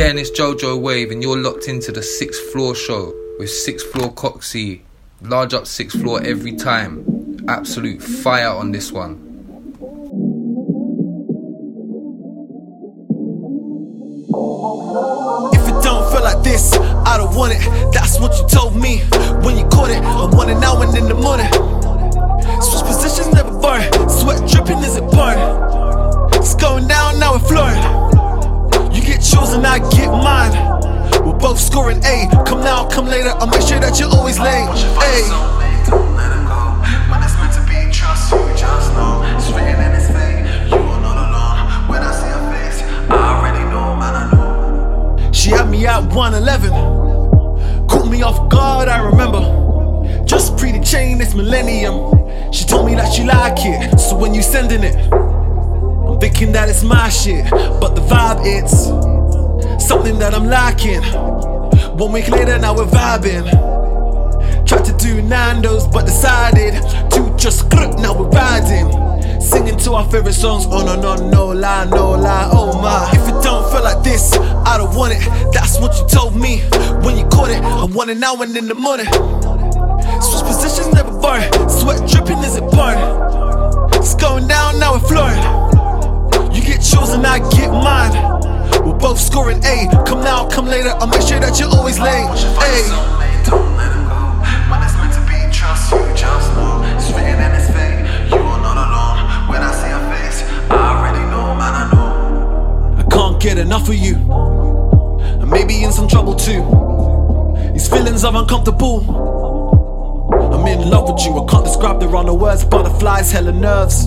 Yeah, 0.00 0.06
and 0.06 0.18
it's 0.18 0.30
Jojo 0.30 0.80
Wave, 0.80 1.10
and 1.10 1.22
you're 1.22 1.36
locked 1.36 1.68
into 1.68 1.92
the 1.92 2.02
sixth 2.02 2.52
floor 2.52 2.74
show 2.74 3.14
with 3.38 3.50
sixth 3.50 3.92
floor 3.92 4.10
Coxie. 4.10 4.80
Large 5.20 5.52
up 5.52 5.66
sixth 5.66 6.00
floor 6.00 6.22
every 6.24 6.56
time. 6.56 7.44
Absolute 7.48 8.02
fire 8.02 8.48
on 8.48 8.72
this 8.72 8.90
one. 8.90 9.29
Scoring 31.90 32.04
A. 32.04 32.44
Come 32.44 32.60
now, 32.60 32.88
come 32.88 33.06
later. 33.06 33.30
I'll 33.36 33.46
make 33.46 33.62
sure 33.62 33.80
that 33.80 33.98
you're 33.98 34.08
always 34.08 34.38
late. 34.38 34.68
A. 34.68 35.22
When 37.10 37.22
it's 37.22 37.34
meant 37.36 37.54
to 37.54 37.62
be, 37.66 37.92
trust 37.92 38.32
you, 38.32 38.38
just 38.56 38.92
know 38.94 39.22
it's 39.36 39.48
in 39.48 39.92
his 39.92 40.08
fate. 40.08 40.68
You 40.70 40.76
are 40.76 41.00
not 41.00 41.16
alone. 41.26 41.88
When 41.88 42.02
I 42.02 42.12
see 42.12 42.28
your 42.28 42.44
face, 42.52 42.82
I 43.10 43.38
already 43.38 43.64
know, 43.70 43.96
man, 43.96 44.14
I 44.14 44.30
know. 44.32 45.32
She 45.32 45.50
had 45.50 45.68
me 45.68 45.86
at 45.86 46.02
111. 46.12 47.88
Caught 47.88 48.10
me 48.10 48.22
off 48.22 48.48
guard, 48.48 48.88
I 48.88 49.02
remember. 49.02 50.24
Just 50.24 50.56
pre 50.56 50.72
the 50.72 50.84
chain, 50.84 51.20
it's 51.20 51.34
millennium. 51.34 52.52
She 52.52 52.64
told 52.64 52.86
me 52.86 52.94
that 52.94 53.12
she 53.12 53.24
like 53.24 53.58
it. 53.58 53.98
So 53.98 54.16
when 54.16 54.34
you 54.34 54.42
sending 54.42 54.82
it, 54.84 54.96
I'm 55.12 56.20
thinking 56.20 56.52
that 56.52 56.68
it's 56.68 56.82
my 56.82 57.08
shit. 57.08 57.50
But 57.50 57.94
the 57.94 58.02
vibe, 58.02 58.42
it's 58.44 58.88
something 59.84 60.18
that 60.18 60.34
I'm 60.34 60.46
lacking. 60.46 61.49
One 61.98 62.12
week 62.12 62.28
later, 62.28 62.58
now 62.58 62.74
we're 62.74 62.84
vibing. 62.84 63.44
Tried 64.66 64.84
to 64.84 64.92
do 64.96 65.20
Nando's, 65.22 65.86
but 65.86 66.06
decided 66.06 66.74
to 67.10 67.34
just 67.36 67.68
grip. 67.68 67.98
Now 67.98 68.18
we're 68.18 68.28
riding. 68.28 68.90
Singing 69.40 69.76
to 69.78 69.94
our 69.94 70.10
favorite 70.10 70.34
songs, 70.34 70.66
oh 70.68 70.84
no, 70.84 70.94
no, 71.00 71.16
no 71.28 71.48
lie, 71.48 71.84
no 71.86 72.10
lie, 72.10 72.48
oh 72.52 72.80
my. 72.80 73.10
If 73.12 73.28
it 73.28 73.42
don't 73.42 73.70
feel 73.72 73.82
like 73.82 74.02
this, 74.04 74.34
I 74.34 74.78
don't 74.78 74.94
want 74.94 75.14
it. 75.14 75.52
That's 75.52 75.80
what 75.80 75.98
you 75.98 76.06
told 76.08 76.36
me 76.36 76.60
when 77.04 77.16
you 77.18 77.24
caught 77.26 77.50
it. 77.50 77.62
I 77.62 77.84
want 77.84 78.10
it 78.10 78.18
now 78.18 78.40
and 78.40 78.56
in 78.56 78.68
the 78.68 78.74
morning. 78.74 79.06
Switch 80.20 80.42
positions 80.44 80.92
never 80.94 81.10
burn. 81.20 81.50
Sweat 81.68 82.08
dripping 82.08 82.38
as 82.44 82.56
it 82.56 82.70
burn. 82.70 82.98
It's 83.94 84.14
going 84.14 84.46
down, 84.46 84.78
now 84.78 84.92
we're 84.92 85.00
flooring. 85.00 86.54
You 86.54 86.62
get 86.62 86.80
chosen, 86.80 87.24
I 87.24 87.38
get 87.50 87.70
mine. 87.70 88.59
Both 89.00 89.18
scoring 89.18 89.64
A. 89.64 89.88
Come 90.06 90.22
now, 90.22 90.46
come 90.48 90.66
later. 90.66 90.90
I'll 91.00 91.06
make 91.06 91.22
sure 91.22 91.40
that 91.40 91.58
you're 91.58 91.70
always 91.70 91.98
late. 91.98 92.12
A. 92.12 92.30
When 94.68 94.82
it's 94.82 94.94
meant 94.94 95.14
to 95.14 95.20
be, 95.24 95.40
trust 95.50 95.90
you, 95.90 95.98
just 96.14 96.52
know 96.54 96.82
it's 96.84 97.08
in 97.08 97.52
his 97.54 97.66
fate. 97.70 98.04
You 98.28 98.36
are 98.36 98.60
not 98.60 98.76
alone. 98.76 99.48
When 99.48 99.62
I 99.62 99.72
see 99.72 99.88
your 99.88 100.04
face, 100.12 100.44
I 100.70 100.76
already 100.76 101.24
know, 101.30 101.54
man, 101.56 101.74
I 101.74 101.90
know. 101.90 102.94
I 102.98 103.02
can't 103.10 103.40
get 103.40 103.56
enough 103.56 103.88
of 103.88 103.94
you. 103.94 104.16
I 105.40 105.46
may 105.46 105.64
be 105.64 105.82
in 105.82 105.92
some 105.92 106.06
trouble 106.06 106.34
too. 106.34 106.62
These 107.72 107.88
feelings 107.88 108.22
are 108.22 108.36
uncomfortable. 108.36 109.00
I'm 110.52 110.66
in 110.66 110.90
love 110.90 111.10
with 111.10 111.24
you. 111.24 111.38
I 111.42 111.46
can't 111.50 111.64
describe 111.64 112.00
the 112.00 112.06
wrong 112.06 112.38
words. 112.38 112.64
Butterflies, 112.66 113.32
hella 113.32 113.52
nerves. 113.52 114.06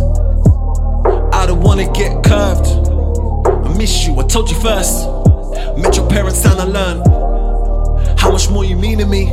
I 1.33 1.45
don't 1.47 1.61
wanna 1.61 1.91
get 1.91 2.23
curved. 2.23 2.82
I 3.73 3.75
miss 3.75 4.05
you. 4.05 4.15
I 4.19 4.23
told 4.27 4.51
you 4.51 4.59
first. 4.61 5.07
Met 5.77 5.95
your 5.95 6.07
parents 6.07 6.45
and 6.45 6.61
I 6.61 6.65
learned 6.65 8.19
how 8.19 8.31
much 8.31 8.47
more 8.51 8.63
you 8.63 8.75
mean 8.75 8.99
to 8.99 9.05
me. 9.05 9.31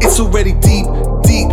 It's 0.00 0.18
already 0.18 0.52
deep, 0.52 0.86
deep. 1.22 1.52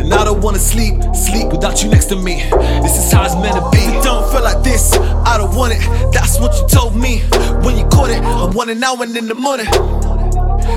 And 0.00 0.14
I 0.14 0.24
don't 0.24 0.40
wanna 0.40 0.58
sleep, 0.58 0.94
sleep 1.14 1.52
without 1.52 1.82
you 1.82 1.90
next 1.90 2.06
to 2.06 2.16
me. 2.16 2.36
This 2.80 2.96
is 2.96 3.12
how 3.12 3.24
it's 3.26 3.34
meant 3.34 3.56
to 3.56 3.68
be. 3.70 3.84
It 3.94 4.02
don't 4.02 4.32
feel 4.32 4.42
like 4.42 4.64
this, 4.64 4.94
I 4.94 5.36
don't 5.36 5.54
want 5.54 5.74
it. 5.74 5.80
That's 6.14 6.40
what 6.40 6.56
you 6.56 6.66
told 6.66 6.96
me 6.96 7.18
when 7.62 7.76
you 7.76 7.84
caught 7.88 8.08
it. 8.08 8.22
I 8.22 8.46
want 8.46 8.70
it 8.70 8.78
now 8.78 8.94
and 9.02 9.14
in 9.14 9.28
the 9.28 9.34
morning. 9.34 9.66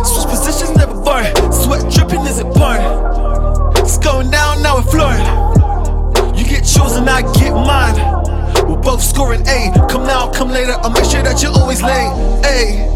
Switch 0.04 0.28
positions 0.28 0.76
never 0.76 1.00
burn. 1.00 1.34
Sweat 1.54 1.90
dripping 1.94 2.28
as 2.28 2.40
it 2.40 2.54
burn. 2.56 2.82
It's 3.78 3.98
going 4.00 4.30
down, 4.32 4.62
now 4.62 4.84
we're. 4.84 6.36
You 6.36 6.44
get 6.44 6.66
chosen, 6.66 7.08
I 7.08 7.22
get 7.40 7.54
mine. 7.54 8.13
Both 8.84 9.02
scoring 9.02 9.48
A. 9.48 9.72
Come 9.90 10.06
now, 10.06 10.32
come 10.32 10.50
later. 10.50 10.74
I'll 10.74 10.92
make 10.92 11.06
sure 11.06 11.24
that 11.24 11.42
you're 11.42 11.52
always 11.52 11.82
late. 11.82 12.12
A. 12.46 12.93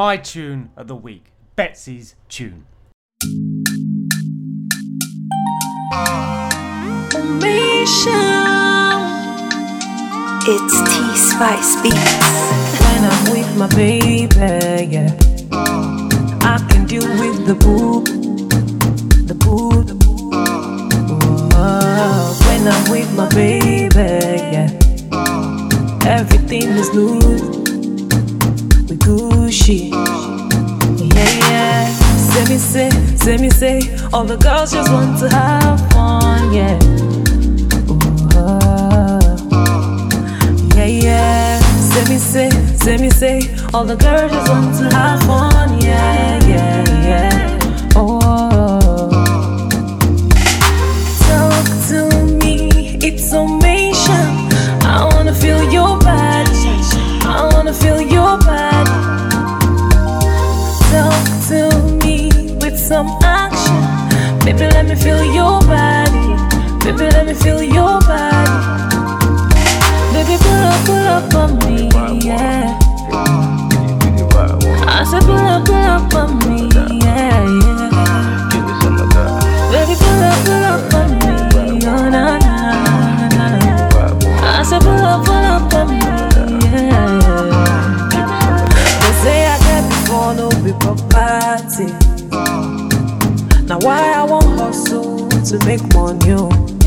my 0.00 0.16
tune 0.16 0.70
of 0.78 0.86
the 0.86 0.96
week. 0.96 1.30
Betsy's 1.56 2.14
tune. 2.30 2.64
It's 10.48 10.76
T 10.88 11.16
Spice 11.16 11.82
Beats. 11.82 12.16
When 12.80 13.00
I'm 13.10 13.24
with 13.30 13.50
my 13.58 13.68
baby, 13.76 14.90
yeah, 14.90 15.12
I 16.40 16.66
can 16.70 16.86
deal 16.86 17.06
with 17.20 17.44
the 17.46 17.54
boo, 17.56 18.02
the 19.26 19.34
boo, 19.34 19.82
the 19.82 19.96
boo. 19.96 20.30
Oh, 21.52 22.38
when 22.46 22.66
I'm 22.66 22.90
with 22.90 23.14
my 23.14 23.28
baby, 23.34 24.08
yeah, 24.54 24.70
everything 26.06 26.70
is 26.70 26.88
loose, 26.94 27.58
we 27.58 27.59
Gucci, 29.00 29.90
yeah, 31.14 31.38
yeah. 31.50 31.92
Say 32.30 32.44
me 32.52 32.58
say, 32.58 32.90
say 33.16 33.36
me 33.38 33.50
say, 33.50 33.80
all 34.12 34.24
the 34.24 34.36
girls 34.36 34.72
just 34.72 34.90
want 34.92 35.18
to 35.20 35.28
have 35.28 35.80
fun, 35.92 36.52
yeah. 36.52 36.78
Yeah, 40.76 40.86
yeah. 40.86 41.58
Say 41.60 42.04
me 42.12 42.18
say, 42.18 42.50
say 42.76 42.96
me 42.98 43.10
say, 43.10 43.40
all 43.74 43.84
the 43.84 43.96
girls 43.96 44.32
just 44.32 44.48
want 44.48 44.76
to 44.78 44.96
have 44.96 45.20
fun. 45.22 45.80
Yeah, 45.80 46.38
yeah, 46.46 46.84
yeah. 46.84 46.89
feel 67.42 67.62
your 67.62 67.98
body. 68.00 68.50
Baby, 70.12 70.36
pull 70.42 70.62
up, 70.70 70.84
pull 70.86 71.06
up 71.16 71.34
on 71.34 71.50
me, 71.58 71.88
yeah. 72.26 72.78
I 74.86 75.04
said, 75.04 75.22
pull 75.22 75.36
up, 75.36 75.64
pull 75.64 75.76
up 75.76 76.14
on 76.14 76.38
me, 76.48 76.68
yeah, 76.74 77.44
yeah. 77.62 77.90
Baby, 79.72 79.94
pull 80.00 80.22
up, 80.22 80.38
pull 80.44 80.64
up 80.64 80.94
on 80.94 81.08
me, 81.18 81.86
oh 81.86 82.08
na 82.10 82.38
na 82.38 82.38
na. 83.28 83.42
I 84.42 84.62
said, 84.62 84.82
pull 84.82 84.92
up, 84.92 85.24
pull 85.24 85.34
up 85.34 85.74
on 85.74 85.86
me, 85.88 85.98
yeah. 86.64 87.18
They 89.00 89.12
say 89.22 89.38
I 89.46 89.48
get 89.64 89.82
before 89.88 90.32
to 90.34 90.46
be 90.62 90.72
property. 90.80 91.88
Now 93.66 93.78
why 93.78 94.12
I 94.12 94.24
won't 94.24 94.58
hustle 94.58 95.28
to 95.28 95.64
make 95.64 95.82
money? 95.94 96.32
Oh? 96.32 96.79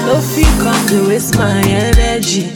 Know 0.00 0.18
if 0.18 0.36
you 0.38 0.44
come 0.62 0.86
to 0.88 1.08
waste 1.08 1.36
my 1.36 1.60
energy. 1.66 2.50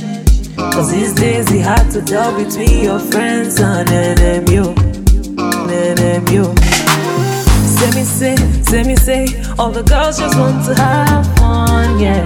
Cause 0.56 0.90
these 0.92 1.12
days 1.14 1.50
it 1.52 1.62
hard 1.62 1.90
to 1.92 2.02
tell 2.02 2.32
between 2.36 2.84
your 2.84 2.98
friends 2.98 3.60
and 3.60 3.88
enemy. 3.90 4.58
Oh. 4.58 4.74
Enemy. 5.70 6.38
Oh. 6.38 6.54
Say 7.76 7.90
me 7.94 8.04
say, 8.04 8.36
say 8.62 8.82
me 8.84 8.96
say, 8.96 9.26
all 9.58 9.70
the 9.70 9.82
girls 9.82 10.18
just 10.18 10.36
want 10.38 10.64
to 10.66 10.74
have 10.74 11.26
fun, 11.36 11.98
yeah. 12.00 12.24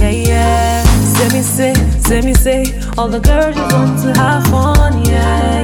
Yeah, 0.00 0.10
yeah. 0.10 0.82
Say 1.14 1.28
me 1.36 1.42
say, 1.42 1.74
say 2.00 2.20
me 2.22 2.34
say, 2.34 2.64
all 2.98 3.08
the 3.08 3.20
girls 3.20 3.54
just 3.54 3.72
want 3.74 4.00
to 4.02 4.20
have 4.20 4.44
fun, 4.48 5.04
yeah, 5.04 5.62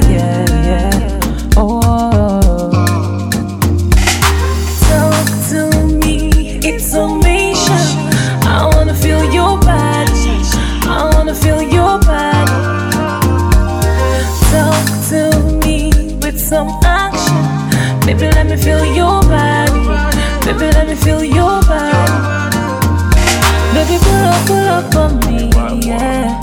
up, 24.95 24.95
on 24.95 25.19
me, 25.19 25.49
yeah. 25.85 26.39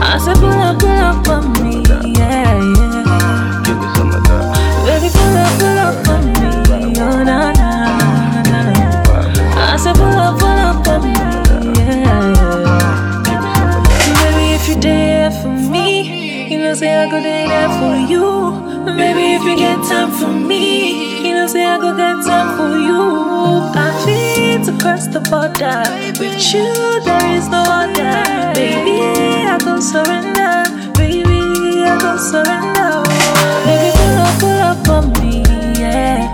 I 0.00 0.18
said, 0.18 0.36
pull 0.36 0.48
up, 0.50 0.78
pull 0.78 0.90
up 0.90 1.28
on 1.28 1.52
me, 1.62 1.82
yeah, 1.86 2.02
yeah. 2.16 3.04
Baby, 4.84 5.08
pull 5.12 5.36
up, 5.36 5.58
pull 5.58 5.78
up 5.78 6.08
on 6.08 6.24
me, 6.32 6.40
oh 7.00 7.22
na 7.24 7.52
na 7.52 7.72
na. 7.82 8.62
I 9.56 9.76
said, 9.76 9.94
pull 9.96 10.06
up, 10.06 10.38
pull 10.38 10.48
up 10.48 10.86
on 10.88 11.02
me, 11.02 11.12
yeah, 11.78 12.32
yeah. 13.26 13.82
Baby, 14.22 14.44
if 14.54 14.68
you're 14.68 14.80
there 14.80 15.30
for 15.30 15.48
me, 15.48 16.48
you 16.50 16.58
know 16.58 16.74
say 16.74 16.94
I 16.94 17.10
go 17.10 17.20
there 17.22 17.68
for 17.78 17.96
you. 18.10 18.24
Baby, 18.96 19.34
if 19.34 19.42
you 19.42 19.56
get 19.56 19.76
time 19.88 20.10
for 20.12 20.28
me, 20.28 21.26
you 21.26 21.34
know 21.34 21.46
say 21.46 21.64
I 21.64 21.78
go 21.78 21.96
get 21.96 22.24
time 22.24 22.56
for 22.56 22.76
you. 22.76 23.33
I 24.84 24.86
cross 24.86 25.06
the 25.06 25.20
border 25.20 25.80
with 26.20 26.52
you. 26.52 26.68
There 27.04 27.30
is 27.32 27.48
no 27.48 27.62
other, 27.64 28.52
baby. 28.52 29.00
I 29.48 29.56
go 29.58 29.80
surrender, 29.80 30.68
baby. 30.92 31.84
I 31.84 31.96
go 31.98 32.18
surrender. 32.18 33.02
Baby, 33.64 33.96
pull 33.96 34.18
up, 34.20 34.38
pull 34.38 34.60
up 34.60 34.88
on 34.90 35.04
me, 35.22 35.42
yeah. 35.80 36.30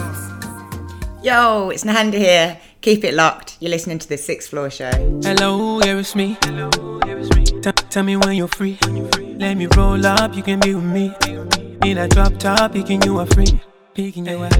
Yo, 1.21 1.69
it's 1.69 1.84
Nahanda 1.84 2.17
here. 2.17 2.60
Keep 2.81 3.03
it 3.03 3.13
locked. 3.13 3.57
You're 3.60 3.69
listening 3.69 3.99
to 3.99 4.10
the 4.10 4.17
Sixth 4.17 4.49
Floor 4.49 4.71
Show. 4.71 4.89
Hello, 5.23 5.79
here 5.81 5.99
it's 5.99 6.15
me. 6.15 6.38
T- 6.41 7.71
tell 7.91 8.01
me 8.01 8.17
when 8.17 8.36
you're 8.36 8.47
free. 8.47 8.79
Let 9.38 9.57
me 9.57 9.67
roll 9.77 10.03
up, 10.07 10.36
you 10.36 10.41
can 10.41 10.60
be 10.60 10.73
with 10.73 10.84
me. 10.84 11.13
In 11.84 11.98
a 11.98 12.08
drop 12.08 12.38
top, 12.38 12.74
picking 12.74 13.02
you 13.02 13.20
up 13.20 13.34
free. 13.34 13.60
Picking 13.96 14.28
you 14.28 14.38
up. 14.44 14.54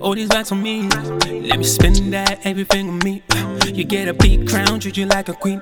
All 0.00 0.14
these 0.14 0.28
racks 0.28 0.52
on 0.52 0.62
me. 0.62 0.88
Let 0.88 1.58
me 1.58 1.64
spend 1.64 2.12
that 2.12 2.40
everything 2.44 2.88
on 2.88 2.98
me. 3.00 3.22
You 3.66 3.84
get 3.84 4.06
a 4.08 4.14
big 4.14 4.48
crown, 4.48 4.78
treat 4.78 4.96
you 4.96 5.06
like 5.06 5.28
a 5.28 5.32
queen. 5.32 5.60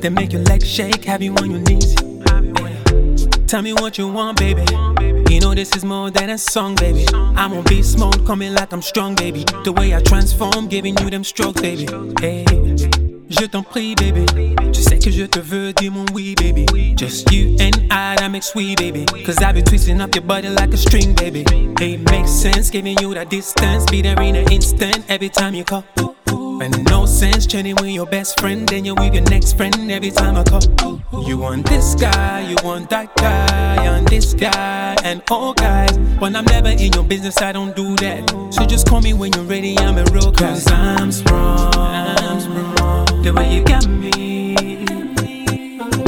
Then 0.00 0.14
make 0.14 0.32
your 0.32 0.42
legs 0.42 0.66
shake, 0.66 1.04
have 1.04 1.22
you 1.22 1.34
on 1.34 1.50
your 1.50 1.60
knees. 1.60 1.94
Tell 3.46 3.62
me 3.62 3.74
what 3.74 3.98
you 3.98 4.08
want, 4.08 4.38
baby. 4.38 4.64
You 5.30 5.40
know 5.40 5.54
this 5.54 5.76
is 5.76 5.84
more 5.84 6.10
than 6.10 6.30
a 6.30 6.38
song, 6.38 6.74
baby. 6.76 7.06
I'm 7.12 7.52
on 7.52 7.62
beast 7.64 7.98
mode, 7.98 8.26
coming 8.26 8.54
like 8.54 8.72
I'm 8.72 8.82
strong, 8.82 9.14
baby. 9.14 9.44
The 9.64 9.72
way 9.72 9.94
I 9.94 10.00
transform, 10.00 10.68
giving 10.68 10.96
you 10.98 11.10
them 11.10 11.22
strokes, 11.22 11.60
baby. 11.60 11.86
Hey, 12.20 12.44
je 13.28 13.44
t'en 13.46 13.62
prie, 13.62 13.94
baby. 13.94 14.26
Tu 14.72 14.82
sais 14.82 14.98
que 14.98 15.10
je 15.10 15.24
te 15.24 15.38
veux, 15.38 15.72
dis 15.72 15.90
mon 15.90 16.04
oui, 16.14 16.34
baby. 16.34 16.66
Just 16.96 17.30
you 17.32 17.56
and 17.60 17.76
I, 17.90 18.16
that 18.16 18.30
makes 18.30 18.46
sweet, 18.46 18.78
baby. 18.78 19.04
Cause 19.24 19.38
I've 19.38 19.54
been 19.54 19.64
twisting 19.64 20.00
up 20.00 20.14
your 20.14 20.24
body 20.24 20.48
like 20.48 20.72
a 20.72 20.76
string, 20.76 21.14
baby. 21.14 21.44
Hey, 21.78 21.96
makes 22.10 22.30
sense, 22.30 22.70
giving 22.70 22.98
you 23.00 23.14
that 23.14 23.30
distance. 23.30 23.84
Be 23.90 24.02
there 24.02 24.20
in 24.22 24.36
an 24.36 24.50
instant, 24.52 25.04
every 25.08 25.28
time 25.28 25.54
you 25.54 25.64
call. 25.64 25.84
And 26.58 26.84
no 26.86 27.04
sense 27.04 27.46
chatting 27.46 27.76
with 27.76 27.90
your 27.90 28.06
best 28.06 28.40
friend, 28.40 28.66
then 28.66 28.86
you're 28.86 28.94
with 28.94 29.12
your 29.12 29.24
next 29.24 29.58
friend 29.58 29.90
every 29.90 30.10
time 30.10 30.36
I 30.36 30.42
call. 30.42 30.62
You 31.26 31.36
want 31.38 31.66
this 31.66 31.94
guy, 31.94 32.48
you 32.48 32.56
want 32.64 32.88
that 32.90 33.14
guy, 33.16 33.65
and 33.96 34.06
this 34.08 34.34
guy, 34.34 34.94
and 35.04 35.22
all 35.30 35.54
guys. 35.54 35.96
When 36.18 36.36
I'm 36.36 36.44
never 36.44 36.68
in 36.68 36.92
your 36.92 37.04
business, 37.04 37.40
I 37.40 37.52
don't 37.52 37.74
do 37.74 37.96
that. 37.96 38.30
So 38.50 38.64
just 38.64 38.86
call 38.88 39.00
me 39.00 39.14
when 39.14 39.32
you're 39.32 39.44
ready, 39.44 39.78
I'm 39.78 39.96
a 39.98 40.04
real 40.12 40.30
guy. 40.30 40.52
Cause 40.52 40.70
I'm 40.70 41.10
strong, 41.10 41.74
I'm 41.74 42.40
strong. 42.40 43.22
The 43.22 43.32
way 43.32 43.54
you 43.54 43.64
got 43.64 43.86
me. 43.88 44.84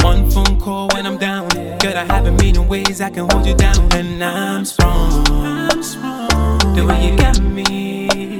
One 0.03 0.29
phone 0.31 0.59
call 0.59 0.87
when 0.93 1.05
I'm 1.05 1.17
down. 1.17 1.49
Girl, 1.79 1.97
I 1.97 2.05
have 2.05 2.25
a 2.27 2.31
million 2.31 2.67
ways 2.67 3.01
I 3.01 3.09
can 3.09 3.29
hold 3.29 3.45
you 3.45 3.55
down. 3.55 3.91
And 3.93 4.23
I'm 4.23 4.65
strong, 4.65 5.27
I'm 5.27 5.83
strong. 5.83 6.75
The 6.75 6.85
way 6.85 7.09
you 7.09 7.17
got 7.17 7.39
me. 7.41 8.37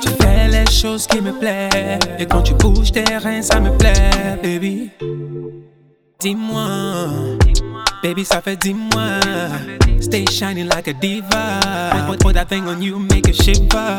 Tu 0.00 0.08
fais 0.20 0.48
les 0.48 0.66
choses 0.70 1.06
qui 1.06 1.20
me 1.20 1.32
plaisent. 1.32 2.00
Et 2.18 2.26
quand 2.26 2.42
tu 2.42 2.54
bouges 2.54 2.92
tes 2.92 3.04
reins, 3.16 3.42
ça 3.42 3.60
me 3.60 3.70
plaît, 3.76 4.38
baby. 4.42 4.90
Dis-moi, 6.20 7.38
baby, 8.02 8.24
ça 8.24 8.40
fait 8.40 8.56
dis-moi. 8.56 9.20
Stay 10.00 10.24
shining 10.30 10.68
like 10.68 10.88
a 10.88 10.92
diva. 10.92 12.06
Put, 12.08 12.20
put 12.20 12.32
that 12.34 12.48
thing 12.48 12.66
on 12.66 12.80
you, 12.80 12.98
make 12.98 13.28
it 13.28 13.34
shiver. 13.34 13.98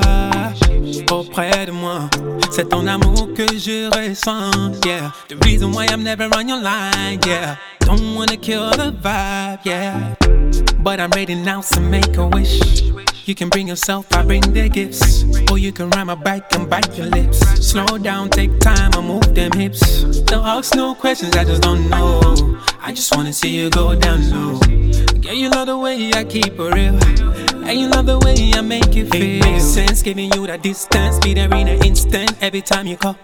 Auprès 1.12 1.66
de 1.66 1.72
moi, 1.72 2.10
c'est 2.52 2.70
ton 2.70 2.88
amour 2.88 3.30
que 3.36 3.46
je 3.58 3.90
ressens. 3.96 4.72
Yeah, 4.86 5.12
the 5.30 5.36
reason 5.46 5.72
why 5.72 5.86
I'm 5.86 6.04
never 6.04 6.28
on 6.36 6.48
your 6.48 6.62
line. 6.62 7.20
Yeah, 7.26 7.56
don't 7.82 8.16
wanna 8.16 8.38
kill 8.38 8.72
the 8.72 8.92
vibe. 8.92 9.60
Yeah, 9.64 10.16
but 10.84 11.00
I'm 11.00 11.12
ready 11.12 11.36
now, 11.36 11.62
to 11.62 11.80
make 11.80 12.18
a 12.18 12.28
wish. 12.28 12.82
You 13.26 13.36
can 13.36 13.50
bring 13.50 13.68
yourself, 13.68 14.08
I 14.16 14.24
bring 14.24 14.42
the 14.42 14.68
gifts. 14.68 15.24
Or 15.52 15.58
you 15.58 15.72
can 15.72 15.90
ride 15.92 16.06
my 16.06 16.16
bike 16.16 16.54
and 16.56 16.70
bite 16.70 16.98
your 16.98 17.08
lips. 17.08 17.40
Slow 17.66 17.98
down, 17.98 18.30
take 18.30 18.60
time, 18.60 18.92
I 18.94 19.02
move 19.02 19.36
them 19.36 19.52
hips. 19.52 20.20
Don't 20.22 20.46
ask 20.46 20.76
no 20.76 20.96
questions, 20.96 21.36
I 21.36 21.44
just 21.44 21.62
don't 21.62 21.90
know. 21.90 22.60
I 22.82 22.92
just 22.94 23.16
wanna 23.16 23.32
see 23.32 23.50
you 23.50 23.70
go 23.70 23.96
down 23.96 24.20
low. 24.32 24.60
Yeah, 25.22 25.34
you 25.34 25.50
love 25.50 25.68
the 25.68 25.78
way 25.78 26.12
I 26.14 26.24
keep 26.24 26.60
it 26.60 26.60
real. 26.60 26.98
And 27.64 27.80
you 27.80 27.88
love 27.90 28.08
the 28.08 28.18
way 28.20 28.52
I 28.56 28.62
make 28.62 28.96
you 28.96 29.06
feel. 29.06 29.22
It 29.22 29.46
makes 29.46 29.66
sense, 29.66 30.02
giving 30.02 30.34
you 30.34 30.48
that 30.48 30.64
distance. 30.64 31.20
Be 31.20 31.34
there 31.34 31.54
in 31.54 31.68
an 31.68 31.86
instant, 31.86 32.34
every 32.42 32.62
time 32.62 32.88
you 32.88 32.98
call. 32.98 33.16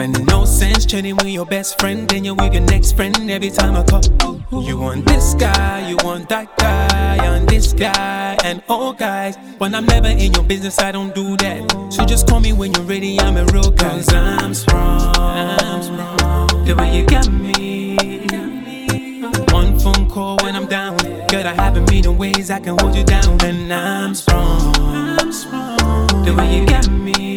And 0.00 0.24
no 0.28 0.44
sense 0.44 0.86
chatting 0.86 1.16
with 1.16 1.26
your 1.26 1.44
best 1.44 1.80
friend, 1.80 2.08
then 2.08 2.24
you're 2.24 2.36
with 2.36 2.52
your 2.54 2.62
next 2.62 2.92
friend 2.92 3.28
every 3.28 3.50
time 3.50 3.74
I 3.74 3.82
call. 3.82 4.02
You 4.62 4.78
want 4.78 5.04
this 5.06 5.34
guy, 5.34 5.88
you 5.88 5.96
want 6.04 6.28
that 6.28 6.56
guy, 6.56 7.16
and 7.24 7.48
this 7.48 7.72
guy, 7.72 8.36
and 8.44 8.62
all 8.68 8.92
guys. 8.92 9.36
When 9.58 9.74
I'm 9.74 9.86
never 9.86 10.06
in 10.06 10.32
your 10.34 10.44
business, 10.44 10.78
I 10.78 10.92
don't 10.92 11.12
do 11.14 11.36
that. 11.38 11.92
So 11.92 12.04
just 12.06 12.28
call 12.28 12.38
me 12.38 12.52
when 12.52 12.72
you're 12.74 12.84
ready, 12.84 13.18
I'm 13.18 13.36
a 13.36 13.44
real 13.46 13.72
guy. 13.72 13.88
Cause 13.88 14.14
I'm 14.14 14.54
strong, 14.54 15.16
I'm 15.16 15.82
strong. 15.82 16.64
The 16.64 16.76
way 16.76 16.96
you 16.96 17.04
got 17.04 17.28
me. 17.28 17.96
One 19.52 19.80
phone 19.80 20.08
call 20.08 20.36
when 20.42 20.54
I'm 20.54 20.66
down. 20.66 20.96
Girl, 21.26 21.44
I 21.44 21.54
have 21.54 21.76
a 21.76 21.80
million 21.80 22.16
ways 22.16 22.50
I 22.50 22.60
can 22.60 22.78
hold 22.78 22.94
you 22.94 23.02
down. 23.02 23.42
And 23.42 23.72
I'm 23.72 24.14
strong, 24.14 24.76
I'm 24.76 25.32
strong. 25.32 26.24
The 26.24 26.34
way 26.36 26.60
you 26.60 26.66
got 26.66 26.88
me. 26.88 27.27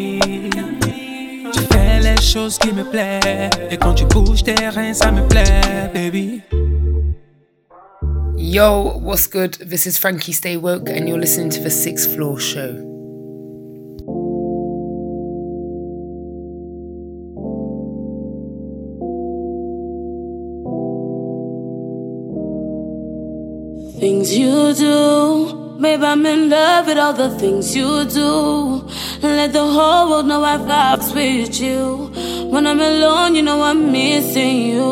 Qui 2.21 2.71
me. 2.71 2.83
Et 3.71 3.77
quand 3.77 3.95
tu 3.95 4.05
bouges 4.05 4.43
tes 4.43 4.53
reins, 4.69 4.93
ça 4.93 5.11
me 5.11 5.27
plaît, 5.27 5.89
baby. 5.91 6.43
Yo, 8.37 8.99
what's 8.99 9.27
good? 9.27 9.55
This 9.55 9.87
is 9.87 9.97
Frankie 9.97 10.31
Stay 10.31 10.55
Woke, 10.55 10.87
and 10.87 11.09
you're 11.09 11.17
listening 11.17 11.49
to 11.49 11.59
the 11.59 11.71
Sixth 11.71 12.13
Floor 12.13 12.39
Show. 12.39 12.90
Things 24.01 24.35
you 24.35 24.73
do, 24.73 25.77
babe, 25.79 26.01
I'm 26.01 26.25
in 26.25 26.49
love 26.49 26.87
with 26.87 26.97
all 26.97 27.13
the 27.13 27.29
things 27.37 27.75
you 27.75 28.03
do. 28.05 28.89
Let 29.21 29.53
the 29.53 29.63
whole 29.63 30.09
world 30.09 30.25
know 30.25 30.43
I 30.43 30.57
vibes 30.57 31.13
with 31.13 31.61
you. 31.61 32.07
When 32.49 32.65
I'm 32.65 32.79
alone, 32.79 33.35
you 33.35 33.43
know 33.43 33.61
I'm 33.61 33.91
missing 33.91 34.63
you. 34.69 34.89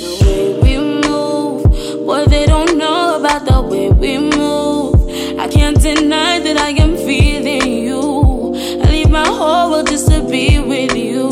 The 0.00 0.24
way 0.24 0.58
we 0.62 0.78
move, 1.06 2.06
boy, 2.06 2.24
they 2.24 2.46
don't 2.46 2.78
know 2.78 3.20
about 3.20 3.44
the 3.44 3.60
way 3.60 3.90
we 3.90 4.16
move. 4.16 4.94
I 5.38 5.48
can't 5.48 5.78
deny 5.78 6.38
that 6.38 6.56
I 6.56 6.70
am 6.70 6.96
feeling 6.96 7.84
you. 7.84 8.54
I 8.82 8.90
leave 8.90 9.10
my 9.10 9.26
whole 9.26 9.70
world 9.70 9.88
just 9.88 10.10
to 10.10 10.26
be 10.26 10.58
with 10.60 10.96
you. 10.96 11.28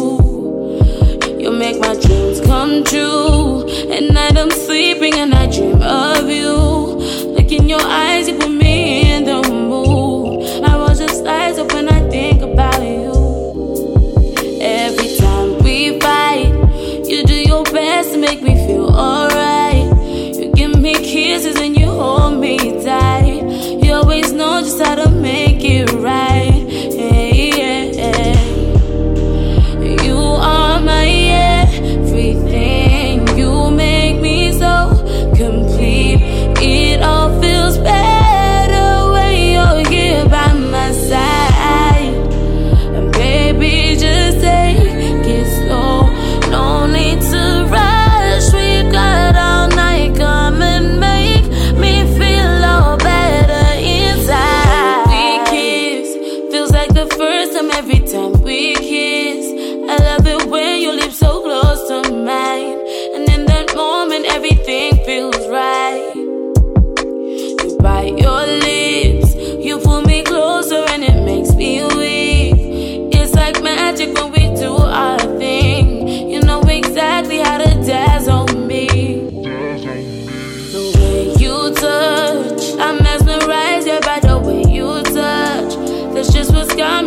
You 1.40 1.50
make 1.50 1.80
my 1.80 1.94
dreams 1.94 2.42
come 2.42 2.84
true. 2.84 3.59
At 4.00 4.14
night 4.14 4.38
I'm 4.38 4.50
sleeping 4.50 5.12
and 5.16 5.34
I 5.34 5.44
dream 5.46 5.82
of 5.82 6.30
you. 6.30 6.69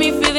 Me 0.04 0.12
feeling 0.12 0.33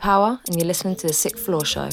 Power, 0.00 0.40
and 0.46 0.56
you're 0.56 0.66
listening 0.66 0.96
to 0.96 1.06
the 1.06 1.12
Sixth 1.12 1.44
Floor 1.44 1.64
Show. 1.64 1.90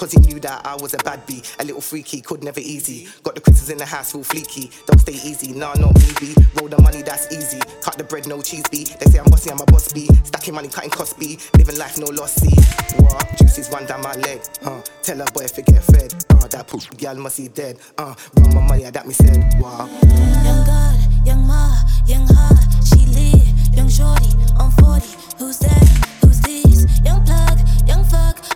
Cause 0.00 0.12
he 0.12 0.20
knew 0.20 0.40
that 0.40 0.64
I 0.64 0.76
was 0.76 0.94
a 0.94 0.96
bad 0.96 1.26
bee. 1.26 1.42
A 1.58 1.64
little 1.64 1.82
freaky, 1.82 2.22
could 2.22 2.42
never 2.42 2.58
easy. 2.58 3.06
Got 3.22 3.34
the 3.34 3.42
crystals 3.42 3.68
in 3.68 3.76
the 3.76 3.84
house, 3.84 4.12
feel 4.12 4.22
fleeky. 4.24 4.72
Don't 4.86 4.98
stay 4.98 5.12
easy, 5.12 5.52
nah, 5.52 5.74
not 5.74 5.94
me, 5.94 6.08
B. 6.18 6.34
Roll 6.54 6.70
the 6.70 6.80
money, 6.80 7.02
that's 7.02 7.30
easy. 7.30 7.60
Cut 7.82 7.98
the 7.98 8.04
bread, 8.04 8.26
no 8.26 8.40
cheese, 8.40 8.64
B. 8.70 8.84
They 8.98 9.10
say 9.10 9.18
I'm 9.18 9.26
bossy, 9.26 9.50
I'm 9.50 9.60
a 9.60 9.66
boss, 9.66 9.92
B. 9.92 10.06
Stacking 10.24 10.54
money, 10.54 10.68
cutting 10.68 10.88
cost, 10.88 11.18
B. 11.20 11.38
Living 11.58 11.76
life, 11.76 11.98
no 11.98 12.06
loss, 12.06 12.32
C. 12.32 12.48
What? 12.96 13.28
Juices 13.36 13.68
run 13.68 13.84
down 13.84 14.00
my 14.00 14.14
leg. 14.14 14.40
Uh, 14.64 14.80
tell 15.02 15.20
a 15.20 15.26
boy 15.32 15.44
if 15.44 15.58
it 15.58 15.66
get 15.66 15.84
fed. 15.84 16.14
Uh, 16.30 16.46
that 16.46 16.66
poop, 16.66 16.80
gal 16.96 17.16
must 17.16 17.36
be 17.36 17.48
dead. 17.48 17.78
Uh, 17.98 18.14
run 18.36 18.54
my 18.54 18.66
money, 18.68 18.88
that 18.88 19.06
me 19.06 19.12
said. 19.12 19.52
Wow. 19.60 19.84
Young 19.84 20.64
God, 20.64 21.26
young 21.26 21.46
Ma, 21.46 21.76
young 22.06 22.26
Ha, 22.26 22.80
she 22.88 23.04
lit, 23.04 23.76
young 23.76 23.90
Shorty, 23.90 24.32
on 24.56 24.70
40. 24.80 25.04
Who's 25.36 25.58
that? 25.58 26.08
Who's 26.24 26.40
this? 26.40 26.88
Young 27.04 27.20
young 27.26 27.49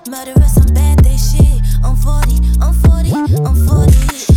murderous 0.09 0.57
on 0.59 0.67
bad 0.75 1.03
day 1.03 1.17
shit. 1.17 1.63
On 1.85 1.97
40, 1.97 2.61
on 2.63 2.73
40, 2.75 3.13
on 3.45 3.57
40. 3.57 3.93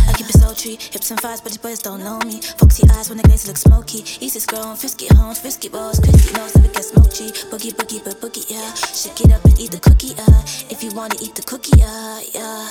I 0.08 0.12
keep 0.16 0.28
it 0.28 0.38
sultry, 0.38 0.76
hips 0.76 1.10
and 1.10 1.20
thighs, 1.20 1.40
but 1.40 1.52
these 1.52 1.58
boys 1.58 1.78
don't 1.80 2.00
know 2.00 2.18
me. 2.20 2.40
Foxy 2.58 2.84
eyes 2.90 3.08
when 3.08 3.18
the 3.18 3.24
glaze 3.24 3.46
look 3.46 3.56
smoky. 3.56 4.04
Easy 4.24 4.38
scroll 4.40 4.74
frisky 4.74 5.06
homes, 5.16 5.40
frisky 5.40 5.68
balls, 5.68 5.98
crispy 6.00 6.32
nose, 6.36 6.54
never 6.56 6.68
get 6.68 6.84
smoky. 6.84 7.30
Boogie, 7.50 7.72
boogie, 7.72 8.04
but 8.04 8.20
boogie, 8.20 8.44
yeah. 8.50 8.74
Shake 8.74 9.20
it 9.22 9.32
up 9.32 9.44
and 9.44 9.58
eat 9.58 9.70
the 9.70 9.80
cookie, 9.80 10.14
uh. 10.18 10.42
If 10.70 10.82
you 10.82 10.90
wanna 10.94 11.16
eat 11.22 11.34
the 11.34 11.42
cookie, 11.42 11.80
uh, 11.82 12.20
yeah. 12.34 12.68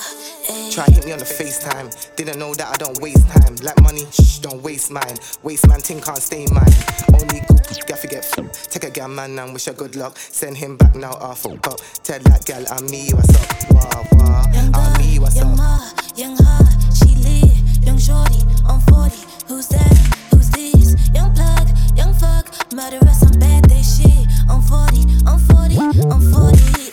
Ay. 0.50 0.70
Try 0.72 0.86
hit 0.86 1.06
me 1.06 1.12
on 1.14 1.20
the 1.20 1.26
FaceTime. 1.26 2.16
Didn't 2.16 2.40
know 2.40 2.54
that 2.56 2.68
I 2.68 2.78
don't 2.78 3.00
waste 3.02 3.28
time. 3.30 3.56
Like 3.64 3.82
money, 3.82 4.06
shh, 4.12 4.40
don't 4.40 4.62
waste 4.62 4.92
mine. 4.92 5.18
Waste 5.44 5.68
man, 5.68 5.80
thing 5.82 6.00
can't 6.02 6.22
stay 6.22 6.46
mine. 6.52 6.74
Only 7.14 7.42
good, 7.48 7.86
gal 7.88 7.98
forget 7.98 8.24
f- 8.38 8.70
Take 8.70 8.84
a 8.86 8.90
gal 8.92 9.08
man 9.08 9.38
and 9.40 9.54
wish 9.54 9.66
her 9.66 9.74
good 9.74 9.96
luck. 9.96 10.18
Send 10.18 10.56
him 10.58 10.78
back 10.78 10.96
now, 10.96 11.18
I 11.20 11.34
fuck 11.36 11.68
up. 11.68 11.80
Tell 12.04 12.20
that 12.20 12.45
gal 12.45 12.64
I'm 12.72 12.87
me, 12.90 13.10
what's 13.14 13.30
up? 13.36 13.72
Wah, 13.72 14.04
wah. 14.14 14.46
I'm 14.74 15.02
me, 15.02 15.20
what's 15.20 15.36
Young 15.36 15.52
up? 15.54 15.58
Ma, 15.58 15.90
young 16.16 16.38
Ha, 16.38 16.60
she 16.94 17.16
lit, 17.16 17.86
young 17.86 17.98
Shorty, 17.98 18.44
on 18.68 18.82
40. 18.82 19.16
Who's 19.48 19.68
that? 19.70 19.98
Who's 20.32 20.50
this? 20.52 20.96
Young 21.14 21.34
plug, 21.34 21.68
young 21.98 22.14
fuck, 22.14 22.46
murderous 22.74 23.24
on 23.24 23.40
bad 23.40 23.68
day 23.68 23.82
shit. 23.82 24.28
On 24.50 24.62
40, 24.62 25.06
on 25.26 25.40
40, 25.40 25.78
on 26.10 26.22
40. 26.32 26.87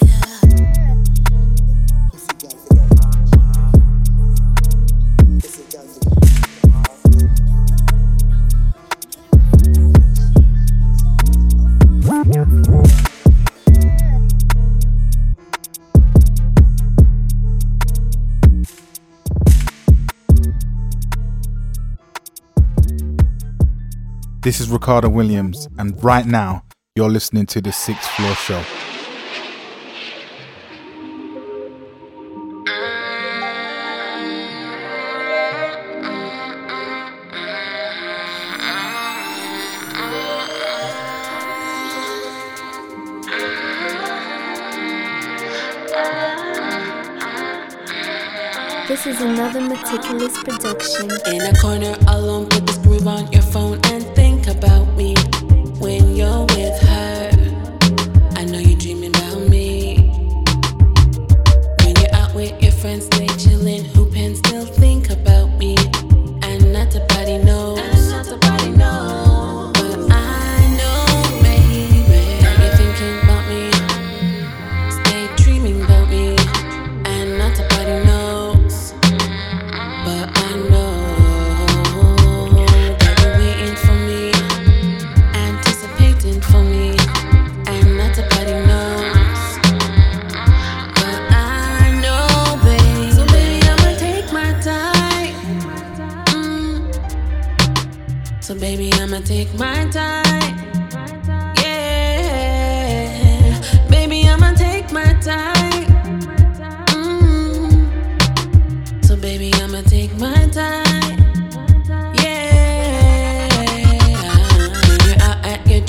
This 24.44 24.60
is 24.60 24.68
Ricardo 24.68 25.08
Williams, 25.08 25.68
and 25.78 26.04
right 26.04 26.26
now 26.26 26.64
you're 26.94 27.08
listening 27.08 27.46
to 27.46 27.62
the 27.62 27.72
Sixth 27.72 28.06
Floor 28.10 28.34
Show. 28.34 28.62
This 48.86 49.06
is 49.06 49.22
another 49.22 49.62
meticulous 49.62 50.36
production. 50.42 51.10
In 51.26 51.40
a 51.40 51.58
corner 51.60 51.96
alone, 52.08 52.46
put 52.50 52.66
this 52.66 52.76
groove 52.76 53.06
on 53.06 53.33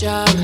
job, 0.05 0.34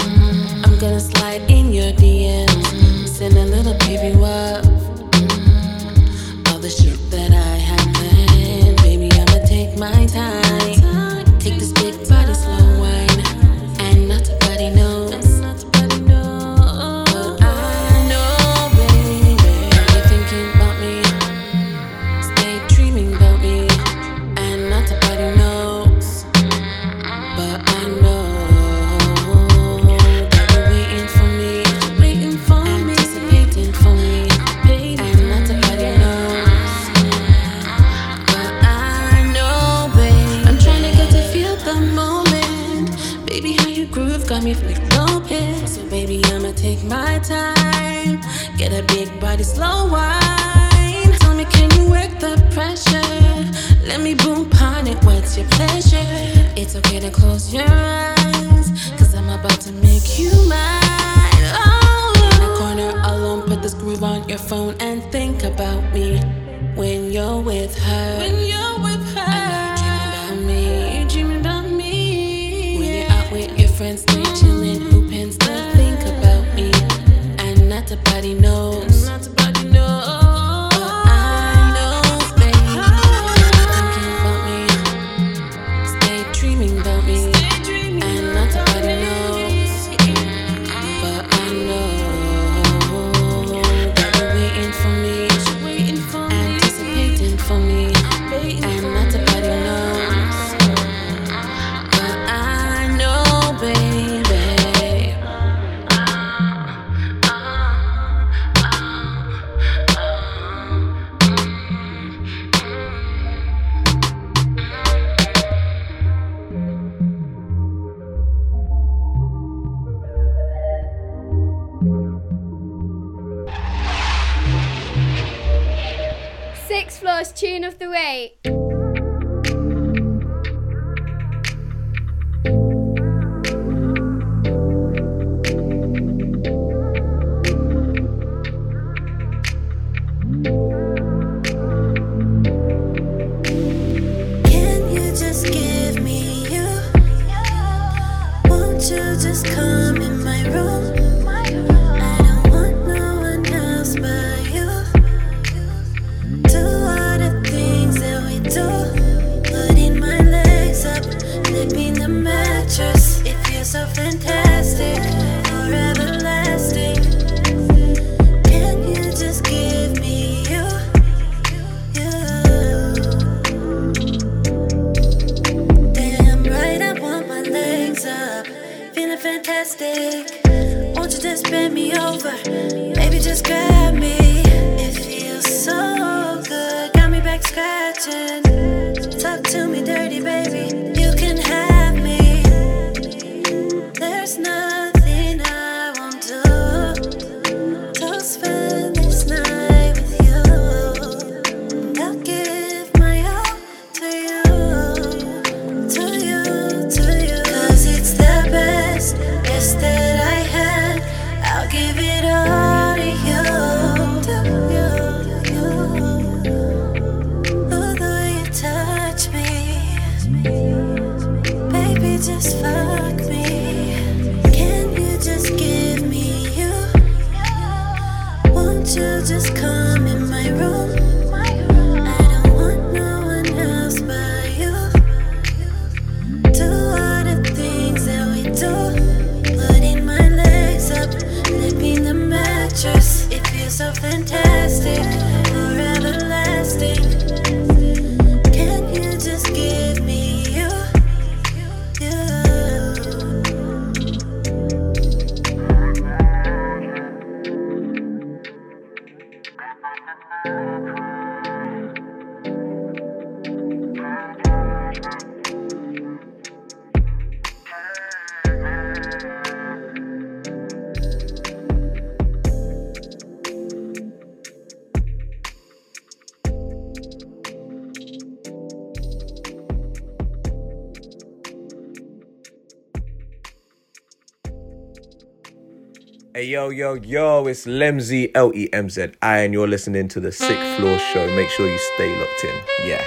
Hey 286.41 286.47
yo 286.47 286.69
yo 286.69 286.95
yo, 286.95 287.45
it's 287.45 287.67
Lemzi 287.67 288.31
L 288.33 288.51
E 288.55 288.67
M 288.73 288.89
Z 288.89 289.11
I, 289.21 289.41
and 289.41 289.53
you're 289.53 289.67
listening 289.67 290.07
to 290.07 290.19
the 290.19 290.31
Sixth 290.31 290.77
Floor 290.77 290.97
Show. 290.97 291.27
Make 291.35 291.49
sure 291.49 291.69
you 291.69 291.77
stay 291.93 292.19
locked 292.19 292.43
in. 292.43 292.89
Yeah, 292.89 293.05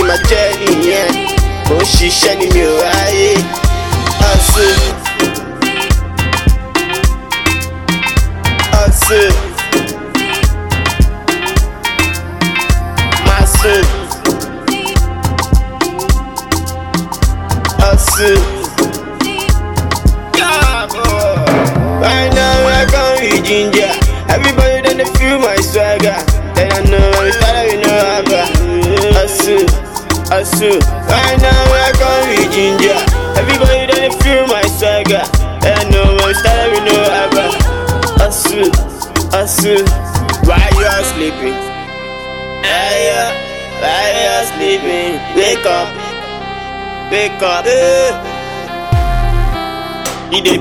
ṣe 0.00 0.06
máa 0.08 0.16
jẹ́ 0.28 0.46
nìyẹn. 0.60 1.08
Mò 1.68 1.76
ń 1.78 1.84
ṣiṣẹ́ 1.94 2.34
ni 2.38 2.46
mi 2.54 2.62
ò 2.66 2.74
ráyè. 2.82 3.32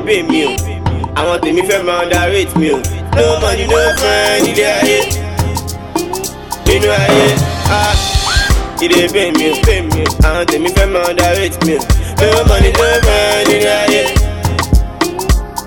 Pay 0.10 0.24
me 0.24 0.42
o. 0.48 0.52
Àwọn 1.20 1.38
tèmi 1.44 1.62
fẹ́ 1.70 1.84
máa 1.88 2.02
underrate 2.04 2.54
mi 2.60 2.70
o. 2.72 2.78
No 3.16 3.24
money, 3.42 3.66
no 3.72 3.78
friend, 4.00 4.48
ilé 4.50 4.66
ayé. 4.80 4.98
Nínú 6.66 6.90
ayé, 7.02 7.28
ah. 7.70 7.94
Dey 8.80 9.08
pay 9.14 9.32
me 9.38 9.46
o, 9.52 9.56
pay 9.66 9.82
me 9.82 10.02
o. 10.02 10.12
Àwọn 10.28 10.46
tèmi 10.52 10.70
fẹ́ 10.76 10.88
máa 10.94 11.10
underrate 11.10 11.58
mi 11.66 11.74
o. 11.78 11.80
No 12.22 12.44
money, 12.50 12.72
no 12.78 12.86
friend, 13.06 13.48
nínú 13.50 13.70
ayé. 13.82 14.02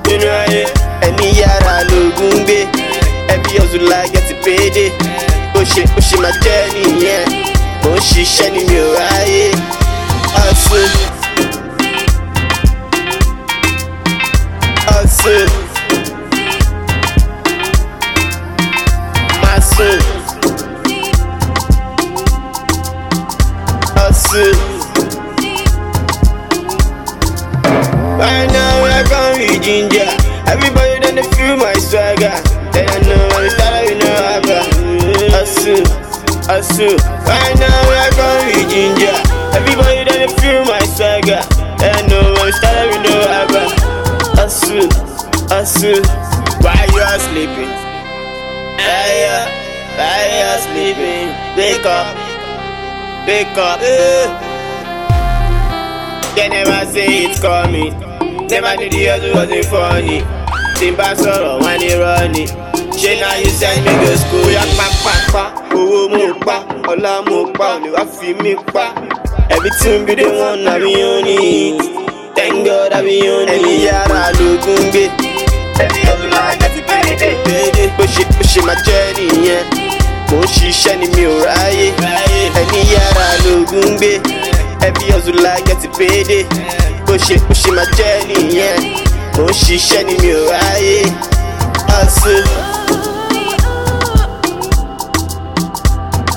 Nínú 0.07 0.26
ayé. 0.43 0.62
Ẹni 1.07 1.26
yàrá 1.40 1.74
lóògùn 1.90 2.34
gbé. 2.45 2.59
Ẹbí 3.34 3.51
ọ̀zùlà 3.62 3.99
gẹ̀tì 4.12 4.34
péde. 4.45 4.84
Bó 5.55 5.61
ṣe 5.72 5.82
bó 5.95 6.01
ṣe 6.09 6.16
máa 6.22 6.34
jẹ́ 6.45 6.59
nìyẹn. 6.74 7.24
Mò 7.82 7.90
ń 7.95 7.99
ṣiṣẹ́ 8.11 8.51
ni 8.55 8.61
mi 8.68 8.76
ò 8.84 8.86
ráyè. 8.99 9.45
Hustle. 10.34 11.21
Wake 51.57 51.84
up. 51.84 52.16
Wake 53.26 53.59
up. 53.59 53.78
Eh. 53.82 54.26
They 56.34 56.48
never 56.48 56.86
say 56.92 57.24
it's 57.24 57.40
coming. 57.40 57.92
Never 58.48 58.76
knew 58.76 58.88
the 58.88 59.09
other 59.11 59.32
wasn't 59.34 59.66
funny. 59.66 60.18
Timba 60.78 61.09
sọ̀rọ̀ 61.22 61.55
wọn 61.62 61.76
ni 61.80 61.90
rọ́ọ̀nì. 62.03 62.44
Ṣé 63.00 63.12
náà 63.20 63.34
you 63.42 63.50
send 63.61 63.84
me 63.84 63.92
go 64.00 64.12
school? 64.22 64.48
Yá 64.57 64.62
pápápá, 64.78 65.44
owó 65.78 66.00
mo 66.12 66.24
pa, 66.46 66.57
ọlá 66.92 67.12
mo 67.28 67.38
pa, 67.59 67.68
wá 67.94 68.03
fi 68.16 68.28
mí 68.42 68.53
pa. 68.74 68.86
Everything 69.55 70.05
be 70.07 70.14
the 70.20 70.26
one 70.46 70.66
I 70.66 70.78
be 70.82 70.92
on 71.12 71.26
it. 71.26 71.80
Thank 72.36 72.64
God 72.66 72.92
I 72.92 73.00
be 73.07 73.16
on 73.34 73.48
it. 73.48 73.55
Ẹni 73.55 73.74
yàrá 73.86 74.22
lógún 74.38 74.82
gbé. 74.92 75.05
Ẹni 75.84 76.00
ti 76.74 76.80
péde. 76.88 77.28
Péde 77.44 77.82
bó 77.96 78.05
ṣe 78.14 78.22
bó 78.36 78.42
ṣe 78.53 78.61
máa 78.66 78.76
jẹ́ 78.86 79.03
nìyẹn. 79.16 79.81
Mò 80.32 80.38
ń 80.40 80.46
ṣiṣẹ́ 80.56 80.96
ni 81.00 81.06
mi 81.14 81.24
ò 81.28 81.34
ráyè. 81.46 81.86
Ẹni 82.60 82.80
yàrá 82.92 83.26
lógún 83.44 83.88
gbé. 83.98 84.12
Ẹbí 84.86 85.04
ọ̀zùlà 85.16 85.52
gẹ̀tì 85.66 85.88
péde. 85.98 86.38
Bó 87.06 87.14
ṣe 87.24 87.34
bó 87.46 87.52
ṣe 87.60 87.70
máa 87.76 87.88
jẹ́ 87.96 88.12
nìyẹn. 88.28 88.78
Ń 89.38 89.46
ṣiṣẹ́ 89.62 90.02
ni 90.06 90.14
mi 90.22 90.30
ò 90.32 90.42
ráyè. 90.52 90.96
Hustle. 91.88 92.44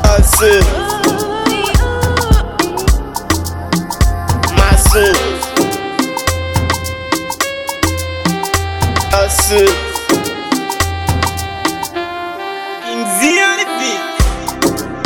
Hustle. 0.03 0.85
Inzianifi. 9.45 9.84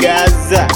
Gaza. 0.02 0.68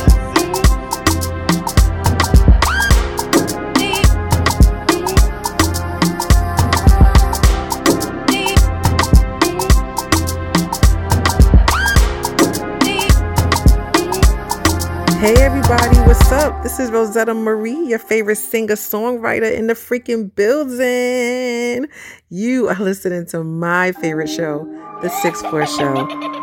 Hey 15.19 15.35
everybody, 15.35 15.97
what's 16.01 16.31
up? 16.33 16.63
This 16.63 16.81
is 16.81 16.91
Rosetta 16.91 17.33
Marie, 17.33 17.87
your 17.87 17.97
favorite 17.99 18.35
singer 18.35 18.75
songwriter 18.75 19.49
in 19.49 19.67
the 19.67 19.73
freaking 19.73 20.35
building. 20.35 21.87
You 22.29 22.67
are 22.67 22.75
listening 22.75 23.25
to 23.27 23.41
my 23.41 23.93
favorite 23.93 24.29
show, 24.29 24.65
The 25.01 25.07
Sixth 25.07 25.47
Floor 25.47 25.65
Show. 25.65 25.93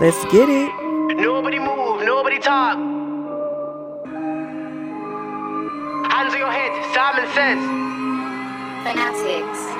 Let's 0.01 0.25
get 0.33 0.49
it. 0.49 0.73
Nobody 1.17 1.59
move, 1.59 1.69
nobody 1.69 1.80
talk. 2.41 2.79
Hands 6.11 6.33
on 6.33 6.39
your 6.39 6.51
head, 6.51 6.73
Simon 6.95 7.27
says. 7.35 7.59
Fanatics. 8.85 9.80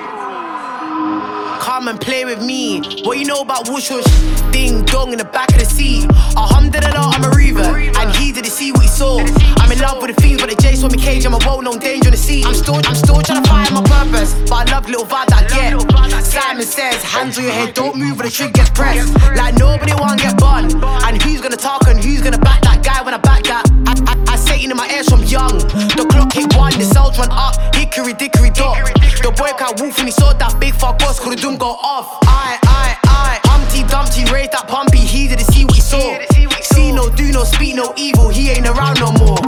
Come 1.61 1.87
and 1.87 2.01
play 2.01 2.25
with 2.25 2.41
me. 2.41 2.81
What 3.03 3.19
you 3.19 3.25
know 3.25 3.41
about 3.41 3.69
whoosh 3.69 3.91
whoosh? 3.91 4.03
Ding 4.49 4.83
dong 4.83 5.11
in 5.11 5.19
the 5.19 5.25
back 5.25 5.47
of 5.53 5.59
the 5.59 5.65
seat. 5.65 6.09
Alhamdulillah, 6.35 7.13
I'm 7.13 7.23
a 7.23 7.29
reaver. 7.37 7.77
And 7.77 8.15
he 8.15 8.31
didn't 8.31 8.49
see 8.49 8.71
what 8.71 8.81
he 8.81 8.87
saw. 8.87 9.19
I'm 9.61 9.71
in 9.71 9.77
love 9.77 10.01
with 10.01 10.15
the 10.15 10.19
things, 10.19 10.41
but 10.41 10.49
the 10.49 10.55
J 10.55 10.73
saw 10.73 10.89
me 10.89 10.97
cage. 10.97 11.23
I'm 11.23 11.35
a 11.35 11.37
well 11.37 11.61
known 11.61 11.77
danger 11.77 12.07
in 12.07 12.13
the 12.13 12.17
sea. 12.17 12.43
I'm 12.43 12.55
still, 12.55 12.81
I'm 12.83 12.95
still 12.95 13.21
trying 13.21 13.43
to 13.43 13.47
find 13.49 13.71
my 13.75 13.83
purpose. 13.83 14.33
But 14.49 14.69
I 14.69 14.73
love 14.73 14.89
little 14.89 15.05
vibe 15.05 15.27
that 15.27 15.45
I 15.45 16.09
get. 16.09 16.23
Simon 16.25 16.65
says, 16.65 17.03
hands 17.03 17.37
on 17.37 17.43
your 17.43 17.53
head, 17.53 17.75
don't 17.75 17.95
move 17.95 18.17
when 18.17 18.25
the 18.25 18.31
trigger 18.31 18.53
gets 18.53 18.71
pressed. 18.71 19.13
Like 19.37 19.53
nobody 19.59 19.93
want 19.93 20.17
to 20.17 20.25
get 20.25 20.39
bun. 20.39 20.65
And 21.05 21.21
who's 21.21 21.41
gonna 21.41 21.57
talk 21.57 21.85
and 21.87 22.03
who's 22.03 22.21
gonna 22.21 22.39
back 22.39 22.63
that 22.63 22.83
guy 22.83 23.03
when 23.03 23.13
I 23.13 23.19
back 23.19 23.43
that? 23.43 23.69
I, 23.85 23.93
I, 24.09 24.20
I 24.51 24.55
in 24.55 24.75
my 24.75 24.89
ears 24.91 25.07
from 25.07 25.23
young. 25.23 25.57
The 25.95 26.05
clock 26.11 26.33
hit 26.33 26.53
one, 26.57 26.73
the 26.73 26.83
cells 26.83 27.17
run 27.17 27.31
up. 27.31 27.55
Hickory 27.73 28.13
dickory 28.13 28.49
dock. 28.49 28.83
The 29.23 29.31
boy 29.31 29.51
can't 29.57 29.79
wolf 29.79 29.97
when 29.97 30.07
he 30.07 30.11
saw 30.11 30.33
that 30.33 30.59
big 30.59 30.75
fuck 30.75 30.99
boss. 30.99 31.19
Could 31.19 31.39
have 31.39 31.41
done 31.41 31.57
go 31.57 31.79
off. 31.79 32.19
I, 32.23 32.59
I, 32.67 32.97
I. 33.07 33.39
Humpty 33.47 33.83
Dumpty 33.87 34.25
raised 34.31 34.51
that 34.51 34.67
pumpy. 34.67 34.99
He 34.99 35.29
didn't 35.29 35.45
see 35.45 35.63
what 35.63 35.75
he 35.75 35.81
saw. 35.81 36.19
See 36.61 36.91
no, 36.91 37.09
do 37.09 37.31
no, 37.31 37.43
speak 37.43 37.75
no 37.75 37.93
evil. 37.95 38.27
He 38.27 38.49
ain't 38.49 38.67
around 38.67 38.99
no 38.99 39.11
more. 39.23 39.39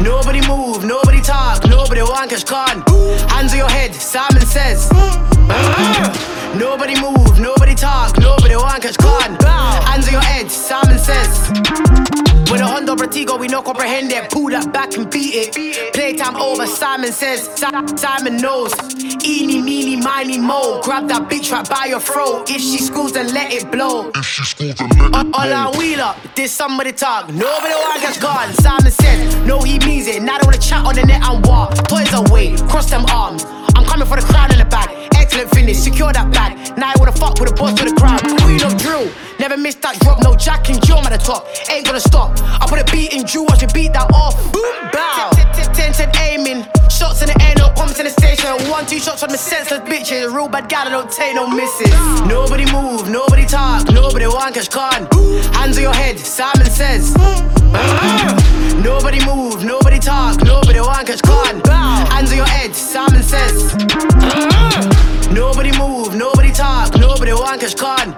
Nobody 0.00 0.46
move, 0.46 0.84
nobody 0.84 1.20
talk, 1.20 1.66
nobody 1.66 2.02
want 2.02 2.30
catch 2.30 2.46
con. 2.46 2.82
Hands 3.30 3.50
on 3.52 3.58
your 3.58 3.70
head, 3.70 3.94
Simon 3.94 4.46
says. 4.46 4.90
Nobody 6.54 6.94
move, 7.00 7.40
nobody 7.40 7.74
talk, 7.74 8.18
nobody 8.18 8.54
want 8.54 8.82
catch 8.82 8.96
con. 8.98 9.36
Hands 9.42 10.06
on 10.06 10.12
your 10.12 10.22
head, 10.22 10.50
Simon 10.50 10.98
says. 10.98 12.33
With 12.54 12.62
a 12.62 12.66
Honda 12.66 12.94
Pratigo, 12.94 13.36
we 13.36 13.48
no 13.48 13.62
comprehend 13.62 14.12
it. 14.12 14.30
Pull 14.30 14.50
that 14.50 14.72
back 14.72 14.96
and 14.96 15.10
beat 15.10 15.34
it. 15.34 15.92
Playtime 15.92 16.36
over, 16.36 16.68
Simon 16.68 17.10
says. 17.10 17.50
Si- 17.56 17.96
Simon 17.96 18.36
knows. 18.36 18.72
Eeny, 19.24 19.60
meeny, 19.60 19.96
miny, 19.96 20.38
mo. 20.38 20.80
Grab 20.82 21.08
that 21.08 21.28
bitch 21.28 21.50
right 21.50 21.68
by 21.68 21.86
your 21.86 21.98
throat. 21.98 22.48
If 22.48 22.60
she 22.62 22.78
screws, 22.78 23.10
then 23.10 23.34
let 23.34 23.52
it 23.52 23.72
blow. 23.72 24.12
If 24.14 24.24
she 24.24 24.44
screws, 24.44 24.76
then 24.76 24.88
let 24.88 25.02
it 25.02 25.10
blow. 25.10 25.32
All 25.34 25.52
I 25.52 25.74
wheel 25.76 26.00
up, 26.00 26.16
did 26.36 26.48
somebody 26.48 26.92
talk? 26.92 27.26
Nobody 27.30 27.74
want 27.74 28.00
catch 28.00 28.20
gone. 28.20 28.52
Simon 28.54 28.92
says, 28.92 29.34
no, 29.44 29.58
he 29.60 29.80
means 29.80 30.06
it. 30.06 30.22
Now 30.22 30.38
they 30.38 30.46
wanna 30.46 30.58
chat 30.58 30.86
on 30.86 30.94
the 30.94 31.02
net 31.02 31.26
and 31.28 31.44
walk. 31.46 31.74
Toys 31.88 32.12
away, 32.14 32.54
cross 32.68 32.88
them 32.88 33.04
arms. 33.10 33.42
I'm 33.76 33.84
coming 33.84 34.06
for 34.06 34.16
the 34.16 34.26
crown 34.26 34.52
in 34.52 34.58
the 34.58 34.64
bag. 34.64 34.88
Excellent 35.16 35.50
finish, 35.50 35.78
secure 35.78 36.12
that 36.12 36.32
bag. 36.32 36.76
Now 36.78 36.92
I 36.92 36.94
wanna 36.98 37.12
fuck 37.12 37.38
with 37.40 37.50
the 37.50 37.56
boss 37.56 37.72
with 37.80 37.94
the 37.94 38.00
crowd. 38.00 38.20
Queen 38.42 38.62
of 38.62 38.76
drill, 38.78 39.10
never 39.38 39.56
miss 39.56 39.74
that 39.76 39.98
drop. 40.00 40.22
No 40.22 40.34
jack 40.36 40.68
and 40.68 40.82
Joe 40.84 40.98
at 40.98 41.10
the 41.10 41.18
top. 41.18 41.46
Ain't 41.70 41.86
gonna 41.86 42.00
stop. 42.00 42.38
I 42.40 42.66
put 42.68 42.78
a 42.78 42.86
beat 42.92 43.12
in 43.14 43.24
Drew, 43.24 43.44
watch 43.44 43.62
you 43.62 43.68
beat 43.68 43.92
that 43.92 44.10
off. 44.12 44.36
Boom, 44.52 44.74
bow. 44.92 45.30
Ten, 45.74 45.92
ten, 45.92 46.10
aiming. 46.20 46.66
Shots 47.04 47.20
in 47.20 47.28
the 47.28 47.36
air, 47.44 47.52
no 47.58 47.68
pumps 47.68 47.98
in 47.98 48.06
the 48.06 48.10
station. 48.10 48.48
One, 48.70 48.86
two 48.86 48.98
shots 48.98 49.20
from 49.20 49.28
the 49.28 49.36
senseless 49.36 49.80
bitches. 49.80 50.32
Real 50.34 50.48
bad 50.48 50.70
gal, 50.70 50.86
I 50.86 50.90
don't 50.90 51.12
take 51.12 51.34
no 51.34 51.46
misses. 51.46 51.92
Nobody 52.24 52.64
move, 52.72 53.10
nobody 53.10 53.44
talk, 53.44 53.92
nobody 53.92 54.26
want 54.26 54.54
catch 54.54 54.70
con. 54.70 55.06
Hands 55.52 55.76
on 55.76 55.82
your 55.82 55.92
head, 55.92 56.18
Simon 56.18 56.64
says. 56.64 57.14
Nobody 58.82 59.22
move, 59.26 59.64
nobody 59.64 59.98
talk, 59.98 60.42
nobody 60.44 60.80
want 60.80 61.06
catch 61.06 61.20
con. 61.20 61.60
Hands 62.08 62.30
on 62.30 62.36
your 62.38 62.46
head, 62.46 62.74
Simon 62.74 63.22
says. 63.22 63.74
Nobody 65.30 65.76
move, 65.76 66.14
nobody 66.14 66.52
talk, 66.52 66.96
nobody 66.96 67.34
want 67.34 67.60
catch 67.60 67.76
con. 67.76 68.14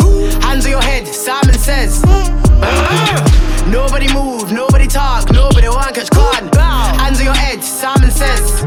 Hands 0.46 0.64
on 0.64 0.70
your 0.70 0.82
head, 0.82 1.08
Simon 1.08 1.58
says. 1.58 2.04
Nobody 3.66 4.06
move, 4.14 4.52
nobody 4.52 4.86
talk, 4.86 5.28
nobody 5.32 5.66
want 5.66 5.92
catch 5.96 6.10
con. 6.10 6.55
Your 7.26 7.34
head, 7.34 7.60
Simon 7.60 8.08
says. 8.12 8.62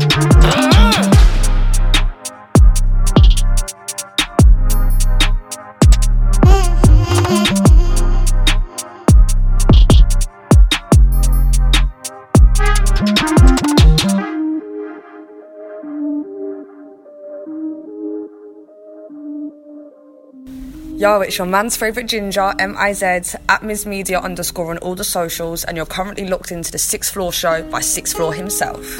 Yo, 21.00 21.22
it's 21.22 21.38
your 21.38 21.48
man's 21.48 21.78
favourite 21.78 22.10
ginger, 22.10 22.54
M-I-Z, 22.60 23.06
at 23.48 23.64
Ms 23.64 23.86
Media 23.86 24.20
underscore 24.20 24.70
on 24.70 24.78
all 24.80 24.96
the 24.96 25.04
socials, 25.06 25.64
and 25.64 25.78
you're 25.78 25.86
currently 25.86 26.28
locked 26.28 26.52
into 26.52 26.74
the 26.74 26.78
Sixth 26.78 27.14
Floor 27.14 27.32
Show 27.32 27.64
by 27.72 27.80
Sixth 27.80 28.18
Floor 28.18 28.34
himself. 28.34 29.00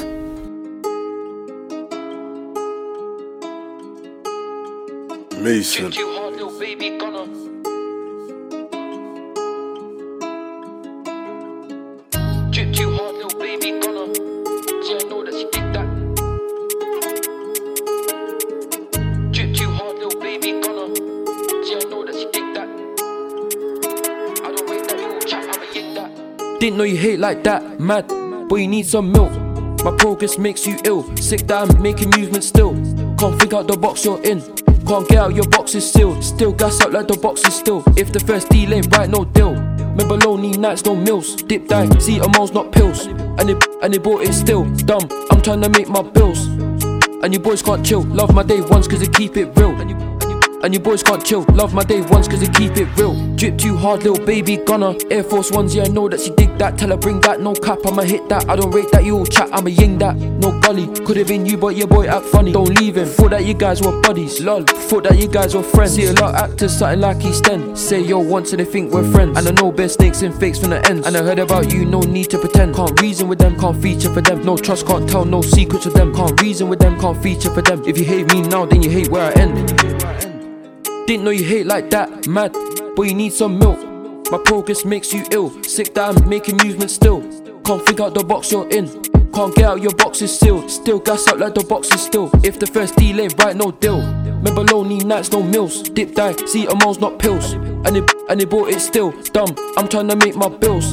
Mason. 5.42 5.92
Know 26.70 26.84
you 26.84 26.96
hate 26.96 27.18
like 27.18 27.42
that, 27.44 27.80
mad. 27.80 28.06
But 28.48 28.56
you 28.56 28.68
need 28.68 28.86
some 28.86 29.10
milk. 29.10 29.32
My 29.82 29.94
progress 29.96 30.38
makes 30.38 30.66
you 30.66 30.78
ill. 30.84 31.04
Sick 31.16 31.46
that 31.48 31.68
I'm 31.68 31.82
making 31.82 32.10
movement 32.16 32.44
still. 32.44 32.72
Can't 33.18 33.38
think 33.38 33.52
out 33.52 33.66
the 33.66 33.76
box 33.76 34.04
you're 34.04 34.22
in. 34.22 34.40
Can't 34.86 35.06
get 35.08 35.18
out 35.18 35.34
your 35.34 35.48
box 35.48 35.74
is 35.74 35.90
sealed. 35.90 36.22
Still 36.24 36.52
gas 36.52 36.80
up 36.80 36.92
like 36.92 37.08
the 37.08 37.16
box 37.16 37.46
is 37.46 37.54
still. 37.54 37.82
If 37.96 38.12
the 38.12 38.20
first 38.20 38.48
deal 38.48 38.72
ain't 38.72 38.96
right, 38.96 39.10
no 39.10 39.24
deal. 39.24 39.52
Remember 39.52 40.16
lonely 40.16 40.56
nights, 40.56 40.84
no 40.84 40.94
meals. 40.94 41.36
Dip 41.42 41.66
die, 41.66 41.88
see 41.98 42.18
a 42.18 42.22
amounts, 42.22 42.52
not 42.52 42.72
pills. 42.72 43.06
And 43.06 43.48
they 43.48 43.56
and 43.82 43.92
they 43.92 43.98
bought 43.98 44.22
it 44.22 44.32
still. 44.32 44.64
Dumb, 44.76 45.06
I'm 45.30 45.42
trying 45.42 45.60
to 45.62 45.68
make 45.68 45.88
my 45.88 46.02
bills. 46.02 46.46
And 47.22 47.34
you 47.34 47.40
boys 47.40 47.62
can't 47.62 47.84
chill. 47.84 48.02
Love 48.04 48.32
my 48.32 48.42
day 48.42 48.60
ones 48.60 48.88
cause 48.88 49.00
they 49.00 49.08
keep 49.08 49.36
it 49.36 49.46
real. 49.58 49.76
And 50.62 50.74
you 50.74 50.80
boys 50.80 51.02
can't 51.02 51.24
chill. 51.24 51.44
Love 51.54 51.72
my 51.72 51.82
day 51.82 52.02
ones 52.02 52.28
cause 52.28 52.40
they 52.40 52.48
keep 52.48 52.76
it 52.76 52.86
real. 52.98 53.14
Drip 53.36 53.56
too 53.56 53.76
hard, 53.76 54.02
little 54.02 54.24
baby 54.26 54.58
gunner. 54.58 54.94
Air 55.10 55.24
Force 55.24 55.50
Ones, 55.50 55.74
yeah, 55.74 55.84
I 55.84 55.88
know 55.88 56.06
that 56.08 56.20
she 56.20 56.29
that. 56.60 56.78
Tell 56.78 56.90
her 56.90 56.96
bring 56.96 57.20
that, 57.22 57.40
no 57.40 57.54
cap, 57.54 57.78
I'ma 57.84 58.02
hit 58.02 58.28
that. 58.28 58.48
I 58.48 58.54
don't 58.54 58.70
rate 58.70 58.90
that, 58.92 59.04
you 59.04 59.18
all 59.18 59.26
chat, 59.26 59.48
I'ma 59.52 59.68
ying 59.68 59.98
that. 59.98 60.16
No 60.16 60.58
gully, 60.60 60.86
could 61.04 61.16
have 61.16 61.26
been 61.26 61.44
you, 61.44 61.56
but 61.56 61.74
your 61.74 61.88
boy 61.88 62.06
act 62.06 62.26
funny. 62.26 62.52
Don't 62.52 62.78
leave 62.78 62.96
him. 62.96 63.08
Thought 63.08 63.30
that 63.30 63.44
you 63.44 63.54
guys 63.54 63.82
were 63.82 64.00
buddies, 64.02 64.40
lol. 64.40 64.62
Thought 64.62 65.04
that 65.04 65.18
you 65.18 65.26
guys 65.26 65.54
were 65.56 65.62
friends. 65.62 65.94
See 65.94 66.06
a 66.06 66.12
lot 66.12 66.34
of 66.34 66.50
actors, 66.50 66.78
something 66.78 67.00
like 67.00 67.24
East 67.24 67.48
End. 67.48 67.76
Say 67.76 68.00
yo 68.02 68.18
once 68.18 68.52
and 68.52 68.60
they 68.60 68.64
think 68.64 68.92
we're 68.92 69.10
friends. 69.10 69.36
And 69.36 69.48
I 69.48 69.50
know 69.50 69.72
best 69.72 69.94
snakes 69.94 70.22
and 70.22 70.34
fakes 70.38 70.58
from 70.58 70.70
the 70.70 70.86
ends. 70.88 71.06
And 71.06 71.16
I 71.16 71.22
heard 71.22 71.38
about 71.38 71.72
you, 71.72 71.84
no 71.84 72.00
need 72.00 72.30
to 72.30 72.38
pretend. 72.38 72.76
Can't 72.76 73.00
reason 73.00 73.28
with 73.28 73.38
them, 73.38 73.58
can't 73.58 73.80
feature 73.82 74.12
for 74.12 74.20
them. 74.20 74.44
No 74.44 74.56
trust, 74.56 74.86
can't 74.86 75.08
tell, 75.08 75.24
no 75.24 75.42
secrets 75.42 75.86
with 75.86 75.94
them. 75.94 76.14
Can't 76.14 76.40
reason 76.40 76.68
with 76.68 76.78
them, 76.78 77.00
can't 77.00 77.20
feature 77.22 77.50
for 77.50 77.62
them. 77.62 77.82
If 77.86 77.98
you 77.98 78.04
hate 78.04 78.32
me 78.32 78.42
now, 78.42 78.66
then 78.66 78.82
you 78.82 78.90
hate 78.90 79.08
where 79.08 79.32
I 79.32 79.40
end. 79.40 79.68
Didn't 81.06 81.24
know 81.24 81.30
you 81.30 81.44
hate 81.44 81.66
like 81.66 81.90
that, 81.90 82.28
mad. 82.28 82.52
But 82.94 83.02
you 83.02 83.14
need 83.14 83.32
some 83.32 83.58
milk. 83.58 83.89
My 84.30 84.38
progress 84.44 84.84
makes 84.84 85.12
you 85.12 85.24
ill. 85.32 85.62
Sick 85.64 85.92
that 85.94 86.16
I'm 86.16 86.28
making 86.28 86.58
movement 86.62 86.92
still. 86.92 87.20
Can't 87.64 87.84
think 87.84 87.98
out 87.98 88.14
the 88.14 88.22
box 88.22 88.52
you're 88.52 88.68
in. 88.70 88.86
Can't 89.32 89.54
get 89.54 89.64
out 89.64 89.82
your 89.82 89.94
box 89.94 90.22
is 90.22 90.38
sealed. 90.38 90.70
Still 90.70 91.00
gas 91.00 91.26
up 91.26 91.38
like 91.38 91.54
the 91.54 91.64
box 91.64 91.92
is 91.92 92.00
still. 92.00 92.30
If 92.44 92.60
the 92.60 92.66
first 92.66 92.94
deal 92.96 93.20
ain't 93.20 93.36
right, 93.42 93.56
no 93.56 93.72
deal. 93.72 93.98
Remember 93.98 94.62
lonely 94.62 94.98
nights, 94.98 95.32
no 95.32 95.42
meals. 95.42 95.82
Dip 95.82 96.14
die, 96.14 96.36
see 96.46 96.66
a 96.66 96.70
amounts, 96.70 97.00
not 97.00 97.18
pills. 97.18 97.54
And 97.54 97.96
they 97.96 98.02
and 98.28 98.40
they 98.40 98.44
bought 98.44 98.70
it 98.70 98.80
still. 98.80 99.10
Dumb, 99.32 99.54
I'm 99.76 99.88
trying 99.88 100.08
to 100.08 100.16
make 100.16 100.36
my 100.36 100.48
bills. 100.48 100.92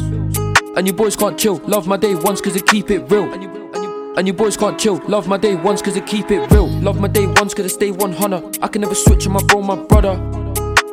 And 0.76 0.88
you 0.88 0.94
boys 0.94 1.16
can't 1.16 1.38
chill. 1.38 1.58
Love 1.68 1.88
my 1.88 1.98
day 1.98 2.16
ones 2.16 2.42
cause 2.42 2.56
they 2.56 2.62
keep 2.62 2.90
it 2.90 3.10
real. 3.12 3.32
And 4.18 4.28
you 4.28 4.34
boys 4.34 4.58
can't 4.58 4.80
chill. 4.80 5.00
Love 5.08 5.28
my 5.28 5.38
day 5.38 5.56
ones 5.56 5.84
cause 5.84 5.94
they 5.94 6.02
keep 6.02 6.32
it 6.32 6.50
real. 6.52 6.68
Love 6.68 7.00
my 7.00 7.08
day 7.08 7.28
ones 7.28 7.54
cause 7.54 7.66
they 7.66 7.70
stay 7.70 7.92
100. 7.92 8.60
I 8.64 8.68
can 8.68 8.82
never 8.82 8.96
switch 8.96 9.28
on 9.28 9.34
my 9.34 9.44
bro, 9.44 9.62
my 9.62 9.76
brother. 9.76 10.16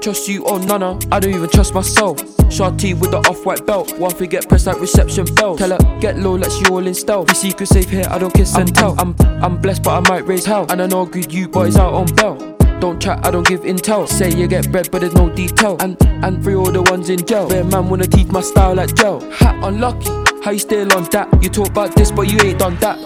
Trust 0.04 0.28
you 0.28 0.44
or 0.44 0.58
nana. 0.58 0.98
I 1.10 1.18
don't 1.18 1.32
even 1.32 1.48
trust 1.48 1.72
myself. 1.72 2.20
Shorty 2.52 2.92
with 2.92 3.12
the 3.12 3.20
off 3.20 3.46
white 3.46 3.64
belt. 3.64 3.98
One 3.98 4.10
forget 4.10 4.46
press 4.46 4.66
like 4.66 4.78
reception 4.78 5.24
bell. 5.34 5.56
Tell 5.56 5.70
her, 5.70 5.98
get 5.98 6.18
low, 6.18 6.36
let 6.36 6.52
you 6.60 6.74
all 6.74 6.86
in 6.86 6.92
stealth. 6.92 7.28
The 7.28 7.34
secret 7.34 7.68
safe 7.68 7.88
here, 7.88 8.04
I 8.10 8.18
don't 8.18 8.34
kiss 8.34 8.54
and 8.54 8.74
tell. 8.74 8.94
I'm, 9.00 9.16
I'm 9.42 9.58
blessed, 9.58 9.82
but 9.82 9.92
I 9.92 10.10
might 10.10 10.26
raise 10.26 10.44
hell. 10.44 10.66
And 10.68 10.82
I 10.82 10.86
know 10.88 11.06
good 11.06 11.32
you 11.32 11.48
boys 11.48 11.76
out 11.76 11.94
on 11.94 12.04
bell. 12.16 12.36
Don't 12.80 13.00
chat, 13.00 13.24
I 13.24 13.30
don't 13.30 13.46
give 13.46 13.62
intel. 13.62 14.06
Say 14.06 14.30
you 14.30 14.46
get 14.46 14.70
bread, 14.70 14.90
but 14.90 15.00
there's 15.00 15.14
no 15.14 15.30
detail. 15.30 15.78
And 15.80 15.96
and 16.22 16.44
free 16.44 16.54
all 16.54 16.70
the 16.70 16.82
ones 16.82 17.08
in 17.08 17.24
jail. 17.24 17.48
Bear 17.48 17.64
man 17.64 17.88
wanna 17.88 18.06
teach 18.06 18.28
my 18.28 18.42
style 18.42 18.74
like 18.74 18.94
gel. 18.94 19.20
Hat 19.30 19.56
unlucky, 19.64 20.10
how 20.42 20.50
you 20.50 20.58
still 20.58 20.92
on 20.92 21.04
that? 21.12 21.42
You 21.42 21.48
talk 21.48 21.68
about 21.68 21.96
this, 21.96 22.10
but 22.10 22.30
you 22.30 22.38
ain't 22.40 22.58
done 22.58 22.76
that. 22.80 22.98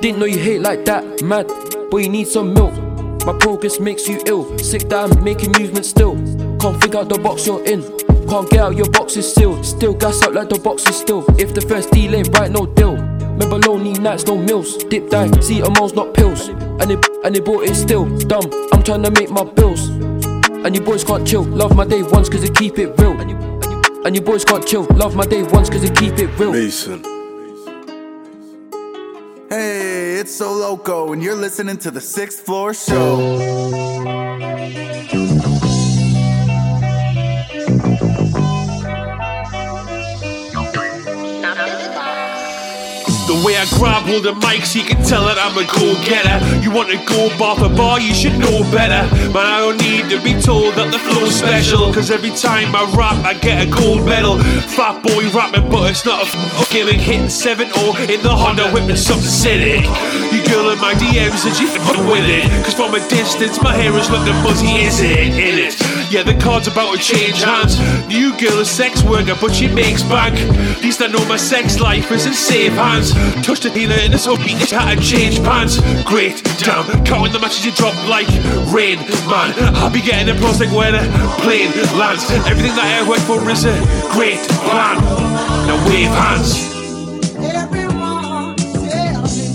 Didn't 0.00 0.20
know 0.20 0.26
you 0.26 0.38
hate 0.38 0.60
like 0.60 0.84
that, 0.84 1.20
mad. 1.20 1.48
But 1.90 1.96
you 1.96 2.08
need 2.08 2.28
some 2.28 2.54
milk. 2.54 2.87
My 3.28 3.36
progress 3.36 3.78
makes 3.78 4.08
you 4.08 4.22
ill. 4.24 4.56
Sick 4.56 4.88
that 4.88 5.12
I'm 5.12 5.22
making 5.22 5.52
movement 5.52 5.84
still. 5.84 6.14
Can't 6.58 6.80
figure 6.80 7.00
out 7.00 7.10
the 7.10 7.18
box 7.18 7.46
you're 7.46 7.62
in. 7.62 7.82
Can't 8.26 8.48
get 8.48 8.60
out 8.60 8.74
your 8.74 8.88
box 8.88 9.18
is 9.18 9.30
sealed. 9.34 9.66
Still 9.66 9.92
gas 9.92 10.22
up 10.22 10.32
like 10.32 10.48
the 10.48 10.58
box 10.58 10.88
is 10.88 10.96
still. 10.96 11.26
If 11.38 11.52
the 11.52 11.60
first 11.60 11.90
deal 11.90 12.14
ain't 12.14 12.28
right, 12.28 12.50
no 12.50 12.64
deal. 12.64 12.96
Remember 12.96 13.58
lonely 13.58 13.92
nights, 14.00 14.24
no 14.24 14.38
meals. 14.38 14.82
Dip 14.84 15.10
dive, 15.10 15.44
see 15.44 15.60
amounts, 15.60 15.92
not 15.92 16.14
pills. 16.14 16.48
And 16.48 16.88
they 16.88 16.96
and 17.22 17.36
they 17.36 17.40
bought 17.40 17.64
it 17.64 17.74
still. 17.74 18.08
Dumb, 18.20 18.48
I'm 18.72 18.82
trying 18.82 19.02
to 19.02 19.10
make 19.10 19.28
my 19.28 19.44
bills. 19.44 19.88
And 20.64 20.74
you 20.74 20.80
boys 20.80 21.04
can't 21.04 21.28
chill. 21.28 21.42
Love 21.42 21.76
my 21.76 21.84
day 21.84 22.02
ones 22.02 22.30
cause 22.30 22.40
they 22.40 22.48
keep 22.48 22.78
it 22.78 22.96
real. 22.96 23.20
And 23.20 24.16
you 24.16 24.22
boys 24.22 24.46
can't 24.46 24.66
chill. 24.66 24.84
Love 24.96 25.14
my 25.14 25.26
day 25.26 25.42
ones 25.42 25.68
cause 25.68 25.82
they 25.82 25.94
keep 25.94 26.18
it 26.18 26.28
real. 26.38 26.52
Mason. 26.52 27.17
So 30.28 30.52
Loco, 30.52 31.14
and 31.14 31.22
you're 31.22 31.34
listening 31.34 31.78
to 31.78 31.90
the 31.90 32.02
Sixth 32.02 32.44
Floor 32.44 32.74
Show. 32.74 34.17
The 43.38 43.44
The 43.44 43.46
way 43.46 43.56
I 43.56 43.66
grab 43.78 44.02
hold 44.02 44.26
of 44.26 44.34
mics, 44.42 44.74
you 44.74 44.82
can 44.82 44.98
tell 45.06 45.22
that 45.30 45.38
I'm 45.38 45.54
a 45.54 45.62
go-getter. 45.62 46.42
You 46.58 46.74
want 46.74 46.90
to 46.90 46.98
go 47.06 47.30
bar 47.38 47.54
for 47.54 47.70
bar, 47.70 48.00
you 48.00 48.12
should 48.12 48.34
know 48.34 48.66
better. 48.74 49.06
Man, 49.30 49.46
I 49.46 49.62
don't 49.62 49.78
need 49.78 50.10
to 50.10 50.18
be 50.26 50.34
told 50.34 50.74
that 50.74 50.90
the 50.90 50.98
flow's 50.98 51.38
special. 51.38 51.86
Cause 51.94 52.10
every 52.10 52.34
time 52.34 52.74
I 52.74 52.82
rap, 52.98 53.14
I 53.22 53.38
get 53.38 53.62
a 53.62 53.70
gold 53.70 54.02
medal. 54.04 54.42
Fat 54.74 55.06
boy 55.06 55.30
rapping, 55.30 55.70
but 55.70 55.86
it's 55.90 56.02
not 56.04 56.26
a 56.26 56.26
gimmick. 56.72 56.98
Hitting 56.98 57.28
7 57.30 57.70
0 57.70 58.10
in 58.10 58.18
the 58.26 58.34
Honda, 58.34 58.66
whipping 58.74 58.98
something 58.98 59.30
acidic. 59.30 59.86
You 60.34 60.42
girl 60.50 60.74
in 60.74 60.80
my 60.82 60.98
DMs 60.98 61.38
said 61.38 61.54
you 61.62 61.70
f- 61.70 61.78
with 62.10 62.26
it. 62.26 62.42
Cause 62.66 62.74
from 62.74 62.98
a 62.98 63.02
distance, 63.06 63.62
my 63.62 63.70
hair 63.70 63.94
is 63.94 64.10
looking 64.10 64.34
fuzzy, 64.42 64.82
is 64.82 64.98
it? 64.98 65.38
In 65.38 65.62
it. 65.62 65.78
Yeah, 66.10 66.24
the 66.26 66.34
card's 66.42 66.66
about 66.66 66.90
to 66.96 66.98
change 66.98 67.42
hands. 67.42 67.78
New 68.08 68.34
girl, 68.36 68.58
a 68.58 68.64
sex 68.64 69.04
worker, 69.04 69.36
but 69.40 69.54
she 69.54 69.68
makes 69.68 70.02
bank. 70.02 70.34
At 70.74 70.82
least 70.82 71.02
I 71.02 71.06
know 71.06 71.22
my 71.28 71.36
sex 71.36 71.78
life 71.78 72.10
is 72.10 72.26
in 72.26 72.34
safe 72.34 72.72
hands. 72.72 73.14
Touched 73.42 73.62
the 73.62 73.70
dealer 73.70 73.96
in 74.04 74.10
this 74.10 74.26
upbeat, 74.26 74.70
had 74.70 74.98
to 74.98 75.04
change 75.04 75.38
pants. 75.42 75.80
Great, 76.04 76.42
damn, 76.58 76.84
counting 77.04 77.32
the 77.32 77.38
matches 77.38 77.64
you 77.64 77.72
drop 77.72 77.94
like 78.08 78.28
rain, 78.72 78.98
man. 79.28 79.54
I'll 79.76 79.90
be 79.90 80.00
getting 80.00 80.28
a 80.28 80.38
like 80.40 80.70
when 80.72 80.94
a 80.94 81.02
plane 81.40 81.72
lands. 81.98 82.30
Everything 82.46 82.74
that 82.76 83.02
I 83.02 83.08
work 83.08 83.20
for 83.20 83.38
is 83.50 83.64
a 83.64 83.76
great 84.12 84.40
plan. 84.68 84.96
Now 85.66 85.78
wave 85.88 86.08
hands. 86.08 86.68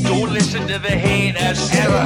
Don't 0.03 0.31
listen 0.31 0.67
to 0.67 0.79
the 0.79 0.89
haters 0.89 1.69
ever. 1.73 2.05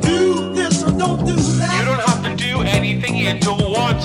Do 0.00 0.54
this 0.54 0.82
or 0.82 0.92
don't 0.92 1.24
do 1.24 1.36
that. 1.36 1.78
You 1.78 1.84
don't 1.84 2.00
have 2.00 2.22
to 2.24 2.36
do 2.36 2.62
anything 2.62 3.16
you 3.16 3.38
don't 3.38 3.70
want. 3.70 4.00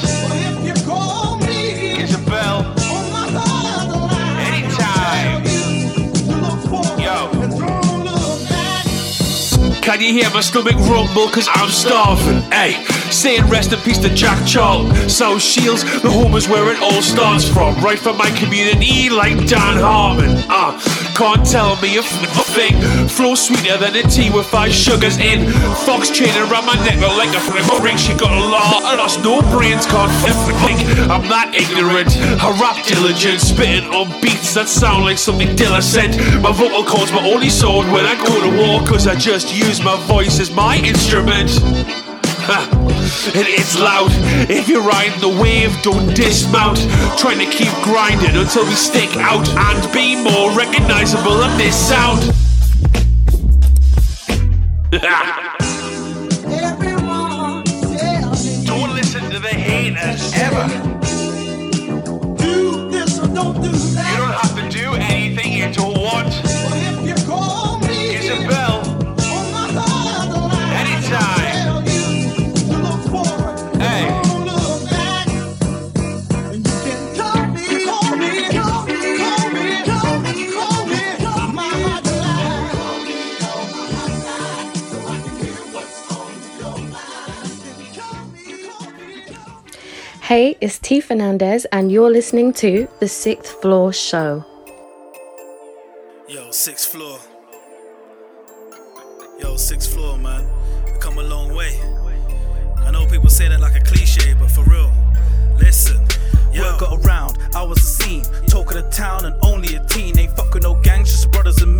Can 9.96 10.04
you 10.04 10.12
hear 10.12 10.30
my 10.32 10.42
stomach 10.42 10.76
rumble? 10.76 11.30
Cause 11.30 11.48
I'm 11.54 11.70
starving. 11.70 12.42
Hey, 12.52 12.84
saying 13.12 13.48
rest 13.48 13.72
in 13.72 13.80
peace 13.80 13.98
to 14.00 14.14
Jack 14.14 14.46
Charlton. 14.46 14.92
South 15.08 15.42
Shields, 15.42 15.84
the 16.02 16.12
home 16.12 16.36
is 16.36 16.50
where 16.50 16.70
it 16.70 16.82
all 16.82 17.02
starts 17.02 17.48
from. 17.48 17.82
Right 17.82 17.98
from 17.98 18.18
my 18.18 18.30
community, 18.32 19.10
like 19.10 19.48
Dan 19.48 19.80
Harmon. 19.80 20.36
Uh, 20.50 20.78
can't 21.16 21.46
tell 21.48 21.80
me 21.80 21.96
a, 21.96 22.02
f- 22.04 22.46
thing. 22.52 22.76
Flow 23.08 23.36
sweeter 23.36 23.78
than 23.78 23.96
a 23.96 24.04
tea 24.04 24.30
with 24.32 24.46
five 24.48 24.74
sugars 24.74 25.16
in. 25.18 25.48
Fox 25.88 26.10
chain 26.10 26.36
around 26.44 26.66
my 26.66 26.76
neck 26.84 27.00
but 27.00 27.16
like 27.16 27.32
a 27.32 27.40
flipper 27.40 27.82
ring. 27.82 27.96
She 27.96 28.12
got 28.20 28.36
a 28.36 28.44
lot. 28.52 28.84
I 28.84 28.96
lost 29.00 29.24
no 29.24 29.40
brains, 29.48 29.86
can't 29.86 30.12
f- 30.28 30.36
think. 30.68 30.84
I'm 31.08 31.24
that 31.32 31.56
ignorant. 31.56 32.12
I 32.44 32.52
rap 32.60 32.84
diligent, 32.84 33.40
spitting 33.40 33.88
on 33.96 34.12
beats 34.20 34.56
that 34.56 34.68
sound 34.68 35.06
like 35.06 35.18
something 35.18 35.56
Dilla 35.56 35.82
said. 35.82 36.20
My 36.44 36.52
vocal 36.52 36.84
cords 36.84 37.14
my 37.14 37.24
only 37.24 37.50
sword 37.50 37.88
when 37.96 38.04
I 38.04 38.20
go 38.20 38.36
to 38.44 38.52
war, 38.60 38.84
cause 38.84 39.08
I 39.08 39.16
just 39.16 39.56
use 39.56 39.85
my 39.86 39.96
voice 40.08 40.40
is 40.40 40.50
my 40.50 40.78
instrument. 40.78 41.52
And 43.36 43.48
it's 43.48 43.80
loud. 43.80 44.10
If 44.50 44.68
you're 44.68 44.82
riding 44.82 45.20
the 45.22 45.30
wave, 45.30 45.80
don't 45.84 46.12
dismount. 46.16 46.80
Trying 47.20 47.38
to 47.38 47.46
keep 47.46 47.72
grinding 47.84 48.36
until 48.36 48.66
we 48.66 48.74
stick 48.74 49.16
out 49.18 49.48
and 49.48 49.94
be 49.94 50.16
more 50.16 50.50
recognizable 50.58 51.38
than 51.38 51.56
this 51.60 51.76
sound. 51.76 52.22
don't 58.66 58.96
listen 58.96 59.30
to 59.30 59.40
the 59.40 59.50
haters 59.50 60.34
ever. 60.34 60.68
do 62.38 62.90
this 62.90 63.20
or 63.20 63.28
don't 63.28 63.62
do 63.62 63.70
that. 63.70 64.45
Hey, 90.26 90.58
it's 90.60 90.80
T 90.80 91.02
Fernandez, 91.02 91.66
and 91.66 91.92
you're 91.92 92.10
listening 92.10 92.52
to 92.54 92.88
The 93.00 93.08
Sixth 93.08 93.62
Floor 93.62 93.94
Show. 93.94 94.44
Yo, 96.28 96.50
sixth 96.50 96.90
floor. 96.90 97.20
Yo, 99.40 99.56
sixth 99.56 99.94
floor, 99.94 100.18
man. 100.18 100.44
We 100.84 100.98
come 100.98 101.20
a 101.20 101.22
long 101.22 101.54
way. 101.54 101.80
I 102.78 102.90
know 102.90 103.06
people 103.06 103.30
say 103.30 103.50
that 103.50 103.60
like 103.60 103.76
a 103.76 103.82
cliche, 103.82 104.34
but 104.34 104.50
for 104.50 104.64
real, 104.64 104.92
listen. 105.60 106.04
Word 106.58 106.80
got 106.80 107.06
around, 107.06 107.38
I 107.54 107.62
was 107.62 107.78
a 107.78 107.82
scene. 107.82 108.24
Talk 108.48 108.74
of 108.74 108.84
the 108.84 108.90
town 108.90 109.26
and 109.26 109.36
only 109.44 109.76
a 109.76 109.86
teen. 109.86 110.18
Ain't 110.18 110.36
fucking 110.36 110.64
no 110.64 110.74
gangs, 110.82 111.12
just 111.12 111.30
brothers 111.30 111.62
and 111.62 111.75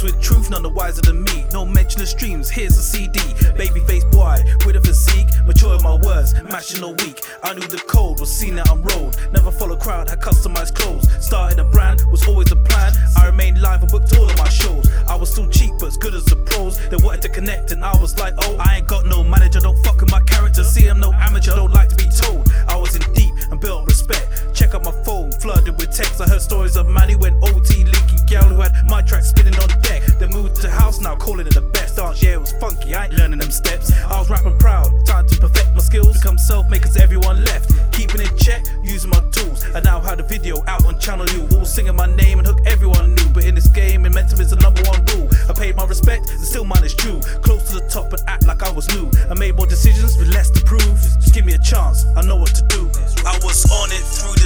I 0.00 0.02
was 0.02 0.14
with 0.14 0.22
truth, 0.22 0.48
none 0.48 0.62
the 0.62 0.70
wiser 0.70 1.02
than 1.02 1.22
me. 1.24 1.44
No 1.52 1.66
mention 1.66 2.00
of 2.00 2.08
streams, 2.08 2.48
here's 2.48 2.74
a 2.78 2.82
CD. 2.82 3.20
Babyface 3.60 4.10
boy, 4.10 4.38
with 4.64 4.76
a 4.76 4.80
physique. 4.80 5.28
Mature 5.44 5.76
in 5.76 5.82
my 5.82 5.96
words, 5.96 6.32
matching 6.44 6.80
no 6.80 6.92
weak. 7.04 7.20
I 7.42 7.52
knew 7.52 7.66
the 7.66 7.76
code, 7.86 8.18
was 8.18 8.32
seen 8.32 8.54
that 8.54 8.70
I'm 8.70 8.82
rolled. 8.82 9.18
Never 9.30 9.50
follow 9.50 9.76
crowd, 9.76 10.08
had 10.08 10.20
customized 10.20 10.74
clothes. 10.74 11.06
Started 11.22 11.58
a 11.58 11.64
brand, 11.64 12.00
was 12.10 12.26
always 12.26 12.50
a 12.50 12.56
plan. 12.56 12.94
I 13.18 13.26
remained 13.26 13.60
live 13.60 13.82
and 13.82 13.90
booked 13.90 14.16
all 14.16 14.24
of 14.24 14.38
my 14.38 14.48
shows. 14.48 14.88
I 15.06 15.16
was 15.16 15.30
still 15.30 15.48
cheap, 15.48 15.72
but 15.78 15.88
as 15.88 15.98
good 15.98 16.14
as 16.14 16.24
the 16.24 16.36
pros. 16.36 16.78
They 16.88 16.96
wanted 16.96 17.20
to 17.22 17.28
connect, 17.28 17.72
and 17.72 17.84
I 17.84 17.94
was 18.00 18.18
like, 18.18 18.32
oh, 18.38 18.56
I 18.58 18.78
ain't 18.78 18.86
got 18.86 19.04
no 19.04 19.22
manager, 19.22 19.60
don't 19.60 19.76
fuck 19.84 20.00
with 20.00 20.10
my 20.10 20.22
character. 20.22 20.64
See, 20.64 20.86
I'm 20.86 21.00
no 21.00 21.12
amateur, 21.12 21.56
don't 21.56 21.74
like 21.74 21.90
to 21.90 21.96
be 21.96 22.08
told. 22.08 22.50
I 22.68 22.76
was 22.76 22.96
in 22.96 23.02
deep 23.12 23.34
and 23.50 23.60
built 23.60 23.86
respect. 23.86 24.49
Check 24.70 24.86
out 24.86 24.94
my 24.94 25.02
phone, 25.02 25.32
flooded 25.32 25.76
with 25.80 25.90
texts. 25.90 26.20
I 26.20 26.28
heard 26.28 26.40
stories 26.40 26.76
of 26.76 26.86
who 26.86 27.18
went 27.18 27.34
OT, 27.42 27.82
leaky 27.82 28.18
gal 28.28 28.44
who 28.44 28.60
had 28.60 28.72
my 28.86 29.02
track 29.02 29.24
spinning 29.24 29.58
on 29.58 29.68
deck. 29.82 30.00
Then 30.20 30.30
moved 30.30 30.62
to 30.62 30.70
house, 30.70 31.00
now 31.00 31.16
calling 31.16 31.48
it 31.48 31.54
the 31.54 31.60
best 31.60 31.96
dance. 31.96 32.22
Yeah, 32.22 32.34
it 32.34 32.40
was 32.40 32.52
funky, 32.52 32.94
I 32.94 33.06
ain't 33.06 33.14
learning 33.14 33.40
them 33.40 33.50
steps. 33.50 33.90
I 34.04 34.16
was 34.16 34.30
rapping 34.30 34.56
proud, 34.58 34.92
time 35.06 35.26
to 35.26 35.40
perfect 35.40 35.74
my 35.74 35.80
skills, 35.80 36.16
become 36.18 36.38
self 36.38 36.68
cause 36.70 36.96
everyone 36.96 37.44
left. 37.46 37.72
Keeping 37.90 38.20
in 38.20 38.36
check, 38.36 38.64
using 38.84 39.10
my 39.10 39.18
tools. 39.32 39.64
I 39.74 39.80
now 39.80 39.98
had 39.98 40.20
a 40.20 40.22
video 40.22 40.62
out 40.68 40.84
on 40.86 41.00
Channel 41.00 41.28
U, 41.30 41.48
all 41.58 41.64
singing 41.64 41.96
my 41.96 42.06
name 42.06 42.38
and 42.38 42.46
hook 42.46 42.60
everyone 42.64 43.16
knew. 43.16 43.28
But 43.34 43.46
in 43.46 43.56
this 43.56 43.66
game, 43.66 44.02
momentum 44.02 44.40
is 44.40 44.50
the 44.50 44.56
number 44.62 44.82
one 44.82 45.04
rule. 45.06 45.28
I 45.48 45.52
paid 45.52 45.74
my 45.74 45.84
respect, 45.84 46.30
and 46.30 46.44
still 46.44 46.64
mine 46.64 46.84
is 46.84 46.94
true. 46.94 47.20
Close 47.42 47.64
to 47.70 47.80
the 47.80 47.88
top 47.88 48.12
and 48.12 48.22
act 48.28 48.46
like 48.46 48.62
I 48.62 48.70
was 48.70 48.86
new. 48.94 49.10
I 49.28 49.34
made 49.34 49.56
more 49.56 49.66
decisions 49.66 50.16
with 50.16 50.28
less 50.28 50.48
to 50.50 50.64
prove. 50.64 50.94
Just 51.18 51.34
give 51.34 51.44
me 51.44 51.54
a 51.54 51.58
chance, 51.58 52.06
I 52.16 52.22
know 52.22 52.36
what 52.36 52.54
to 52.54 52.62
do. 52.68 52.88
I 53.26 53.36
was 53.42 53.66
on 53.66 53.90
it 53.90 54.04
through 54.06 54.39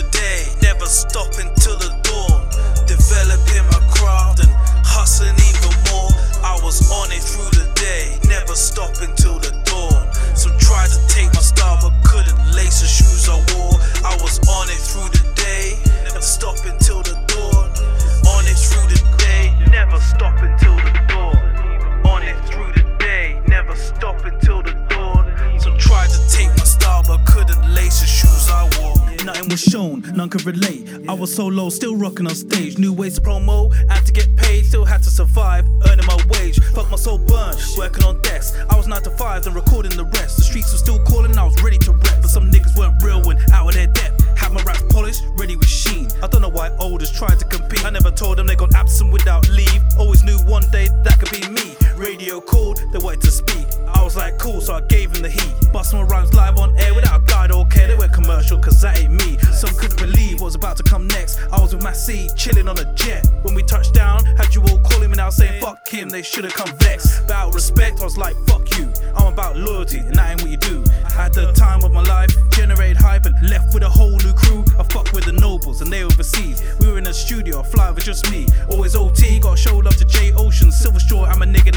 could 30.35 30.47
relate. 30.47 30.89
I 31.09 31.13
was 31.13 31.33
so 31.33 31.47
low, 31.47 31.71
still 31.71 31.95
rocking 31.95 32.27
on 32.27 32.35
stage. 32.35 32.77
New 32.77 32.93
ways 32.93 33.15
to 33.15 33.21
promo, 33.21 33.73
had 33.89 34.05
to 34.07 34.13
get 34.13 34.35
paid, 34.35 34.67
still 34.67 34.85
had 34.85 35.01
to 35.05 35.11
survive, 35.11 35.65
earning 35.87 36.07
my 36.07 36.19
wage. 36.31 36.59
Fuck 36.75 36.91
my 36.91 36.97
soul 36.97 37.19
burned, 37.19 37.57
working 37.79 38.03
on 38.03 38.21
decks. 38.23 38.53
I 38.69 38.77
was 38.77 38.89
9 38.89 39.01
to 39.03 39.11
5 39.11 39.47
and 39.47 39.55
recording 39.55 39.93
the 39.97 40.05
rest. 40.05 40.37
The 40.39 40.43
streets 40.43 40.73
were 40.73 40.79
still 40.79 40.99
calling, 41.05 41.39
I 41.39 41.45
was 41.45 41.63
ready 41.63 41.79
to 41.79 41.93
rap. 41.93 42.19
But 42.21 42.31
some 42.31 42.51
niggas 42.51 42.77
weren't 42.77 43.01
real 43.05 43.23
when 43.23 43.39
out 43.53 43.69
of 43.69 43.75
their 43.75 43.87
depth. 43.87 44.25
Had 44.37 44.53
my 44.53 44.63
raps 44.65 44.83
polished, 44.91 45.23
ready 45.39 45.55
with 45.55 45.69
sheen. 45.69 46.09
I 46.21 46.27
don't 46.27 46.43
know 46.43 46.51
why 46.51 46.71
olders 46.81 47.13
tried 47.13 47.39
to 47.39 47.45
compete. 47.45 47.85
I 47.85 47.91
never 47.91 48.11
told 48.11 48.39
them 48.39 48.49
they 48.49 48.57
got 48.57 48.75
absent 48.75 49.13
without 49.13 49.49
leave. 49.51 49.83
Always 49.99 50.25
knew 50.25 50.39
one 50.47 50.69
day 50.73 50.89
that 51.05 51.21
could 51.21 51.31
be 51.31 51.49
me. 51.49 51.74
Radio 52.05 52.39
called, 52.39 52.85
they 52.93 52.99
wanted 52.99 53.23
to 53.23 53.31
speak. 53.31 53.67
I 53.89 54.05
was 54.05 54.15
like, 54.15 54.39
cool, 54.39 54.61
so 54.61 54.75
I 54.75 54.83
gave 54.83 55.11
them 55.11 55.23
the 55.23 55.31
heat. 55.31 55.73
Bust 55.73 55.95
my 55.95 56.03
rhymes 56.03 56.35
live 56.35 56.59
on 56.59 56.77
air 56.79 56.95
without 56.95 57.23
a 57.23 57.25
guide 57.25 57.51
or 57.51 57.67
care. 57.67 57.89
They 57.89 57.97
went 57.97 58.13
commercial, 58.13 58.59
cause 58.59 58.79
that 58.83 58.99
ain't 58.99 59.13
me. 59.13 59.39
Some 59.53 59.75
couldn't 59.77 59.99
believe 59.99 60.41
what 60.41 60.47
was 60.47 60.55
about 60.55 60.77
to 60.77 60.83
come 60.83 61.09
next. 61.09 61.41
I 61.51 61.59
was 61.59 61.75
with 61.75 61.83
my 61.83 61.95
C, 61.95 62.29
chilling 62.37 62.69
on 62.69 62.79
a 62.79 62.85
jet. 62.93 63.27
When 63.41 63.55
we 63.55 63.63
touched 63.63 63.95
down, 63.95 64.23
had 64.37 64.55
you 64.55 64.61
all 64.69 64.81
calling 64.81 65.11
me 65.11 65.17
now 65.17 65.31
saying, 65.31 65.63
fuck 65.63 65.89
him, 65.89 66.11
they 66.11 66.21
should've 66.21 66.53
come 66.53 66.77
vexed. 66.77 67.27
But 67.27 67.37
out 67.37 67.49
of 67.49 67.55
respect, 67.55 68.03
I 68.03 68.05
was 68.05 68.19
like, 68.19 68.37
fuck 68.47 68.77
you. 68.79 68.93
I'm 69.17 69.33
about 69.33 69.57
loyalty, 69.57 69.99
and 69.99 70.15
that 70.17 70.33
ain't 70.33 70.43
what 70.43 70.51
you 70.51 70.59
do. 70.59 70.85
I 71.07 71.11
had 71.11 71.33
the 71.33 71.53
time 71.53 71.83
of 71.85 71.93
my 71.93 72.03
life, 72.03 72.31
generated 72.51 72.99
hype, 72.99 73.25
and 73.25 73.35
left 73.49 73.73
with 73.73 73.83
a 73.83 73.89
whole 73.89 74.19
new 74.19 74.35
crew. 74.35 74.63
I 74.79 74.83
fuck 74.83 75.11
with 75.13 75.25
the 75.25 75.33
nobles, 75.33 75.81
and 75.81 75.91
they 75.91 76.05
overseas. 76.05 76.63
We 76.81 76.89
were 76.91 76.99
in 76.99 77.07
a 77.07 77.15
studio, 77.15 77.61
a 77.61 77.65
fly 77.65 77.91
was 77.91 78.05
just 78.05 78.31
me. 78.31 78.47
Always 78.69 78.95
OT, 78.95 79.41
gotta 79.41 79.57
show 79.57 79.79
love 79.79 79.97
to 79.97 80.05
J 80.05 80.33
Ocean. 80.35 80.71
Silver 80.71 81.01
Straw, 81.01 81.25
I'm 81.25 81.41
a 81.41 81.47
nigga 81.47 81.73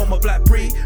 On 0.00 0.08
my 0.08 0.18
black 0.18 0.40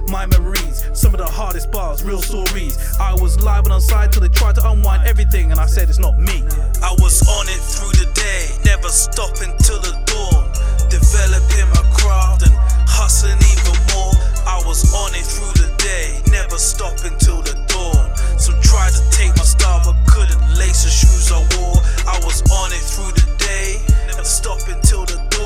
my 0.09 0.27
memories. 0.27 0.87
Some 0.93 1.15
of 1.15 1.19
the 1.19 1.27
hardest 1.27 1.71
bars, 1.71 2.03
real 2.03 2.23
stories. 2.23 2.79
I 3.01 3.15
was 3.15 3.43
live 3.43 3.65
and 3.65 3.73
on 3.73 3.81
side 3.81 4.13
till 4.13 4.23
they 4.23 4.29
tried 4.29 4.55
to 4.57 4.71
unwind 4.71 5.07
everything, 5.07 5.51
and 5.51 5.61
I 5.61 5.67
said 5.67 5.89
it's 5.89 5.99
not 5.99 6.19
me. 6.19 6.43
I 6.83 6.93
was 7.03 7.23
on 7.27 7.47
it 7.49 7.63
through 7.75 7.95
the 7.99 8.09
day, 8.15 8.55
never 8.65 8.89
stopping 8.89 9.53
till 9.59 9.81
the 9.81 9.95
dawn. 10.07 10.47
Developing 10.91 11.67
my 11.75 11.85
craft 11.99 12.47
and 12.47 12.55
hustling 12.87 13.39
even 13.55 13.79
more. 13.95 14.15
I 14.47 14.63
was 14.67 14.83
on 14.95 15.11
it 15.15 15.27
through 15.27 15.55
the 15.63 15.71
day, 15.83 16.23
never 16.31 16.59
stopping 16.59 17.19
till 17.19 17.43
the 17.43 17.55
dawn. 17.67 18.07
Some 18.39 18.61
tried 18.63 18.95
to 18.95 19.03
take 19.11 19.35
my 19.37 19.47
style 19.47 19.83
but 19.85 19.99
couldn't 20.07 20.43
lace 20.59 20.85
the 20.85 20.91
shoes 20.91 21.31
I 21.31 21.43
wore. 21.59 21.79
I 22.07 22.19
was 22.23 22.43
on 22.51 22.71
it 22.71 22.85
through 22.87 23.15
the 23.19 23.27
day, 23.39 23.83
never 24.07 24.25
stopping 24.25 24.81
till 24.83 25.05
the 25.07 25.19
dawn. 25.31 25.44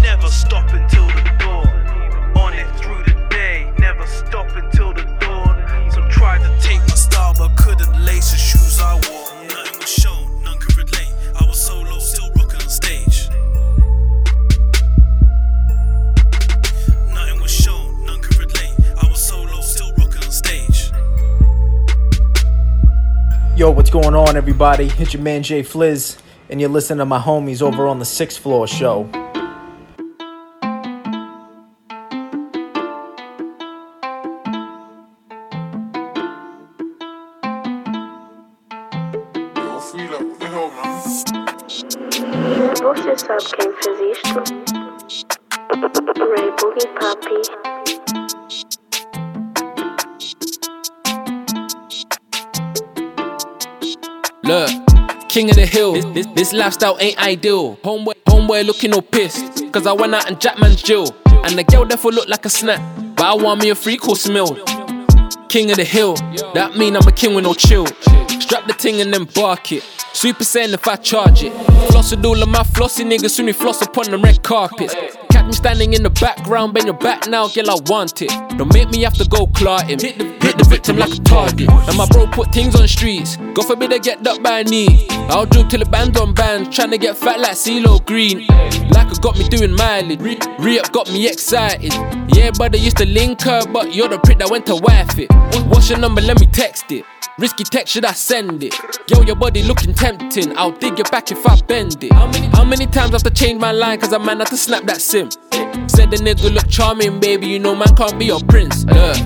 Never 0.00 0.28
stopping 0.28 0.86
till 0.88 1.06
the 1.06 1.22
dawn. 1.38 1.68
On 2.36 2.54
it 2.54 2.66
through 2.80 3.02
the 3.04 3.26
day, 3.30 3.72
never 3.78 4.06
stopping 4.06 4.68
till 4.72 4.92
the 4.92 5.04
dawn. 5.20 5.90
Some 5.90 6.08
tried 6.08 6.40
to 6.40 6.60
take 6.60 6.80
my 6.80 6.94
style 6.94 7.34
but 7.36 7.56
couldn't 7.56 8.04
lace 8.04 8.30
the 8.32 8.38
shoes 8.38 8.80
I 8.80 8.94
wore. 8.94 9.46
Nothing 9.48 9.78
was 9.80 9.88
shown, 9.90 10.42
none 10.42 10.58
could 10.58 10.76
relate. 10.76 11.12
I 11.40 11.44
was 11.46 11.60
solo, 11.60 11.98
still 11.98 12.30
rocking 12.36 12.62
on 12.62 12.68
stage. 12.68 13.28
Nothing 17.12 17.40
was 17.40 17.52
shown, 17.52 18.06
none 18.06 18.20
could 18.20 18.38
relate. 18.38 18.74
I 19.02 19.08
was 19.08 19.22
solo, 19.22 19.60
still 19.60 19.92
rocking 19.98 20.24
on 20.24 20.30
stage. 20.30 20.92
Yo, 23.56 23.70
what's 23.70 23.90
going 23.90 24.14
on, 24.14 24.36
everybody? 24.36 24.90
It's 24.98 25.12
your 25.12 25.22
man 25.22 25.42
Jay 25.42 25.62
Fliz, 25.62 26.18
and 26.48 26.60
you're 26.60 26.70
listening 26.70 26.98
to 26.98 27.04
my 27.04 27.18
homies 27.18 27.60
over 27.60 27.86
on 27.86 27.98
the 27.98 28.04
Sixth 28.04 28.38
Floor 28.38 28.66
Show. 28.66 29.08
Sabe 43.40 43.56
quem 43.56 43.72
fez? 43.74 44.18
Ray 46.18 46.50
Boogie. 46.58 46.88
Look, 54.44 55.28
king 55.28 55.50
of 55.50 55.56
the 55.56 55.66
hill. 55.66 55.92
This, 55.92 56.04
this, 56.06 56.26
this 56.34 56.52
lifestyle 56.52 56.96
ain't 57.00 57.18
ideal. 57.18 57.76
Homeboy, 57.76 58.14
homeboy 58.26 58.66
looking 58.66 58.92
all 58.92 59.02
pissed. 59.02 59.72
Cause 59.72 59.86
I 59.86 59.92
went 59.92 60.14
out 60.14 60.28
and 60.28 60.40
Jack 60.40 60.58
man's 60.58 60.82
Jill. 60.82 61.06
And 61.44 61.58
the 61.58 61.64
girl 61.64 61.86
therefore 61.86 62.12
look 62.12 62.28
like 62.28 62.44
a 62.44 62.50
snack. 62.50 62.80
But 63.16 63.24
I 63.24 63.34
want 63.34 63.62
me 63.62 63.70
a 63.70 63.74
free 63.74 63.96
course 63.96 64.28
meal. 64.28 64.54
King 65.48 65.70
of 65.70 65.76
the 65.76 65.84
hill. 65.84 66.14
That 66.54 66.76
mean 66.76 66.96
I'm 66.96 67.06
a 67.06 67.12
king 67.12 67.34
with 67.34 67.44
no 67.44 67.54
chill. 67.54 67.86
Strap 67.86 68.66
the 68.66 68.74
ting 68.76 69.00
and 69.00 69.12
then 69.12 69.24
bark 69.24 69.72
it. 69.72 70.01
Super 70.14 70.44
Saiyan 70.44 70.74
if 70.74 70.86
I 70.86 70.96
charge 70.96 71.42
it. 71.42 71.52
Floss 71.90 72.10
with 72.10 72.24
all 72.24 72.40
of 72.42 72.48
my 72.48 72.62
flossy 72.62 73.04
niggas 73.04 73.30
soon 73.30 73.46
we 73.46 73.52
floss 73.52 73.82
upon 73.82 74.10
the 74.10 74.18
red 74.18 74.42
carpet. 74.42 74.94
Catch 75.30 75.46
me 75.46 75.52
standing 75.52 75.94
in 75.94 76.02
the 76.02 76.10
background, 76.10 76.74
bend 76.74 76.86
your 76.86 76.96
back 76.96 77.26
now, 77.28 77.48
girl, 77.48 77.70
I 77.70 77.76
want 77.86 78.22
it. 78.22 78.28
Don't 78.58 78.72
make 78.72 78.90
me 78.90 79.02
have 79.02 79.14
to 79.14 79.26
go 79.28 79.46
claw 79.48 79.80
him. 79.80 79.98
Hit 79.98 80.18
the, 80.18 80.24
hit 80.24 80.58
the 80.58 80.66
victim 80.68 80.98
like 80.98 81.12
a 81.12 81.20
target. 81.22 81.68
And 81.70 81.96
my 81.96 82.06
bro 82.06 82.26
put 82.26 82.52
things 82.52 82.78
on 82.78 82.86
streets. 82.86 83.36
God 83.54 83.66
forbid 83.66 83.92
I 83.92 83.98
get 83.98 84.22
ducked 84.22 84.42
by 84.42 84.60
a 84.60 84.64
knee. 84.64 85.06
I'll 85.30 85.46
droop 85.46 85.70
till 85.70 85.80
the 85.80 85.86
band 85.86 86.16
on 86.18 86.34
band, 86.34 86.68
tryna 86.68 87.00
get 87.00 87.16
fat 87.16 87.40
like 87.40 87.52
CeeLo 87.52 88.04
Green. 88.04 88.46
Like 88.90 89.10
it 89.10 89.20
got 89.22 89.38
me 89.38 89.48
doing 89.48 89.74
mileage. 89.74 90.20
Re 90.58 90.78
up 90.78 90.92
got 90.92 91.10
me 91.10 91.26
excited. 91.26 91.92
Yeah, 92.36 92.50
brother 92.50 92.76
used 92.76 92.98
to 92.98 93.06
link 93.06 93.40
her, 93.42 93.66
but 93.72 93.94
you're 93.94 94.08
the 94.08 94.18
prick 94.18 94.38
that 94.38 94.50
went 94.50 94.66
to 94.66 94.76
wife 94.76 95.18
it. 95.18 95.32
What's 95.68 95.88
your 95.88 95.98
number? 95.98 96.20
Let 96.20 96.38
me 96.38 96.46
text 96.46 96.92
it. 96.92 97.04
Risky 97.38 97.64
text, 97.64 97.94
should 97.94 98.04
I 98.04 98.12
send 98.12 98.62
it? 98.62 98.74
Yo, 99.08 99.22
your 99.22 99.36
body 99.36 99.62
looking 99.62 99.94
tempting. 99.94 100.56
I'll 100.56 100.70
dig 100.70 100.98
your 100.98 101.06
back 101.06 101.30
if 101.32 101.46
I 101.46 101.58
bend 101.62 102.04
it. 102.04 102.12
How 102.12 102.26
many, 102.26 102.46
how 102.48 102.64
many 102.64 102.86
times 102.86 103.10
I 103.10 103.14
have 103.14 103.22
to 103.22 103.30
change 103.30 103.58
my 103.58 103.72
line? 103.72 103.98
Cause 103.98 104.12
a 104.12 104.18
man 104.18 104.40
had 104.40 104.48
to 104.48 104.56
snap 104.56 104.84
that 104.84 105.00
sim. 105.00 105.30
Said 105.88 106.10
the 106.10 106.18
nigga 106.20 106.52
look 106.52 106.68
charming, 106.68 107.20
baby. 107.20 107.46
You 107.46 107.58
know 107.58 107.74
man 107.74 107.94
can't 107.96 108.18
be 108.18 108.26
your 108.26 108.40
prince. 108.40 108.84
Look, 108.84 109.16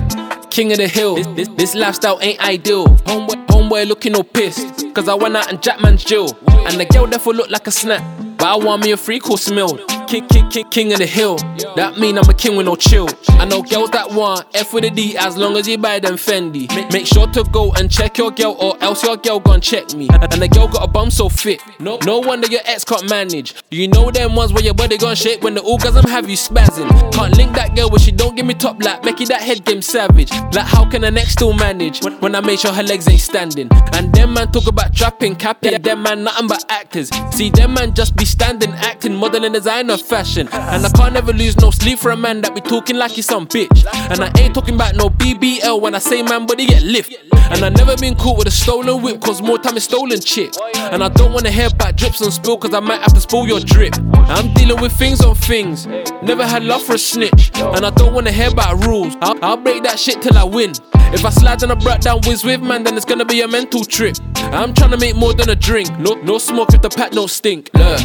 king 0.49 0.71
of 0.71 0.77
the 0.77 0.87
hill. 0.87 1.15
This, 1.15 1.27
this, 1.35 1.47
this 1.49 1.75
lifestyle 1.75 2.17
ain't 2.21 2.39
ideal. 2.39 2.87
Homeboy, 2.87 3.45
homeboy 3.47 3.87
looking 3.87 4.15
all 4.15 4.23
pissed. 4.23 4.85
Cause 4.95 5.09
I 5.09 5.13
went 5.13 5.35
out 5.35 5.51
and 5.51 5.61
Jack 5.61 5.81
man's 5.81 6.05
Jill. 6.05 6.29
And 6.47 6.79
the 6.79 6.85
girl 6.85 7.07
therefore 7.07 7.33
look 7.33 7.49
like 7.49 7.67
a 7.67 7.71
snack. 7.71 8.03
But 8.37 8.47
I 8.47 8.55
want 8.55 8.83
me 8.83 8.91
a 8.91 8.97
free 8.97 9.19
course 9.19 9.51
meal. 9.51 9.77
King, 10.07 10.25
king, 10.29 10.49
king, 10.49 10.69
king 10.69 10.93
of 10.93 10.99
the 10.99 11.05
hill. 11.05 11.35
That 11.75 11.97
mean 11.99 12.17
I'm 12.17 12.29
a 12.29 12.33
king 12.33 12.55
with 12.55 12.65
no 12.65 12.77
chill. 12.77 13.09
I 13.27 13.43
know 13.43 13.61
girls 13.61 13.89
that 13.91 14.09
want 14.09 14.47
F 14.53 14.73
with 14.73 14.85
a 14.85 14.89
D 14.89 15.17
as 15.17 15.35
long 15.35 15.57
as 15.57 15.67
you 15.67 15.77
buy 15.77 15.99
them 15.99 16.15
Fendi. 16.15 16.67
Make, 16.93 17.05
sure 17.05 17.27
to 17.27 17.43
go 17.51 17.73
and 17.73 17.91
check 17.91 18.17
your 18.17 18.31
girl 18.31 18.55
or 18.57 18.81
else 18.81 19.03
your 19.03 19.17
girl 19.17 19.41
gon' 19.41 19.59
check 19.59 19.93
me. 19.93 20.07
And 20.09 20.31
the 20.31 20.47
girl 20.47 20.69
got 20.69 20.83
a 20.83 20.87
bum 20.87 21.11
so 21.11 21.27
fit. 21.27 21.61
No, 21.79 21.99
no 22.05 22.19
wonder 22.19 22.47
your 22.47 22.61
ex 22.63 22.85
can't 22.85 23.09
manage. 23.09 23.53
You 23.69 23.89
know 23.89 24.09
them 24.09 24.33
ones 24.33 24.53
where 24.53 24.63
your 24.63 24.73
body 24.73 24.97
gon' 24.97 25.15
shake 25.15 25.43
when 25.43 25.55
the 25.55 25.61
orgasm 25.61 26.05
have 26.05 26.29
you 26.29 26.37
spazzing. 26.37 26.89
Can't 27.11 27.35
link 27.35 27.53
that 27.55 27.75
girl 27.75 27.89
when 27.89 27.99
she 27.99 28.11
don't 28.11 28.35
give 28.35 28.45
me 28.45 28.53
top 28.53 28.81
lap. 28.81 29.05
It 29.05 29.27
that 29.27 29.41
head 29.41 29.65
game 29.65 29.81
savage. 29.81 30.31
Like 30.53 30.67
how 30.67 30.89
can 30.89 31.01
the 31.01 31.11
next 31.11 31.33
still 31.33 31.51
manage 31.51 32.01
when, 32.01 32.13
when 32.21 32.33
I 32.33 32.39
make 32.39 32.59
sure 32.59 32.71
her 32.71 32.83
legs 32.83 33.09
ain't 33.09 33.19
standing? 33.19 33.67
And 33.91 34.13
them 34.13 34.33
man 34.33 34.53
talk 34.53 34.67
about 34.67 34.93
trapping, 34.93 35.35
capping. 35.35 35.81
Them 35.81 36.03
man 36.03 36.23
nothing 36.23 36.47
but 36.47 36.63
actors. 36.69 37.09
See 37.31 37.49
them 37.49 37.73
man 37.73 37.93
just 37.93 38.15
be 38.15 38.23
standing, 38.23 38.71
acting, 38.71 39.13
modeling, 39.13 39.51
designer, 39.51 39.96
fashion. 40.01 40.47
And 40.51 40.85
I 40.85 40.89
can't 40.89 41.15
ever 41.15 41.33
lose 41.33 41.57
no 41.57 41.71
sleep 41.71 41.99
for 41.99 42.11
a 42.11 42.17
man 42.17 42.41
that 42.41 42.55
be 42.55 42.61
talking 42.61 42.97
like 42.97 43.11
he's 43.11 43.25
some 43.25 43.47
bitch. 43.47 43.85
And 44.11 44.23
I 44.23 44.31
ain't 44.39 44.53
talking 44.53 44.75
about 44.75 44.95
no 44.95 45.09
BBL 45.09 45.81
when 45.81 45.95
I 45.95 45.99
say 45.99 46.21
man, 46.21 46.45
but 46.45 46.59
he 46.59 46.67
get 46.67 46.83
lift. 46.83 47.13
And 47.49 47.63
I 47.63 47.69
never 47.69 47.95
been 47.95 48.15
caught 48.15 48.37
with 48.37 48.47
a 48.47 48.51
stolen 48.51 49.01
whip, 49.01 49.21
cause 49.21 49.41
more 49.41 49.57
time 49.57 49.77
is 49.77 49.85
stolen 49.85 50.19
chick. 50.19 50.51
And 50.75 51.03
I 51.03 51.09
don't 51.09 51.31
wanna 51.33 51.51
hear 51.51 51.67
about 51.67 51.95
drips 51.95 52.21
and 52.21 52.33
spill, 52.33 52.57
cause 52.57 52.73
I 52.73 52.79
might 52.79 53.01
have 53.01 53.13
to 53.13 53.21
spill 53.21 53.47
your 53.47 53.59
drip. 53.59 53.95
I'm 54.13 54.53
dealing 54.53 54.81
with 54.81 54.91
things 54.91 55.23
on 55.23 55.35
things. 55.35 55.87
Never 56.21 56.45
had 56.45 56.63
love 56.63 56.83
for 56.83 56.95
a 56.95 56.97
snitch. 56.97 57.51
And 57.55 57.85
I 57.85 57.89
don't 57.91 58.13
wanna 58.13 58.31
hear 58.31 58.49
about 58.49 58.85
rules. 58.85 59.15
I'll, 59.21 59.43
I'll 59.43 59.57
break 59.57 59.83
that 59.83 59.97
shit 59.97 60.21
till 60.21 60.37
I 60.37 60.43
win. 60.43 60.73
If 61.13 61.23
I 61.23 61.29
slide 61.29 61.63
and 61.63 61.71
I 61.71 61.75
brought 61.75 62.01
down 62.01 62.21
whiz 62.25 62.43
with 62.43 62.61
man, 62.61 62.83
then 62.83 62.95
it's 62.95 63.05
gonna 63.05 63.25
be 63.25 63.41
a 63.41 63.47
mental 63.47 63.83
trip. 63.85 64.17
I'm 64.35 64.73
trying 64.73 64.91
to 64.91 64.97
make 64.97 65.15
more 65.15 65.33
than 65.33 65.49
a 65.49 65.55
drink. 65.55 65.89
No, 65.99 66.15
no 66.15 66.37
smoke 66.37 66.73
if 66.73 66.81
the 66.81 66.89
pack 66.89 67.11
don't 67.11 67.29
stink. 67.29 67.69
Look, 67.73 67.99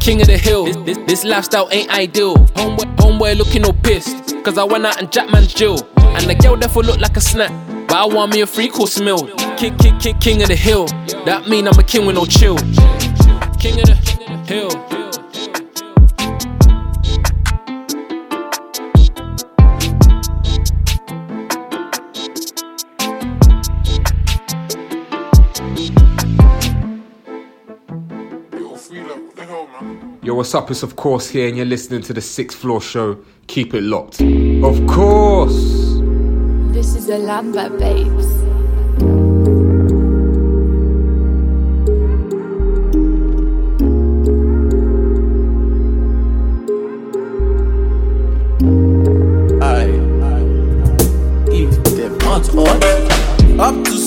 king 0.00 0.20
of 0.20 0.26
the 0.28 0.38
hill. 0.38 0.64
This, 0.64 0.76
this, 0.84 0.98
this 1.06 1.24
lifestyle 1.24 1.68
ain't 1.70 1.90
ideal. 1.90 2.36
Homeboy, 2.36 2.96
homeboy 2.96 3.36
looking 3.36 3.64
all 3.64 3.74
pissed. 3.74 4.34
Cause 4.44 4.56
I 4.56 4.64
went 4.64 4.86
out 4.86 5.00
and 5.00 5.12
Jack 5.12 5.30
man's 5.30 5.52
Jill. 5.52 5.86
And 5.98 6.24
the 6.24 6.34
girl 6.34 6.56
therefore 6.56 6.84
look 6.84 7.00
like 7.00 7.16
a 7.16 7.20
snack. 7.20 7.52
But 7.86 7.96
I 7.96 8.06
want 8.06 8.32
me 8.32 8.40
a 8.40 8.46
free 8.46 8.68
course 8.68 8.98
meal. 8.98 9.28
King, 9.56 9.76
king, 9.76 9.98
king, 9.98 10.18
king 10.18 10.42
of 10.42 10.48
the 10.48 10.56
hill. 10.56 10.86
That 11.26 11.48
mean 11.48 11.68
I'm 11.68 11.78
a 11.78 11.82
king 11.82 12.06
with 12.06 12.16
no 12.16 12.24
chill. 12.24 12.56
King 13.58 13.80
of 13.80 13.86
the 13.86 14.44
hill. 14.46 14.87
Yo, 30.28 30.34
what's 30.34 30.54
up? 30.54 30.70
It's 30.70 30.82
of 30.82 30.94
course 30.94 31.30
here, 31.30 31.48
and 31.48 31.56
you're 31.56 31.64
listening 31.64 32.02
to 32.02 32.12
the 32.12 32.20
Sixth 32.20 32.58
Floor 32.58 32.82
Show. 32.82 33.16
Keep 33.46 33.72
it 33.72 33.82
locked. 33.82 34.20
Of 34.20 34.86
course. 34.86 36.02
This 36.70 36.94
is 36.94 37.08
a 37.08 37.16
Lambert 37.16 37.78
Babes. 37.78 38.38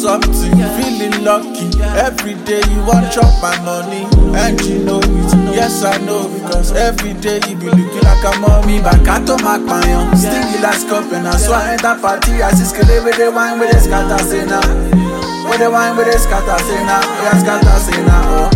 Aye. 0.04 0.18
If 0.18 0.22
them 0.22 0.22
not 0.22 0.22
hot, 0.22 0.22
up 0.22 0.22
to 0.22 0.34
something, 0.34 0.58
feeling 0.78 1.24
lucky. 1.24 1.68
Every 1.82 2.34
day 2.46 2.62
you 2.70 2.82
want 2.86 3.12
chop 3.12 3.34
my 3.42 3.58
money, 3.62 4.08
and 4.38 4.62
you 4.62 4.80
know 4.84 5.00
it. 5.00 5.56
Yes, 5.56 5.84
I 5.84 5.98
know 6.06 6.28
because 6.28 6.72
every 6.74 7.14
day 7.14 7.40
you 7.48 7.56
be 7.56 7.68
looking 7.68 8.02
like 8.02 8.24
a 8.24 8.40
mommy. 8.40 8.82
Back 8.82 9.08
at 9.08 9.26
to 9.28 9.38
my 9.44 9.60
payan, 9.60 10.16
stingy 10.18 10.60
last 10.62 10.88
cup, 10.88 11.12
and 11.12 11.28
I 11.28 11.38
saw 11.38 11.54
I 11.54 11.74
enter 11.74 11.96
party. 12.02 12.42
I 12.42 12.52
see 12.52 12.66
skele 12.76 13.04
with 13.04 13.18
the 13.18 13.32
wine 13.32 13.60
with 13.60 13.72
the 13.72 13.80
scatter 13.80 14.24
say. 14.24 14.46
With 15.50 15.60
the 15.60 15.70
wine 15.70 15.96
with 15.98 16.08
the 16.12 16.18
scatter 16.18 16.58
now, 16.86 17.02
yeah 17.24 17.38
scatter 17.38 17.80
say. 17.80 18.04
Oh. 18.08 18.50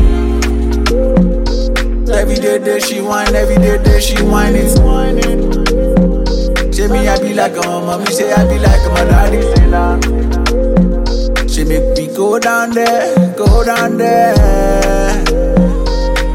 Every 2.13 2.35
day, 2.35 2.59
day 2.59 2.79
she 2.79 3.01
whine, 3.01 3.35
every 3.35 3.57
day, 3.57 3.77
day 3.83 3.99
she 3.99 4.21
whine 4.23 4.55
it. 4.55 4.71
Say 6.73 6.87
me 6.87 7.07
I 7.07 7.19
be 7.19 7.33
like 7.33 7.55
a 7.57 7.67
mommy, 7.67 8.05
say 8.07 8.31
I 8.31 8.45
be 8.47 8.59
like 8.59 8.85
my 8.91 9.03
daddy. 9.05 10.54
She 11.55 11.63
make 11.63 11.95
me 11.97 12.07
go 12.13 12.37
down 12.37 12.71
there, 12.71 13.33
go 13.37 13.63
down 13.63 13.95
there. 13.95 15.23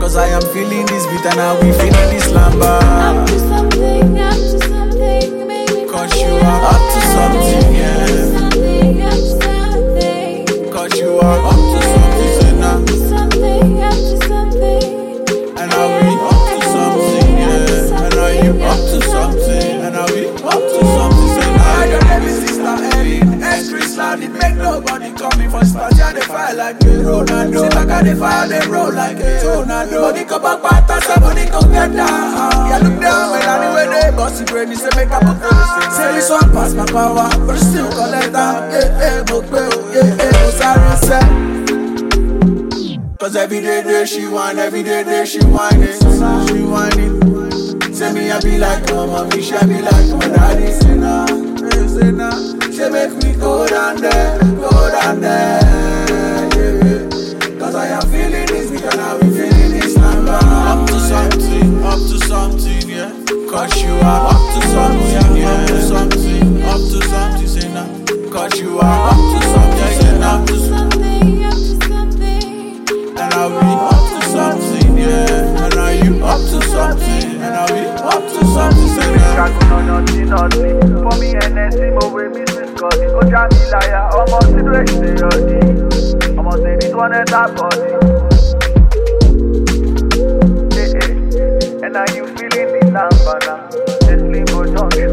Cause 0.00 0.16
I 0.16 0.28
am 0.28 0.40
feeling 0.40 0.86
this 0.86 1.04
beat 1.08 1.26
and 1.26 1.38
I 1.38 1.52
will 1.52 1.74
feeling 1.74 2.08
this 2.08 2.28
lamba. 2.32 2.80
Up 2.80 3.26
to 3.28 3.38
something, 3.38 4.18
up 4.18 4.32
to 4.32 4.58
something, 4.66 5.46
baby. 5.46 5.84
Cause 5.92 6.18
you 6.18 6.26
are 6.26 6.62
up 6.72 6.80
to 6.94 7.00
something, 7.12 7.74
yeah. 7.74 8.06
Something, 8.32 9.02
up 9.02 9.12
to 9.12 9.44
something. 9.44 10.72
Cause 10.72 10.98
you 10.98 11.18
are 11.18 11.38
up 11.52 11.69
Like 26.56 26.82
me, 26.82 26.90
Ronaldo. 27.02 27.60
Sit 27.62 27.70
back 27.72 27.88
and 27.88 28.06
they 28.06 28.14
fire, 28.14 28.48
they 28.48 28.66
roll 28.68 28.92
like 28.92 29.18
a 29.18 29.40
tornado. 29.40 30.00
Body 30.02 30.24
go 30.24 30.38
back, 30.38 30.86
back, 30.86 31.02
somebody 31.04 31.44
go 31.46 31.60
get 31.62 31.92
down. 31.92 32.68
Yeah, 32.68 32.78
look 32.82 33.00
down, 33.00 33.30
man, 33.32 33.62
anyway 33.62 33.86
they 34.00 34.10
bossy 34.16 34.44
brain, 34.44 34.74
say 34.76 34.88
make 34.96 35.10
a 35.10 35.20
book 35.20 35.38
Say 35.92 36.12
this 36.14 36.28
one 36.28 36.50
pass 36.52 36.74
my 36.74 36.84
power, 36.86 37.30
but 37.46 37.56
still 37.56 37.88
collect 37.90 38.32
down. 38.32 38.70
Yeah, 38.72 38.98
yeah, 38.98 39.22
book, 39.22 39.44
yeah, 39.50 39.70
yeah, 40.04 40.30
oh, 40.34 40.50
sorry, 40.58 40.96
say. 41.06 41.26
Cause 43.18 43.36
every 43.36 43.60
day, 43.60 43.82
day 43.82 44.04
she 44.04 44.26
whine, 44.26 44.58
every 44.58 44.82
day, 44.82 45.04
day 45.04 45.24
she 45.24 45.40
whining. 45.44 45.98
She 46.48 46.62
whining. 46.62 47.20
Say 47.94 48.12
me, 48.12 48.30
I 48.30 48.40
be 48.40 48.58
like, 48.58 48.90
oh, 48.92 49.06
mommy, 49.06 49.40
she 49.42 49.52
be 49.66 49.80
like, 49.82 50.10
oh, 50.10 50.16
my 50.16 50.28
daddy. 50.28 50.72
Say 50.72 50.94
nah, 50.96 51.26
say 51.86 52.10
nah. 52.12 52.30
She 52.70 52.88
make 52.90 53.12
me 53.22 53.34
go 53.38 53.66
down 53.66 53.96
there, 54.00 54.38
go 54.38 54.70
down 54.90 55.20
there. 55.20 55.99
Yeah, 57.72 57.84
yeah. 57.84 58.00
Cause 58.00 58.10
I 58.10 58.10
am 58.10 58.10
feeling 58.10 58.46
this, 58.46 58.70
because 58.70 58.98
I 58.98 59.18
be 59.20 59.30
feeling 59.30 59.70
this 59.72 59.96
number. 59.96 60.32
Up 60.32 60.86
to 60.88 61.00
something, 61.00 61.84
up 61.84 61.98
to 61.98 62.18
something, 62.26 62.88
yeah. 62.88 63.12
Cause 63.50 63.82
you 63.82 63.92
are 63.94 64.26
up 64.26 64.42
to 64.54 64.60
something, 64.68 65.36
yeah. 65.36 65.50
Up 65.50 65.68
to 65.68 65.82
something, 65.82 66.62
up 66.62 66.80
to 66.80 67.02
something, 67.02 67.46
say 67.46 67.72
nah. 67.72 67.86
Cause 68.30 68.58
you 68.60 68.78
are 68.78 69.10
up 69.10 69.16
to 69.16 69.38
something, 69.46 69.92
say 70.00 70.18
nah. 70.18 70.44
Something, 70.46 71.44
up 71.44 71.54
to 71.54 71.86
something. 71.86 73.18
And 73.18 73.34
I'll 73.34 73.50
be 73.50 73.66
up 73.86 74.02
to 74.10 74.28
something, 74.28 74.98
yeah. 74.98 75.64
And 75.64 75.74
are 75.74 75.94
you 75.94 76.24
up 76.24 76.40
to 76.40 76.58
something? 76.66 77.38
And 77.38 77.54
I'll 77.54 77.68
be 77.68 77.86
up 78.02 78.22
to 78.22 78.40
something, 78.50 78.88
say 78.88 79.14
nah. 79.14 79.46
For 81.10 81.14
me, 81.18 81.34
NSC, 81.34 81.94
mo 81.94 82.14
we 82.14 82.28
miss 82.28 82.50
this 82.54 82.70
cause 82.78 82.98
it 82.98 83.10
go 83.10 83.22
jam 83.28 83.48
me 83.50 83.70
liar. 83.70 84.10
Almost 84.12 84.48
situation, 84.48 85.00
they 85.02 85.22
already. 85.22 85.79
One 87.00 87.14
and 87.14 87.28
that 87.28 87.56
body. 87.56 87.80
Eh, 90.76 90.92
eh. 91.00 91.86
And 91.86 91.96
are 91.96 92.04
you 92.12 92.26
feeling 92.36 92.76
the 92.76 92.80
lamba 92.92 93.40
now? 93.48 93.72
This 94.04 94.20
limbo 94.20 94.68
junction, 94.68 95.09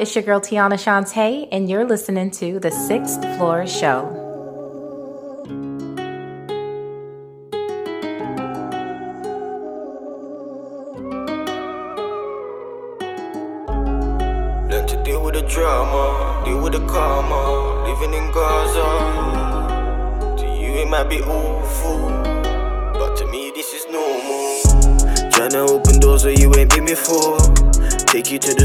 it's 0.00 0.14
your 0.14 0.24
girl 0.24 0.40
Tiana 0.40 0.78
Shantae, 0.80 1.46
and 1.52 1.68
you're 1.68 1.84
listening 1.84 2.30
to 2.30 2.58
The 2.58 2.70
Sixth 2.70 3.20
Floor 3.36 3.66
Show. 3.66 4.08
Learn 14.70 14.86
to 14.86 15.02
deal 15.04 15.22
with 15.22 15.34
the 15.34 15.42
drama, 15.46 16.42
deal 16.46 16.62
with 16.62 16.72
the 16.72 16.86
karma, 16.86 17.84
living 17.86 18.14
in 18.14 18.32
Gaza. 18.32 18.88
To 20.38 20.46
you 20.46 20.80
it 20.80 20.88
might 20.88 21.10
be 21.10 21.20
awful, 21.20 22.08
but 22.94 23.16
to 23.18 23.26
me 23.26 23.52
this 23.54 23.74
is 23.74 23.84
normal. 23.90 24.62
Tryna 25.30 25.68
open 25.68 26.00
doors 26.00 26.24
where 26.24 26.32
you 26.32 26.54
ain't 26.54 26.70
been 26.74 26.86
before. 26.86 27.36
Take 28.10 28.32
you 28.32 28.40
to 28.40 28.54
the 28.54 28.59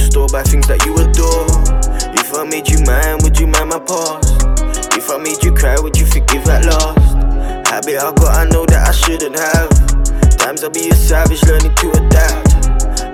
savage, 11.06 11.43
learning 11.43 11.76
to 11.76 11.91
adapt. 11.91 12.66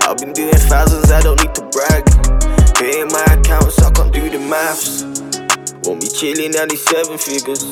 I've 0.08 0.16
been 0.16 0.32
doing 0.32 0.56
thousands, 0.56 1.12
I 1.12 1.20
don't 1.20 1.36
need 1.36 1.54
to 1.56 1.64
brag. 1.76 2.02
Paying 2.80 3.12
my 3.12 3.20
accounts, 3.36 3.78
I 3.82 3.90
can't 3.92 4.10
do 4.10 4.30
the 4.30 4.38
maths. 4.38 5.04
Won't 5.84 6.00
be 6.00 6.08
chilling 6.08 6.56
at 6.56 6.70
these 6.70 6.80
seven 6.80 7.18
figures. 7.18 7.68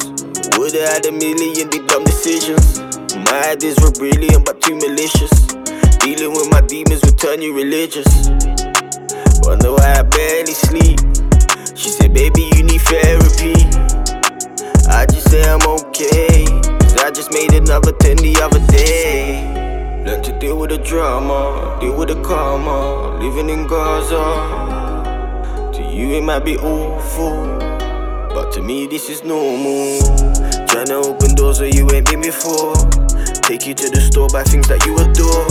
Would've 0.60 0.76
had 0.76 1.06
a 1.06 1.12
million 1.12 1.70
big 1.70 1.88
dumb 1.88 2.04
decisions. 2.04 2.80
My 3.16 3.56
ideas 3.56 3.80
were 3.80 3.92
brilliant, 3.96 4.44
but 4.44 4.60
too 4.60 4.76
malicious. 4.76 5.32
Dealing 6.04 6.36
with 6.36 6.50
my 6.52 6.60
demons 6.68 7.00
will 7.00 7.16
turn 7.16 7.40
you 7.40 7.56
religious. 7.56 8.28
Wonder 9.40 9.72
why 9.72 9.88
I 9.96 10.02
barely 10.04 10.52
sleep. 10.52 11.00
She 11.72 11.88
said, 11.88 12.12
baby, 12.12 12.44
you 12.56 12.62
need 12.64 12.82
therapy. 12.84 13.56
I 14.84 15.08
just 15.08 15.30
say 15.30 15.40
I'm 15.48 15.64
okay. 15.80 16.44
Cause 16.84 16.96
I 17.00 17.10
just 17.10 17.32
made 17.32 17.54
another 17.54 17.92
10 17.92 18.16
the 18.16 18.36
other 18.44 18.60
day. 18.68 19.59
Learn 20.04 20.22
to 20.22 20.38
deal 20.38 20.56
with 20.56 20.70
the 20.70 20.78
drama, 20.78 21.76
deal 21.78 21.94
with 21.94 22.08
the 22.08 22.22
karma, 22.22 23.18
living 23.22 23.50
in 23.50 23.66
Gaza. 23.66 24.24
To 25.74 25.82
you 25.82 26.16
it 26.16 26.22
might 26.22 26.42
be 26.42 26.56
awful, 26.56 27.58
but 28.32 28.50
to 28.52 28.62
me 28.62 28.86
this 28.86 29.10
is 29.10 29.22
normal. 29.24 30.00
Tryna 30.64 31.04
open 31.04 31.34
doors 31.34 31.60
where 31.60 31.68
you 31.68 31.86
ain't 31.90 32.08
been 32.08 32.22
before. 32.22 32.74
Take 33.44 33.66
you 33.66 33.74
to 33.74 33.90
the 33.90 34.00
store, 34.00 34.28
buy 34.28 34.42
things 34.42 34.68
that 34.68 34.86
you 34.86 34.96
adore. 34.96 35.44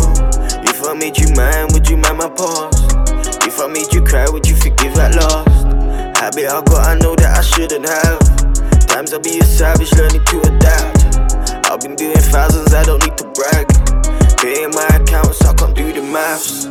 If 0.65 0.83
I 0.83 0.95
made 0.95 1.19
you 1.19 1.27
mine, 1.35 1.67
would 1.73 1.87
you 1.87 1.97
mind 1.97 2.17
my 2.17 2.29
past? 2.29 3.45
If 3.45 3.59
I 3.59 3.67
made 3.67 3.93
you 3.93 4.01
cry, 4.01 4.25
would 4.27 4.47
you 4.47 4.55
forgive 4.55 4.97
at 4.97 5.13
last? 5.13 6.17
Habit 6.17 6.47
I 6.49 6.61
got, 6.65 6.87
I 6.87 6.95
know 6.97 7.13
that 7.15 7.37
I 7.37 7.41
shouldn't 7.41 7.85
have. 7.85 8.87
Times 8.87 9.13
I'll 9.13 9.19
be 9.19 9.37
a 9.37 9.43
savage, 9.43 9.93
learning 9.93 10.25
to 10.25 10.39
adapt. 10.41 11.69
I've 11.69 11.79
been 11.81 11.95
doing 11.95 12.17
thousands, 12.33 12.73
I 12.73 12.83
don't 12.83 13.05
need 13.05 13.15
to 13.19 13.25
brag. 13.37 13.98
Paying 14.41 14.71
my 14.71 14.87
accounts, 14.95 15.43
I 15.43 15.53
can't 15.53 15.75
do 15.75 15.91
the 15.91 16.01
maths. 16.01 16.63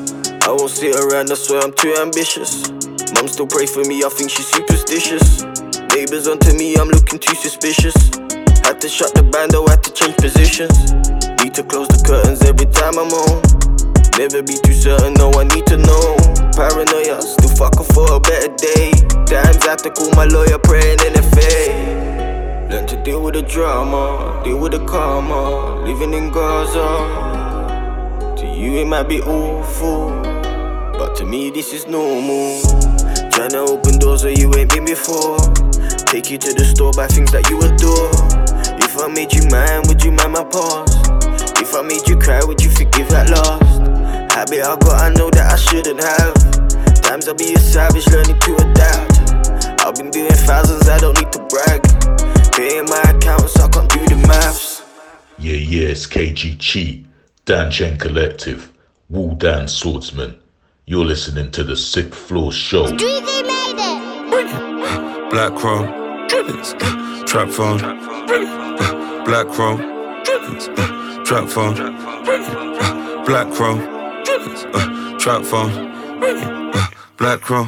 I 0.49 0.49
won't 0.49 0.71
sit 0.71 0.97
around, 0.97 1.31
I 1.31 1.35
swear 1.35 1.61
I'm 1.61 1.73
too 1.77 1.93
ambitious. 2.01 2.71
Mum 3.13 3.29
still 3.29 3.47
pray 3.47 3.67
for 3.67 3.85
me, 3.85 4.01
I 4.03 4.09
think 4.09 4.31
she's 4.31 4.49
superstitious. 4.49 5.45
Neighbors 5.93 6.29
onto 6.29 6.57
me, 6.57 6.77
I'm 6.81 6.89
looking 6.89 7.19
too 7.19 7.37
suspicious. 7.37 7.93
Had 8.65 8.81
to 8.81 8.89
shut 8.89 9.13
the 9.13 9.21
band, 9.21 9.53
though, 9.53 9.69
had 9.69 9.85
to 9.85 9.93
change 9.93 10.17
positions. 10.17 10.97
Need 11.45 11.53
to 11.61 11.63
close 11.63 11.89
the 11.93 12.01
curtains 12.09 12.41
every 12.49 12.65
time 12.73 12.97
I'm 12.97 13.13
on. 13.13 13.45
Never 14.17 14.41
be 14.41 14.57
too 14.65 14.73
certain, 14.73 15.13
no, 15.21 15.29
I 15.37 15.45
need 15.45 15.69
to 15.69 15.77
know. 15.77 16.17
Paranoia, 16.57 17.21
still 17.21 17.53
fucking 17.53 17.85
for 17.93 18.17
a 18.17 18.21
better 18.21 18.49
day. 18.57 18.97
Times 19.29 19.61
I 19.69 19.77
have 19.77 19.85
to 19.85 19.91
call 19.93 20.09
my 20.17 20.25
lawyer, 20.25 20.57
praying 20.57 21.05
in 21.05 21.13
the 21.13 21.25
faith. 21.37 22.73
Learn 22.73 22.89
to 22.89 22.97
deal 23.05 23.21
with 23.21 23.35
the 23.35 23.43
drama, 23.43 24.41
deal 24.43 24.57
with 24.57 24.73
the 24.73 24.81
karma, 24.89 25.85
living 25.85 26.15
in 26.15 26.33
Gaza. 26.33 27.38
To 28.39 28.47
you 28.47 28.79
it 28.79 28.87
might 28.87 29.09
be 29.09 29.21
awful, 29.21 30.11
but 30.99 31.17
to 31.17 31.27
me 31.27 31.51
this 31.51 31.73
is 31.73 31.89
normal. 31.89 32.61
Tryna 33.35 33.67
open 33.67 33.99
doors 33.99 34.23
where 34.23 34.33
you 34.33 34.55
ain't 34.55 34.71
been 34.71 34.85
before. 34.85 35.39
Take 36.07 36.31
you 36.31 36.39
to 36.39 36.55
the 36.55 36.65
store, 36.65 36.93
buy 36.93 37.09
things 37.09 37.33
that 37.33 37.51
you 37.51 37.59
adore. 37.59 38.15
If 38.79 38.97
I 38.97 39.09
made 39.09 39.33
you 39.35 39.43
mine, 39.51 39.83
would 39.89 40.05
you 40.05 40.13
mind 40.13 40.35
my 40.35 40.45
past? 40.45 40.95
If 41.59 41.75
I 41.75 41.83
made 41.83 42.07
you 42.07 42.17
cry, 42.17 42.41
would 42.45 42.63
you 42.63 42.71
forgive 42.71 43.11
at 43.11 43.29
last? 43.31 44.33
Habit 44.33 44.63
I 44.63 44.77
got, 44.87 45.03
I 45.03 45.11
know 45.15 45.31
that 45.31 45.51
I 45.51 45.57
shouldn't 45.57 45.99
have. 45.99 47.03
Times 47.03 47.27
I'll 47.27 47.35
be 47.35 47.55
a 47.55 47.59
savage, 47.59 48.07
learning 48.07 48.39
to 48.39 48.55
adapt. 48.55 49.83
I've 49.83 49.97
been 49.97 50.11
doing 50.11 50.31
thousands, 50.47 50.89
I 50.89 50.99
don't 50.99 51.19
need 51.19 51.33
to 51.33 51.43
brag. 51.51 51.83
Paying 52.55 52.87
my 52.87 53.03
accounts, 53.11 53.59
I 53.59 53.67
can't 53.67 53.91
do 53.91 53.99
the 54.07 54.17
maths. 54.29 54.83
Yeah, 55.39 55.55
yeah, 55.55 55.89
it's 55.89 56.07
KG 56.07 56.57
Cheat, 56.59 57.08
Dan 57.49 57.71
Chen 57.71 57.97
Collective, 57.97 58.71
Wu 59.09 59.35
Dan 59.37 59.69
Swordsman. 59.69 60.39
You're 60.85 61.07
listening 61.07 61.51
to 61.53 61.65
the 61.65 61.79
Sixth 61.79 62.15
Floor 62.15 62.53
Show. 62.53 62.89
Dreezy 62.89 63.43
made 63.43 63.79
it. 63.79 65.31
Black 65.31 65.55
Crow, 65.55 65.87
Drillings, 66.29 66.75
uh, 66.75 67.25
Trap 67.25 67.49
Phone, 67.49 67.79
Black 69.25 69.49
Crow, 69.49 69.79
Drillings, 70.25 70.69
uh, 70.69 71.25
Trap 71.25 71.49
Phone, 71.49 71.75
Black 73.25 73.51
Crow, 73.55 73.77
Drillings, 74.25 74.67
uh, 74.75 75.19
Trap 75.19 75.43
Phone, 75.43 76.21
Black 77.17 77.41
Crow, 77.41 77.67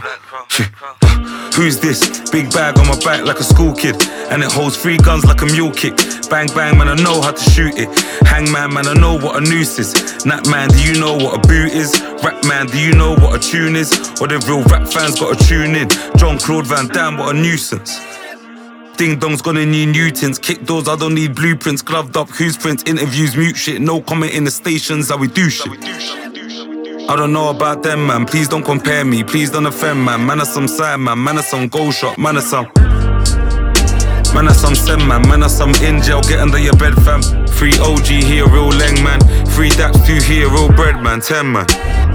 shit, 0.48 0.68
uh, 0.82 1.09
Who's 1.54 1.78
this? 1.78 2.30
Big 2.30 2.50
bag 2.52 2.78
on 2.78 2.86
my 2.86 2.98
back 3.00 3.24
like 3.24 3.38
a 3.40 3.44
school 3.44 3.74
kid. 3.74 3.96
And 4.30 4.42
it 4.42 4.50
holds 4.50 4.76
three 4.76 4.96
guns 4.96 5.24
like 5.24 5.42
a 5.42 5.46
mule 5.46 5.72
kick. 5.72 5.96
Bang 6.30 6.48
bang, 6.54 6.78
man, 6.78 6.88
I 6.88 6.94
know 6.94 7.20
how 7.20 7.32
to 7.32 7.50
shoot 7.50 7.74
it. 7.76 7.88
Hangman, 8.26 8.72
man, 8.72 8.86
I 8.86 8.94
know 8.94 9.16
what 9.16 9.36
a 9.36 9.40
noose 9.40 9.78
is. 9.78 10.24
Nat 10.24 10.46
man, 10.48 10.68
do 10.68 10.82
you 10.82 10.98
know 11.00 11.16
what 11.16 11.44
a 11.44 11.48
boot 11.48 11.72
is? 11.72 12.00
Rap 12.22 12.44
man, 12.44 12.66
do 12.66 12.78
you 12.78 12.92
know 12.92 13.14
what 13.16 13.34
a 13.34 13.38
tune 13.38 13.76
is? 13.76 13.92
Or 14.20 14.28
the 14.28 14.38
real 14.46 14.62
rap 14.64 14.86
fans 14.86 15.18
gotta 15.18 15.44
tune 15.44 15.74
in. 15.74 15.88
Jean-Claude 16.16 16.66
Van 16.66 16.86
Damme, 16.88 17.18
what 17.18 17.34
a 17.34 17.38
nuisance. 17.38 17.98
Ding 18.96 19.18
dong's 19.18 19.42
gonna 19.42 19.66
need 19.66 19.86
Newtons. 19.86 20.38
Kick 20.38 20.64
doors, 20.66 20.86
I 20.86 20.94
don't 20.94 21.14
need 21.14 21.34
blueprints. 21.34 21.82
Gloved 21.82 22.16
up, 22.16 22.28
who's 22.28 22.56
prints, 22.56 22.84
interviews, 22.84 23.36
mute 23.36 23.56
shit. 23.56 23.80
No 23.80 24.00
comment 24.00 24.32
in 24.34 24.44
the 24.44 24.50
stations, 24.50 25.08
how 25.08 25.16
we 25.16 25.26
do 25.26 25.50
shit. 25.50 26.29
I 27.10 27.16
don't 27.16 27.32
know 27.32 27.50
about 27.50 27.82
them, 27.82 28.06
man. 28.06 28.24
Please 28.24 28.46
don't 28.46 28.62
compare 28.62 29.04
me. 29.04 29.24
Please 29.24 29.50
don't 29.50 29.66
offend, 29.66 30.04
man. 30.04 30.24
Man, 30.24 30.40
are 30.40 30.44
some 30.44 30.68
side, 30.68 30.98
man. 30.98 31.18
Man, 31.18 31.38
are 31.38 31.42
some 31.42 31.66
goal 31.66 31.90
shot. 31.90 32.16
Man, 32.16 32.36
are 32.36 32.40
some. 32.40 32.66
Man, 34.32 34.46
are 34.46 34.54
some 34.54 34.76
send, 34.76 35.08
man. 35.08 35.22
Man, 35.28 35.42
are 35.42 35.48
some 35.48 35.74
in 35.82 36.00
jail. 36.00 36.22
Get 36.22 36.38
under 36.38 36.60
your 36.60 36.76
bed, 36.76 36.94
fam. 37.02 37.20
Free 37.48 37.76
OG 37.80 38.06
here, 38.06 38.46
real 38.46 38.70
leng, 38.70 39.02
man. 39.02 39.18
Free 39.46 39.70
Dax, 39.70 39.98
two 40.06 40.20
here, 40.20 40.48
real 40.50 40.68
bread, 40.68 41.02
man. 41.02 41.20
Ten, 41.20 41.50
man. 41.50 41.66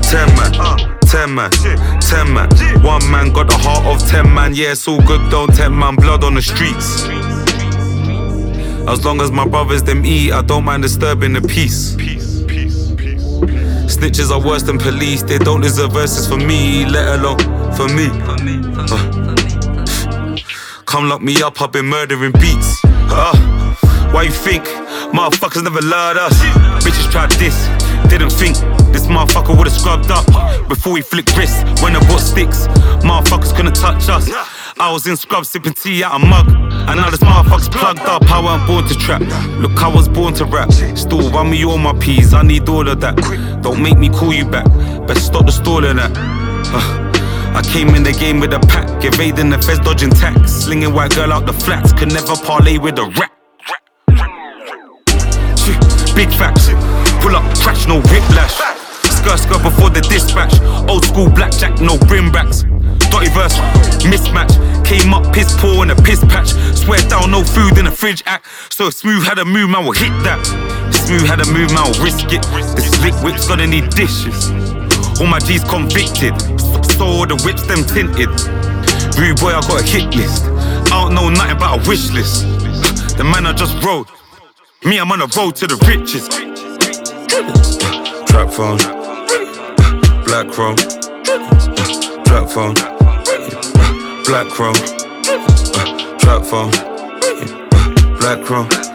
Ten, 0.02 0.30
man. 0.38 0.54
Ten, 1.02 1.36
man. 1.36 1.52
Ten, 2.00 2.34
man. 2.34 2.50
One 2.82 3.12
man 3.12 3.34
got 3.34 3.48
the 3.50 3.58
heart 3.58 3.86
of 3.86 4.08
ten, 4.08 4.34
man. 4.34 4.56
Yeah, 4.56 4.72
it's 4.72 4.88
all 4.88 5.02
good, 5.02 5.30
don't 5.30 5.54
tempt, 5.54 5.78
man. 5.78 5.98
Blood 5.98 6.24
on 6.24 6.36
the 6.36 6.42
streets. 6.42 7.04
As 8.88 9.04
long 9.04 9.20
as 9.20 9.30
my 9.30 9.46
brothers 9.46 9.84
them 9.84 10.06
eat, 10.06 10.32
I 10.32 10.42
don't 10.42 10.64
mind 10.64 10.84
disturbing 10.84 11.34
the 11.34 11.42
peace. 11.42 11.98
Snitches 13.88 14.32
are 14.32 14.42
worse 14.46 14.64
than 14.64 14.78
police, 14.78 15.24
they 15.24 15.38
don't 15.38 15.62
deserve 15.62 15.94
verses 15.94 16.28
for 16.28 16.38
me, 16.38 16.86
let 16.86 17.20
alone 17.20 17.40
for 17.76 17.88
me. 17.90 18.10
Uh. 18.78 20.36
Come 20.86 21.10
lock 21.10 21.22
me 21.22 21.42
up, 21.42 21.62
I've 21.62 21.72
been 21.72 21.86
murdering 21.86 22.32
beats. 22.34 22.82
Uh. 22.84 23.36
Why 24.12 24.24
you 24.24 24.32
think 24.32 24.64
motherfuckers 25.14 25.64
never 25.64 25.82
learned 25.82 26.20
us? 26.20 26.34
Bitches 26.84 27.12
tried 27.12 27.32
this, 27.32 27.56
didn't 28.10 28.32
think 28.32 28.56
this 28.94 29.08
motherfucker 29.08 29.58
would've 29.58 29.74
scrubbed 29.74 30.10
up 30.10 30.26
before 30.70 30.94
we 30.94 31.02
flick 31.02 31.28
wrists. 31.36 31.64
When 31.82 31.94
the 31.94 32.00
book 32.08 32.20
sticks, 32.20 32.68
motherfuckers 33.04 33.56
couldn't 33.56 33.76
touch 33.76 34.08
us. 34.10 34.30
I 34.78 34.92
was 34.92 35.08
in 35.08 35.16
scrubs 35.16 35.50
sipping 35.50 35.74
tea 35.74 36.04
out 36.04 36.22
a 36.22 36.26
mug. 36.26 36.50
And 36.50 37.00
now 37.00 37.10
this 37.10 37.22
motherfucker's 37.22 37.70
plugged 37.70 38.02
up. 38.02 38.24
I 38.24 38.42
wasn't 38.42 38.68
born 38.68 38.86
to 38.88 38.96
trap. 38.96 39.22
Look, 39.62 39.82
I 39.82 39.88
was 39.88 40.10
born 40.10 40.34
to 40.36 40.46
rap. 40.46 40.70
Still 40.98 41.30
run 41.32 41.50
me 41.50 41.64
all 41.64 41.78
my 41.78 41.98
peas. 41.98 42.34
I 42.34 42.42
need 42.42 42.68
all 42.68 42.88
of 42.88 43.00
that. 43.00 43.16
Don't 43.64 43.82
make 43.82 43.98
me 43.98 44.10
call 44.10 44.34
you 44.34 44.46
back. 44.46 44.66
Best 45.08 45.28
stop 45.28 45.46
the 45.46 45.52
stalling 45.52 45.96
that. 45.96 46.12
I 47.56 47.62
came 47.72 47.96
in 47.96 48.04
the 48.04 48.12
game 48.12 48.42
with 48.42 48.54
a 48.54 48.60
pack, 48.60 49.04
evading 49.06 49.50
the 49.50 49.58
feds, 49.62 49.80
dodging 49.80 50.10
tax, 50.10 50.52
slinging 50.52 50.94
white 50.94 51.16
girl 51.16 51.32
out 51.32 51.46
the 51.46 51.54
flats. 51.54 51.94
Could 51.94 52.12
never 52.12 52.36
parlay 52.36 52.78
with 52.78 53.00
a 53.00 53.06
rap. 53.18 53.32
Big 56.16 56.30
facts, 56.30 56.68
pull 57.24 57.36
up, 57.36 57.44
crash, 57.60 57.88
no 57.88 58.02
whiplash. 58.02 58.75
Skirt, 59.26 59.40
skirt 59.40 59.64
before 59.64 59.90
the 59.90 60.02
dispatch. 60.02 60.54
Old 60.88 61.04
school 61.04 61.28
blackjack, 61.28 61.82
no 61.82 61.98
brim 62.06 62.30
racks. 62.30 62.62
Dotty 63.10 63.30
verse, 63.34 63.58
mismatch. 64.06 64.54
Came 64.86 65.16
up 65.16 65.34
piss 65.34 65.50
poor 65.58 65.82
in 65.82 65.90
a 65.90 65.96
piss 65.96 66.24
patch. 66.26 66.54
Swear 66.78 67.02
down, 67.10 67.32
no 67.32 67.44
food 67.44 67.80
in 67.80 67.86
the 67.86 67.92
fridge 67.92 68.22
act. 68.28 68.46
So 68.72 68.92
smooth 68.92 69.24
had 69.24 69.40
a 69.40 69.46
move, 69.46 69.72
man 69.72 69.84
will 69.84 69.98
hit 69.98 70.14
that. 70.22 70.46
Smooth 70.94 71.26
had 71.26 71.42
a 71.42 71.48
move, 71.50 71.74
man 71.74 71.90
will 71.90 72.06
risk 72.06 72.30
it. 72.30 72.44
The 72.78 72.86
slick 72.86 73.16
whip's 73.26 73.48
gonna 73.48 73.66
need 73.66 73.90
dishes. 73.98 74.52
All 75.20 75.26
my 75.26 75.40
G's 75.40 75.64
convicted. 75.64 76.38
So 76.94 77.06
all 77.10 77.26
the 77.26 77.42
whips 77.42 77.66
them 77.66 77.82
tinted. 77.82 78.30
Rude 79.18 79.42
boy, 79.42 79.58
I 79.58 79.62
got 79.66 79.82
a 79.82 79.84
hit 79.84 80.14
list. 80.14 80.46
I 80.94 81.02
don't 81.02 81.16
know 81.16 81.30
nothing 81.34 81.58
about 81.58 81.82
a 81.82 81.90
wish 81.90 82.12
list. 82.12 82.46
The 83.18 83.24
man 83.24 83.48
I 83.48 83.54
just 83.54 83.74
wrote. 83.82 84.06
Me, 84.86 85.00
I'm 85.00 85.12
on 85.12 85.22
a 85.22 85.28
road 85.34 85.56
to 85.56 85.66
the 85.66 85.82
riches. 85.90 86.30
Trap 88.30 88.52
phone, 88.52 88.78
black 90.36 90.52
chrome, 90.52 90.76
trap 92.26 92.50
phone, 92.50 92.74
black 94.26 94.48
chrome, 94.50 94.76
trap 96.20 96.44
phone, 96.44 96.72
black 98.20 98.44
chrome. 98.44 98.95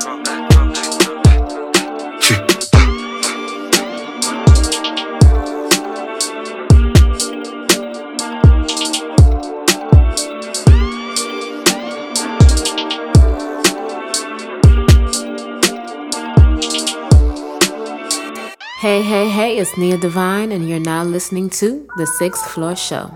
Hey, 18.80 19.02
hey, 19.02 19.28
hey, 19.28 19.58
it's 19.58 19.76
Nia 19.76 19.98
Divine, 19.98 20.52
and 20.52 20.66
you're 20.66 20.80
now 20.80 21.04
listening 21.04 21.50
to 21.50 21.86
The 21.98 22.06
Sixth 22.06 22.50
Floor 22.50 22.74
Show. 22.74 23.10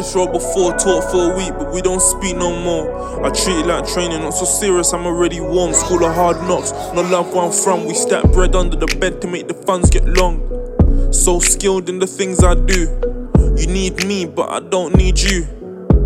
This 0.00 0.14
road 0.14 0.32
before, 0.32 0.72
taught 0.78 1.10
for 1.10 1.30
a 1.30 1.36
week, 1.36 1.52
but 1.58 1.72
we 1.74 1.82
don't 1.82 2.00
speak 2.00 2.34
no 2.34 2.50
more. 2.64 3.24
I 3.24 3.30
treat 3.30 3.58
it 3.58 3.66
like 3.66 3.86
training, 3.86 4.22
not 4.22 4.32
so 4.32 4.46
serious, 4.46 4.94
I'm 4.94 5.04
already 5.04 5.40
warm. 5.40 5.74
School 5.74 6.04
of 6.04 6.14
hard 6.14 6.36
knocks, 6.48 6.72
no 6.94 7.02
love 7.02 7.34
where 7.34 7.44
I'm 7.44 7.52
from. 7.52 7.84
We 7.84 7.92
stack 7.94 8.24
bread 8.32 8.54
under 8.54 8.76
the 8.76 8.86
bed 8.96 9.20
to 9.20 9.28
make 9.28 9.46
the 9.48 9.54
funds 9.54 9.90
get 9.90 10.06
long. 10.06 10.40
So 11.12 11.38
skilled 11.38 11.90
in 11.90 11.98
the 11.98 12.06
things 12.06 12.42
I 12.42 12.54
do. 12.54 12.88
You 13.58 13.66
need 13.66 14.06
me, 14.06 14.24
but 14.24 14.48
I 14.48 14.60
don't 14.60 14.96
need 14.96 15.18
you. 15.20 15.46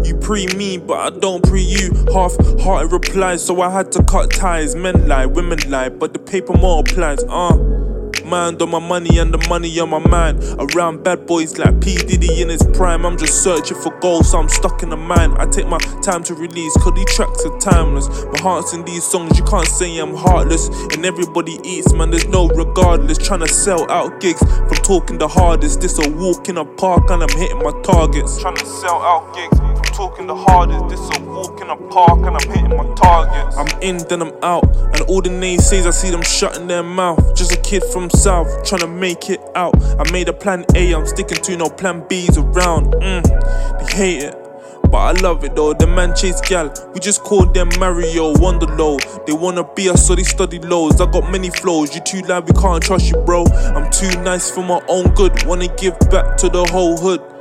You 0.02 0.16
pre 0.16 0.48
me, 0.56 0.76
but 0.76 0.98
I 0.98 1.16
don't 1.16 1.42
pre 1.44 1.62
you. 1.62 1.92
Half 2.12 2.32
hearted 2.60 2.90
replies, 2.90 3.44
so 3.44 3.60
I 3.60 3.70
had 3.70 3.92
to 3.92 4.02
cut 4.02 4.32
ties. 4.32 4.74
Men 4.74 5.06
lie, 5.06 5.26
women 5.26 5.58
lie, 5.70 5.88
but 5.88 6.12
the 6.12 6.18
paper 6.18 6.56
multiplies. 6.56 7.22
Uh. 7.28 7.73
Mind 8.24 8.62
on 8.62 8.70
my 8.70 8.78
money 8.78 9.18
and 9.18 9.32
the 9.32 9.48
money 9.48 9.78
on 9.80 9.90
my 9.90 9.98
mind. 9.98 10.42
Around 10.58 11.04
bad 11.04 11.26
boys 11.26 11.58
like 11.58 11.80
P. 11.80 11.96
Diddy 11.96 12.40
in 12.40 12.48
his 12.48 12.62
prime. 12.72 13.04
I'm 13.04 13.18
just 13.18 13.42
searching 13.42 13.76
for 13.76 13.90
gold, 14.00 14.24
so 14.24 14.38
I'm 14.38 14.48
stuck 14.48 14.82
in 14.82 14.88
the 14.88 14.96
mind. 14.96 15.34
I 15.38 15.46
take 15.46 15.66
my 15.68 15.78
time 16.02 16.22
to 16.24 16.34
release, 16.34 16.74
cause 16.78 16.94
these 16.94 17.14
tracks 17.14 17.44
are 17.44 17.58
timeless. 17.58 18.08
My 18.08 18.40
heart's 18.40 18.72
in 18.72 18.84
these 18.84 19.04
songs, 19.04 19.38
you 19.38 19.44
can't 19.44 19.66
say 19.66 19.98
I'm 19.98 20.14
heartless. 20.14 20.68
And 20.94 21.04
everybody 21.04 21.58
eats, 21.64 21.92
man, 21.92 22.10
there's 22.10 22.26
no 22.26 22.48
regardless. 22.48 23.18
Trying 23.18 23.40
to 23.40 23.48
sell 23.48 23.90
out 23.90 24.20
gigs 24.20 24.40
from 24.40 24.78
talking 24.82 25.18
the 25.18 25.28
hardest. 25.28 25.80
This 25.82 25.98
a 25.98 26.10
walk 26.10 26.48
in 26.48 26.56
a 26.56 26.64
park 26.64 27.10
and 27.10 27.22
I'm 27.22 27.38
hitting 27.38 27.58
my 27.58 27.72
targets. 27.82 28.40
Trying 28.40 28.56
to 28.56 28.66
sell 28.66 29.02
out 29.02 29.34
gigs 29.34 29.73
talking 29.94 30.26
the 30.26 30.34
hardest. 30.34 30.88
This 30.88 31.18
a 31.18 31.22
walk 31.22 31.60
in 31.60 31.70
a 31.70 31.76
park 31.88 32.26
and 32.26 32.36
I'm 32.36 32.48
hitting 32.50 32.76
my 32.76 32.94
targets. 32.94 33.56
I'm 33.56 33.80
in, 33.80 33.98
then 34.08 34.22
I'm 34.22 34.34
out. 34.42 34.64
And 34.92 35.00
all 35.02 35.22
the 35.22 35.30
naysays, 35.30 35.86
I 35.86 35.90
see 35.90 36.10
them 36.10 36.22
shutting 36.22 36.66
their 36.66 36.82
mouth. 36.82 37.34
Just 37.36 37.52
a 37.52 37.60
kid 37.60 37.82
from 37.92 38.10
South, 38.10 38.48
trying 38.64 38.80
to 38.80 38.88
make 38.88 39.30
it 39.30 39.40
out. 39.54 39.74
I 39.98 40.10
made 40.10 40.28
a 40.28 40.32
plan 40.32 40.64
A, 40.74 40.92
I'm 40.92 41.06
sticking 41.06 41.38
to 41.42 41.56
no 41.56 41.68
plan 41.68 42.04
B's 42.08 42.36
around. 42.36 42.92
Mm, 42.94 43.22
they 43.78 43.94
hate 43.94 44.22
it. 44.24 44.40
But 44.90 44.98
I 44.98 45.12
love 45.22 45.42
it 45.44 45.56
though, 45.56 45.72
the 45.72 45.86
man 45.86 46.14
chase 46.14 46.40
gal. 46.40 46.72
We 46.92 47.00
just 47.00 47.22
call 47.22 47.46
them 47.46 47.68
Mario 47.78 48.34
Wonderlow. 48.34 49.26
They 49.26 49.32
wanna 49.32 49.64
be 49.74 49.88
us, 49.88 50.06
so 50.06 50.14
they 50.14 50.22
study 50.22 50.58
lows. 50.58 51.00
I 51.00 51.10
got 51.10 51.30
many 51.30 51.50
flows, 51.50 51.94
you 51.94 52.00
too 52.02 52.20
loud, 52.22 52.46
we 52.46 52.60
can't 52.60 52.82
trust 52.82 53.10
you, 53.10 53.20
bro. 53.22 53.44
I'm 53.74 53.90
too 53.90 54.10
nice 54.22 54.50
for 54.50 54.62
my 54.62 54.80
own 54.88 55.12
good. 55.14 55.44
Wanna 55.46 55.68
give 55.76 55.98
back 56.10 56.36
to 56.38 56.48
the 56.48 56.64
whole 56.66 56.96
hood. 56.96 57.33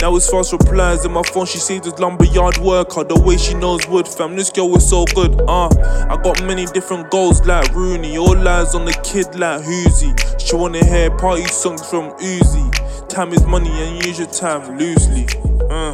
Now 0.00 0.14
it's 0.14 0.30
fast 0.30 0.52
replies 0.52 1.04
in 1.04 1.12
my 1.12 1.22
phone. 1.22 1.46
She 1.46 1.58
says 1.58 1.84
it's 1.84 1.98
lumberyard 1.98 2.58
worker. 2.58 3.02
The 3.02 3.20
way 3.20 3.36
she 3.36 3.54
knows 3.54 3.86
wood, 3.88 4.06
fam. 4.06 4.36
This 4.36 4.48
girl 4.48 4.76
is 4.76 4.88
so 4.88 5.04
good. 5.06 5.40
Uh, 5.48 5.66
I 6.08 6.16
got 6.22 6.40
many 6.44 6.66
different 6.66 7.10
goals 7.10 7.44
like 7.44 7.74
Rooney. 7.74 8.16
All 8.16 8.46
eyes 8.46 8.76
on 8.76 8.84
the 8.84 8.92
kid 9.02 9.34
like 9.34 9.62
Hoozy. 9.62 10.14
She 10.38 10.54
wanna 10.54 10.84
hear 10.84 11.10
party 11.16 11.46
songs 11.46 11.84
from 11.88 12.12
Uzi. 12.18 13.08
Time 13.08 13.32
is 13.32 13.44
money 13.44 13.70
and 13.70 14.06
use 14.06 14.20
your 14.20 14.28
time 14.28 14.78
loosely. 14.78 15.26
Uh. 15.68 15.92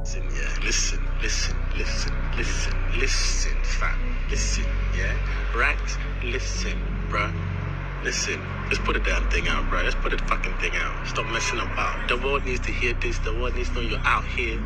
Listen, 0.00 0.24
yeah, 0.34 0.64
listen, 0.64 1.00
listen, 1.22 1.56
listen, 1.78 2.12
listen, 2.36 2.72
listen, 2.98 3.56
fam, 3.62 4.16
listen, 4.30 4.64
yeah, 4.96 5.14
right, 5.54 5.78
listen, 6.24 6.76
bruh. 7.08 7.51
Listen. 8.04 8.40
Let's 8.66 8.78
put 8.78 8.94
the 8.94 9.00
damn 9.00 9.28
thing 9.30 9.48
out, 9.48 9.68
bro. 9.68 9.82
Let's 9.82 9.94
put 9.96 10.12
the 10.12 10.18
fucking 10.18 10.54
thing 10.58 10.72
out. 10.76 11.06
Stop 11.06 11.26
messing 11.26 11.58
about. 11.58 12.08
The 12.08 12.16
world 12.16 12.44
needs 12.44 12.60
to 12.60 12.72
hear 12.72 12.94
this. 12.94 13.18
The 13.18 13.32
world 13.34 13.54
needs 13.54 13.68
to 13.70 13.74
know 13.74 13.80
you're 13.82 13.98
out 14.00 14.24
here. 14.24 14.62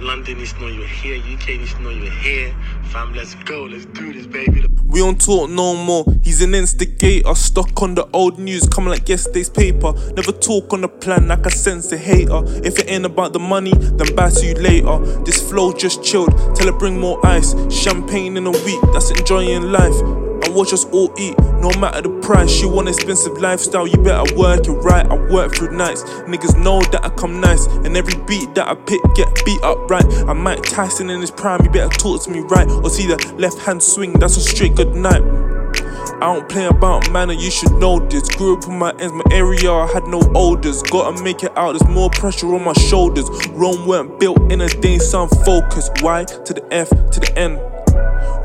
London 0.00 0.38
needs 0.38 0.52
to 0.54 0.60
know 0.60 0.68
you're 0.68 0.86
here. 0.86 1.16
UK 1.16 1.48
needs 1.58 1.74
to 1.74 1.82
know 1.82 1.90
you're 1.90 2.10
here. 2.10 2.54
Fam, 2.84 3.14
let's 3.14 3.34
go. 3.34 3.64
Let's 3.64 3.84
do 3.86 4.12
this, 4.12 4.26
baby. 4.26 4.64
We 4.86 5.00
don't 5.00 5.20
talk 5.20 5.50
no 5.50 5.76
more. 5.76 6.04
He's 6.24 6.42
an 6.42 6.54
instigator, 6.54 7.34
stuck 7.34 7.80
on 7.80 7.94
the 7.94 8.08
old 8.12 8.38
news, 8.38 8.68
coming 8.68 8.90
like 8.90 9.08
yesterday's 9.08 9.48
paper. 9.48 9.92
Never 10.16 10.32
talk 10.32 10.72
on 10.72 10.80
the 10.80 10.88
plan, 10.88 11.28
like 11.28 11.46
I 11.46 11.50
sense 11.50 11.88
the 11.88 11.96
hater. 11.98 12.42
If 12.64 12.78
it 12.78 12.90
ain't 12.90 13.04
about 13.04 13.32
the 13.32 13.38
money, 13.38 13.72
then 13.72 14.14
bye 14.16 14.30
to 14.30 14.46
you 14.46 14.54
later. 14.54 14.98
This 15.24 15.48
flow 15.48 15.72
just 15.72 16.02
chilled, 16.02 16.30
tell 16.56 16.66
her 16.66 16.78
bring 16.78 16.98
more 16.98 17.24
ice. 17.24 17.54
Champagne 17.72 18.36
in 18.36 18.46
a 18.46 18.50
week, 18.50 18.80
that's 18.92 19.10
enjoying 19.10 19.70
life. 19.70 20.29
And 20.44 20.54
watch 20.54 20.72
us 20.72 20.84
all 20.86 21.12
eat, 21.18 21.38
no 21.38 21.70
matter 21.78 22.02
the 22.02 22.20
price. 22.20 22.60
You 22.60 22.68
want 22.68 22.88
expensive 22.88 23.38
lifestyle, 23.38 23.86
you 23.86 23.96
better 23.98 24.34
work 24.36 24.66
it 24.66 24.72
right. 24.72 25.06
I 25.06 25.14
work 25.30 25.54
through 25.54 25.76
nights. 25.76 26.02
Niggas 26.02 26.62
know 26.62 26.80
that 26.92 27.04
I 27.04 27.10
come 27.10 27.40
nice, 27.40 27.66
and 27.66 27.96
every 27.96 28.14
beat 28.26 28.54
that 28.54 28.68
I 28.68 28.74
pick 28.74 29.00
get 29.14 29.28
beat 29.44 29.62
up 29.62 29.90
right. 29.90 30.04
I 30.26 30.32
Mike 30.32 30.62
Tyson 30.62 31.10
in 31.10 31.20
his 31.20 31.30
prime, 31.30 31.62
you 31.64 31.70
better 31.70 31.94
talk 31.96 32.22
to 32.24 32.30
me 32.30 32.40
right. 32.40 32.68
Or 32.68 32.90
see 32.90 33.06
the 33.06 33.16
left 33.38 33.58
hand 33.58 33.82
swing, 33.82 34.12
that's 34.14 34.36
a 34.36 34.40
straight 34.40 34.74
good 34.74 34.94
night. 34.94 35.22
I 36.22 36.34
don't 36.34 36.48
play 36.48 36.66
about 36.66 37.10
manner, 37.10 37.32
you 37.32 37.50
should 37.50 37.72
know 37.72 37.98
this. 37.98 38.28
Grew 38.34 38.56
up 38.56 38.64
in 38.66 38.78
my 38.78 38.90
ends, 38.98 39.12
my 39.12 39.22
area, 39.30 39.72
I 39.72 39.86
had 39.86 40.06
no 40.06 40.20
odors. 40.34 40.82
Gotta 40.82 41.22
make 41.22 41.42
it 41.42 41.56
out, 41.56 41.78
there's 41.78 41.90
more 41.90 42.10
pressure 42.10 42.54
on 42.54 42.64
my 42.64 42.72
shoulders. 42.74 43.28
Rome 43.50 43.86
weren't 43.86 44.18
built 44.18 44.40
in 44.52 44.60
a 44.60 44.68
day, 44.68 44.98
some 44.98 45.28
focus. 45.28 45.90
Y 46.02 46.24
to 46.24 46.54
the 46.54 46.66
F 46.70 46.88
to 46.88 47.20
the 47.20 47.32
N. 47.38 47.69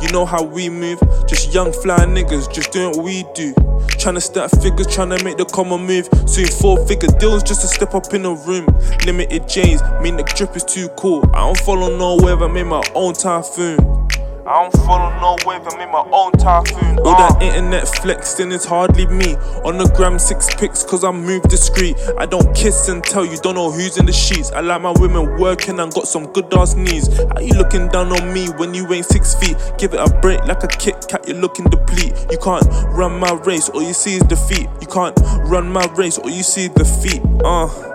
You 0.02 0.10
know 0.12 0.26
how 0.26 0.44
we 0.44 0.70
move, 0.70 1.00
just 1.28 1.54
young 1.54 1.72
fly 1.72 2.00
niggas, 2.00 2.52
just 2.54 2.72
doing 2.72 2.92
what 2.96 3.04
we 3.04 3.24
do. 3.34 3.54
Tryna 3.98 4.22
stack 4.22 4.52
figures, 4.62 4.88
tryna 4.88 5.24
make 5.24 5.38
the 5.38 5.46
common 5.46 5.86
move. 5.86 6.08
Soon 6.28 6.48
four 6.48 6.86
figure 6.88 7.10
deals 7.20 7.44
just 7.44 7.62
to 7.62 7.68
step 7.68 7.94
up 7.96 8.14
in 8.14 8.26
a 8.26 8.34
room. 8.34 8.66
Limited 9.06 9.48
J's, 9.48 9.82
mean 10.02 10.18
the 10.18 10.24
drip 10.36 10.56
is 10.56 10.64
too 10.64 10.90
cool. 10.90 11.24
I 11.34 11.40
don't 11.40 11.58
follow 11.60 11.96
no 11.98 12.18
wave, 12.24 12.42
I 12.42 12.48
made 12.48 12.66
my 12.66 12.84
own 12.94 13.14
typhoon. 13.14 13.78
I 14.48 14.62
don't 14.62 14.86
follow 14.86 15.10
no 15.20 15.38
wave, 15.48 15.62
I 15.66 15.76
made 15.76 15.92
my 15.92 16.08
own 16.12 16.32
typhoon. 16.34 17.00
All 17.00 17.18
that 17.18 17.42
internet 17.42 17.88
flexing 17.88 18.52
is 18.52 18.64
hardly 18.64 19.08
me. 19.08 19.34
On 19.66 19.80
the 19.80 19.92
gram, 19.96 20.20
six 20.20 20.54
pics, 20.54 20.84
cause 20.84 21.04
I 21.04 21.10
move 21.10 21.42
discreet. 21.44 21.98
I 22.20 22.28
don't 22.28 22.56
kiss 22.56 22.88
and 22.88 23.04
tell 23.04 23.26
you, 23.26 23.38
don't 23.38 23.56
know 23.56 23.72
who's 23.72 23.98
in 23.98 24.06
the 24.06 24.14
sheets. 24.14 24.52
I 24.52 24.60
like 24.60 24.84
my 24.84 24.94
women 25.00 25.40
working 25.40 25.80
and 25.80 25.92
got 25.92 26.08
some 26.08 26.32
good 26.32 26.54
ass 26.54 26.76
knees. 26.76 27.08
How 27.18 27.40
you 27.40 27.56
looking 27.56 27.88
down 27.88 28.12
on 28.12 28.32
me 28.32 28.50
when 28.58 28.76
you 28.76 28.92
ain't 28.94 29.08
six 29.08 29.34
feet? 29.34 29.58
Give 29.80 29.96
it 29.96 30.00
a 30.00 30.14
break 30.22 30.46
like 30.46 30.62
a 30.64 30.68
Kit 30.68 31.08
Kat, 31.10 31.28
you're 31.28 31.38
looking 31.38 31.66
deplete. 31.66 32.14
You 32.30 32.38
can't 32.38 32.68
run 32.94 33.20
my 33.20 33.34
race, 33.46 33.70
all 33.70 33.82
you 33.82 33.94
see 33.94 34.18
is 34.18 34.24
defeat. 34.24 34.70
You 34.80 34.88
can't 34.88 35.18
run 35.50 35.72
my 35.72 35.88
race, 35.96 36.20
all 36.20 36.30
you 36.30 36.44
see 36.44 36.66
is 36.66 36.70
defeat. 36.70 37.24
Uh. 37.44 37.95